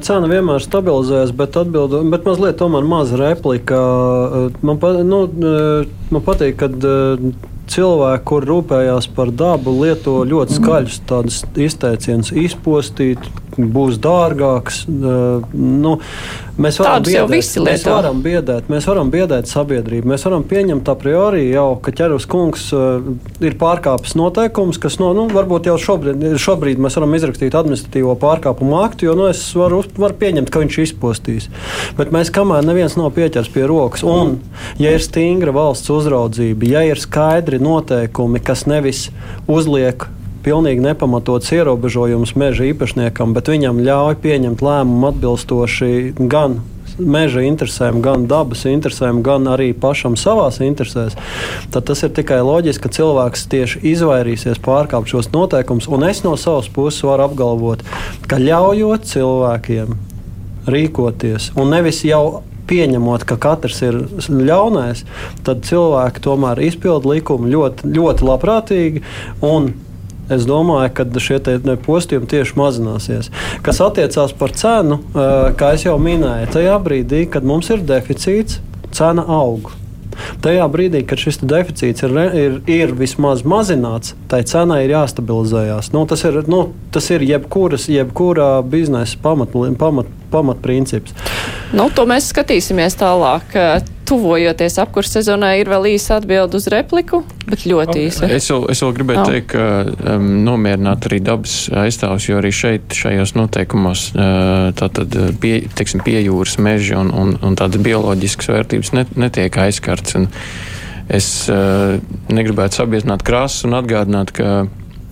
Cena 0.08 0.31
vienmēr 0.32 0.64
stabilizējas, 0.64 1.32
bet, 1.36 1.56
atbildu, 1.60 2.02
bet 2.12 2.26
mazliet 2.28 2.58
tomēr 2.60 2.86
maza 2.88 3.20
replika. 3.20 3.78
Man, 4.64 4.80
pa, 4.82 4.94
nu, 5.06 5.24
man 6.12 6.24
patīk, 6.26 6.58
ka 6.60 6.70
cilvēki, 7.72 8.24
kur 8.28 8.46
rūpējās 8.48 9.08
par 9.16 9.32
dabu, 9.34 9.74
lieto 9.82 10.20
ļoti 10.28 10.58
skaļus 10.58 10.98
tādus 11.08 11.42
izteicienus, 11.56 12.32
izpostīt, 12.34 13.22
būs 13.56 14.00
dārgāks. 14.02 14.84
Nu, 14.88 15.98
Mēs 16.60 16.76
varam, 16.76 17.00
Tādus 17.00 17.14
biedēt, 17.14 17.62
mēs 17.64 17.84
varam 17.88 18.18
biedēt, 18.20 18.66
mēs 18.68 18.86
varam 18.90 19.08
biedēt 19.12 19.48
sabiedrību. 19.48 20.10
Mēs 20.10 20.26
varam 20.28 20.42
pieņemt 20.44 20.90
a 20.92 20.94
priori 21.00 21.46
jau, 21.46 21.78
ka 21.80 21.94
ķerus 21.96 22.26
kungs 22.28 22.66
ir 23.40 23.56
pārkāpis 23.60 24.12
noteikumus, 24.20 24.76
kas 24.82 24.98
no, 25.00 25.14
nu, 25.16 25.24
varbūt 25.32 25.70
jau 25.70 25.78
šobrīd, 25.80 26.26
šobrīd 26.42 26.82
mēs 26.82 27.00
varam 27.00 27.16
izrakstīt 27.16 27.56
administratīvo 27.56 28.18
pārkāpumu 28.20 28.82
aktu, 28.82 29.08
jo 29.08 29.16
nu, 29.16 29.30
es 29.32 29.46
varu, 29.56 29.80
varu 29.96 30.20
pieņemt, 30.20 30.52
ka 30.52 30.60
viņš 30.60 30.80
izpostīs. 30.84 31.48
Bet 31.96 32.12
mēs 32.12 32.28
kamēr 32.34 32.68
neviens 32.68 32.98
nav 33.00 33.14
pieķers 33.16 33.48
pie 33.54 33.64
rokas, 33.70 34.04
un 34.04 34.36
ja 34.82 34.92
ir 34.92 35.00
stingra 35.00 35.56
valsts 35.56 35.88
uzraudzība, 35.94 36.68
ja 36.68 36.84
ir 36.84 37.00
skaidri 37.00 37.64
noteikumi, 37.64 38.44
kas 38.44 38.68
nevis 38.68 39.06
uzliek 39.48 40.04
pilnīgi 40.44 40.82
nepamatots 40.84 41.52
ierobežojums 41.54 42.34
meža 42.38 42.68
īpašniekam, 42.72 43.34
bet 43.36 43.50
viņam 43.52 43.80
ļauj 43.86 44.18
pieņemt 44.22 44.62
lēmumu 44.64 45.10
atbilstoši 45.12 45.92
gan 46.18 46.60
meža 46.98 47.42
interesēm, 47.46 48.02
gan 48.04 48.26
dabas 48.28 48.64
interesēm, 48.68 49.22
gan 49.24 49.48
arī 49.50 49.70
pašam 49.72 50.16
savās 50.20 50.60
interesēs, 50.64 51.16
tad 51.72 51.86
tas 51.88 52.04
ir 52.04 52.12
tikai 52.14 52.42
loģiski, 52.44 52.82
ka 52.84 52.92
cilvēks 52.98 53.46
tieši 53.52 53.82
izvairīsies 53.94 54.60
pārkāpt 54.62 55.12
šos 55.12 55.30
noteikumus. 55.32 55.88
Un 55.88 56.04
es 56.08 56.22
no 56.26 56.36
savas 56.40 56.68
puses 56.72 57.02
varu 57.06 57.28
apgalvot, 57.28 57.84
ka 58.28 58.40
ļaujot 58.42 59.08
cilvēkiem 59.08 59.94
rīkoties 60.68 61.52
un 61.58 61.72
nevis 61.74 62.04
jau 62.06 62.42
pieņemot, 62.70 63.24
ka 63.26 63.36
katrs 63.42 63.80
ir 63.84 63.98
ļaunais, 64.30 65.02
tad 65.46 65.64
cilvēki 65.66 66.22
tomēr 66.24 66.62
izpilda 66.68 67.10
likumu 67.10 67.50
ļoti, 67.50 67.90
ļoti 67.96 68.28
labprātīgi. 68.28 69.02
Es 70.32 70.46
domāju, 70.48 70.92
ka 70.96 71.06
šie 71.20 71.38
postījumi 71.84 72.30
tieši 72.30 72.56
mazināsies. 72.58 73.30
Kas 73.64 73.82
attiecās 73.84 74.34
par 74.38 74.54
cenu, 74.56 75.02
kā 75.58 75.74
jau 75.82 75.98
minēju, 76.00 76.50
tajā 76.56 76.80
brīdī, 76.82 77.26
kad 77.30 77.46
mums 77.46 77.70
ir 77.72 77.84
deficīts, 77.86 78.60
cena 78.96 79.24
aug. 79.28 79.72
Tajā 80.44 80.66
brīdī, 80.72 81.02
kad 81.08 81.20
šis 81.20 81.40
deficīts 81.40 82.04
ir, 82.04 82.16
ir, 82.36 82.58
ir 82.70 82.92
vismaz 82.96 83.44
mazināts, 83.48 84.12
tai 84.30 84.42
cenai 84.48 84.82
ir 84.86 84.94
jāstabilizējas. 84.96 85.92
Nu, 85.94 86.04
tas, 86.08 86.24
ir, 86.28 86.42
nu, 86.52 86.66
tas 86.94 87.08
ir 87.14 87.24
jebkuras, 87.26 87.88
jebkura 87.92 88.54
biznesa 88.66 89.18
pamatprincips. 89.22 89.80
Pamat, 89.82 90.12
pamat 90.32 90.60
princips. 90.64 91.16
nu, 91.76 91.88
to 91.96 92.04
mēs 92.08 92.28
skatīsimies 92.32 92.96
tālāk. 93.00 93.56
Tuvojoties 94.12 94.74
apkurss 94.82 95.14
sezonai, 95.16 95.54
ir 95.62 95.70
vēl 95.72 95.86
īsa 95.94 96.18
atbilde 96.20 96.58
uz 96.58 96.66
repliku, 96.68 97.22
bet 97.46 97.62
ļoti 97.64 98.02
īsa. 98.10 98.28
Es 98.28 98.50
vēl, 98.52 98.66
es 98.74 98.82
vēl 98.84 98.92
gribēju 98.98 99.22
Oh. 99.22 99.30
teikt, 99.30 99.46
ka 99.54 100.16
um, 100.16 100.26
nomierināt 100.44 101.06
arī 101.08 101.20
dabas 101.24 101.54
aizstāvus, 101.82 102.26
jo 102.28 102.36
arī 102.40 102.50
šeit, 102.52 102.92
šajos 102.96 103.32
noteikumos, 103.38 104.10
uh, 104.12 104.68
tātad 104.76 105.16
pie, 105.40 105.62
teiksim, 105.78 106.02
pie 106.04 106.18
jūras 106.26 106.58
meži 106.60 106.96
un, 106.98 107.08
un, 107.08 107.34
un 107.40 107.56
tādas 107.56 107.80
bioloģiskas 107.80 108.52
vērtības 108.52 108.92
net, 108.98 109.16
netiek 109.16 109.56
aizskarts. 109.64 110.18
Un 110.20 110.28
es 111.12 111.32
uh, 111.52 111.96
negribētu 112.32 112.82
sabiezināt 112.82 113.24
krāsas 113.24 113.64
un 113.68 113.80
atgādināt, 113.80 114.34
ka 114.36 114.66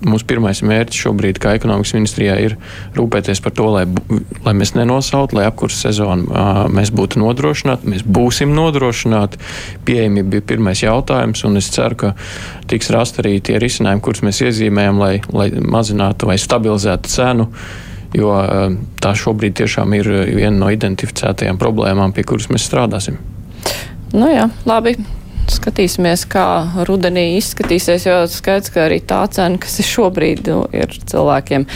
mūsu 0.06 0.26
pirmais 0.28 0.62
mērķis 0.64 1.02
šobrīd, 1.04 1.38
kā 1.42 1.54
ekonomikas 1.58 1.92
ministrijā, 1.96 2.36
ir 2.40 2.56
rūpēties 2.96 3.42
par 3.44 3.54
to, 3.56 3.66
lai, 3.74 3.84
lai 4.46 4.54
mēs 4.56 4.72
nenosautu, 4.76 5.36
lai 5.38 5.46
apkurss 5.48 5.84
sezonu 5.84 6.30
mēs 6.72 6.92
būtu 6.96 7.20
nodrošināti, 7.20 7.90
mēs 7.90 8.06
būsim 8.06 8.54
nodrošināti. 8.56 9.40
Pieejamība 9.88 10.36
bija 10.36 10.48
pirmais 10.54 10.82
jautājums, 10.84 11.44
un 11.48 11.60
es 11.60 11.70
ceru, 11.74 12.00
ka 12.00 12.14
tiks 12.70 12.90
rast 12.94 13.20
arī 13.22 13.36
tie 13.44 13.60
risinājumi, 13.60 14.04
kurus 14.04 14.24
mēs 14.26 14.42
iezīmējam, 14.46 15.00
lai, 15.02 15.14
lai 15.34 15.50
mazinātu 15.60 16.30
vai 16.30 16.40
stabilizētu 16.40 17.12
cenu. 17.12 17.50
Jo 18.16 18.34
tā 18.98 19.12
šobrīd 19.14 19.54
tiešām 19.60 19.92
ir 19.94 20.08
viena 20.34 20.56
no 20.56 20.72
identificētajām 20.74 21.60
problēmām, 21.60 22.10
pie 22.16 22.24
kuras 22.26 22.48
mēs 22.50 22.66
strādāsim. 22.66 23.20
Nu 24.10 24.26
jā, 24.32 24.48
labi. 24.66 24.96
Skatīsimies, 25.50 26.26
kā 26.30 26.44
rudenī 26.86 27.36
izskatīsies, 27.38 28.06
jo 28.06 28.20
skaidrs, 28.30 28.70
ka 28.74 28.84
arī 28.86 29.00
tā 29.02 29.24
cena, 29.34 29.58
kas 29.60 29.80
ir 29.82 29.88
šobrīd, 29.88 30.46
nu, 30.46 30.62
ir 30.76 30.94
cilvēkiem 31.10 31.66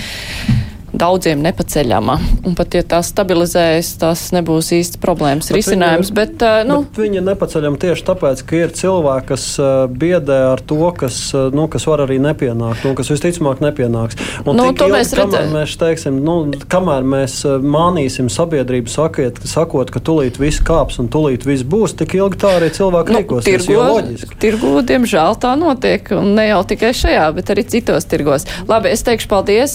daudziem 0.95 1.43
nepaceļama. 1.45 2.19
Un 2.47 2.55
pat 2.55 2.75
ja 2.75 2.83
tā 2.83 3.01
stabilizējas, 3.05 3.93
tas 3.99 4.23
nebūs 4.35 4.71
īsti 4.77 5.01
problēmas 5.03 5.49
Bet 5.51 5.57
risinājums. 5.59 6.11
viņa- 6.11 6.15
Bet, 6.15 6.43
uh, 6.43 6.63
nu, 6.69 6.83
Bet 6.85 7.01
viņi 7.05 7.17
ir 7.21 7.23
nepaceļami 7.29 7.79
tieši 7.83 8.05
tāpēc, 8.05 8.43
ka 8.47 8.57
ir 8.57 8.69
cilvēki, 8.71 9.27
kas 9.27 9.59
uh, 9.59 9.87
biedē 9.91 10.53
ar 10.53 10.61
to, 10.61 10.79
kas, 10.97 11.35
uh, 11.35 11.51
nu, 11.55 11.67
kas 11.69 11.87
var 11.87 11.99
arī 12.07 12.19
nepienākt, 12.23 12.85
un 12.87 12.95
kas 12.95 13.09
visticamāk 13.11 13.61
nepienāks. 13.65 14.15
Un 14.47 14.57
Nu, 14.57 14.73
to 14.73 14.87
ilgi, 14.87 14.93
mēs 14.95 15.13
redzē- 15.19 15.51
mēs, 15.51 15.77
teiksim, 15.81 16.21
nu, 16.23 16.53
kamēr 16.71 17.03
mēs 17.03 17.41
mānīsim 17.65 18.29
sabiedrību 18.31 18.89
sakiet, 18.89 19.41
sakot, 19.45 19.91
ka 19.91 19.99
tulīt 20.01 20.39
viss 20.39 20.61
kāps 20.61 20.99
un 21.01 21.09
tulīt 21.09 21.45
viss 21.45 21.63
būs, 21.65 21.97
tik 21.97 22.15
ilgi 22.15 22.37
tā 22.39 22.55
arī 22.61 22.71
cilvēki 22.71 23.09
nu, 23.11 23.19
rīkosies. 23.19 23.67
loģiski. 23.69 24.39
tirgo, 24.39 24.83
diemžēl, 24.83 25.39
tā 25.41 25.57
notiek. 25.59 26.13
Un 26.13 26.35
ne 26.37 26.49
jau 26.49 26.63
tikai 26.65 26.93
šajā, 26.95 27.35
bet 27.35 27.47
arī 27.51 27.65
citos 27.67 28.05
tirgos. 28.07 28.45
Labi, 28.69 28.91
es 28.95 29.03
teikšu 29.03 29.29
paldies. 29.29 29.75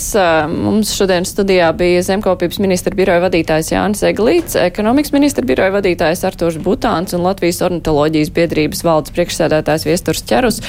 Mums 0.50 0.94
šodien 0.96 1.09
studijā 1.26 1.70
bija 1.74 2.02
Zemkopības 2.06 2.60
ministra 2.62 2.94
biroja 2.96 3.24
vadītājs 3.24 3.72
Jānis 3.74 4.04
Eglīts, 4.06 4.56
ekonomikas 4.60 5.14
ministra 5.16 5.44
biroja 5.48 5.74
vadītājs 5.74 6.22
Artūrs 6.30 6.60
Butāns 6.62 7.16
un 7.18 7.26
Latvijas 7.26 7.62
ornitoloģijas 7.66 8.30
biedrības 8.36 8.84
valdes 8.86 9.14
priekšsēdētājs 9.18 9.88
Viesturs 9.90 10.22
Čerus. 10.30 10.62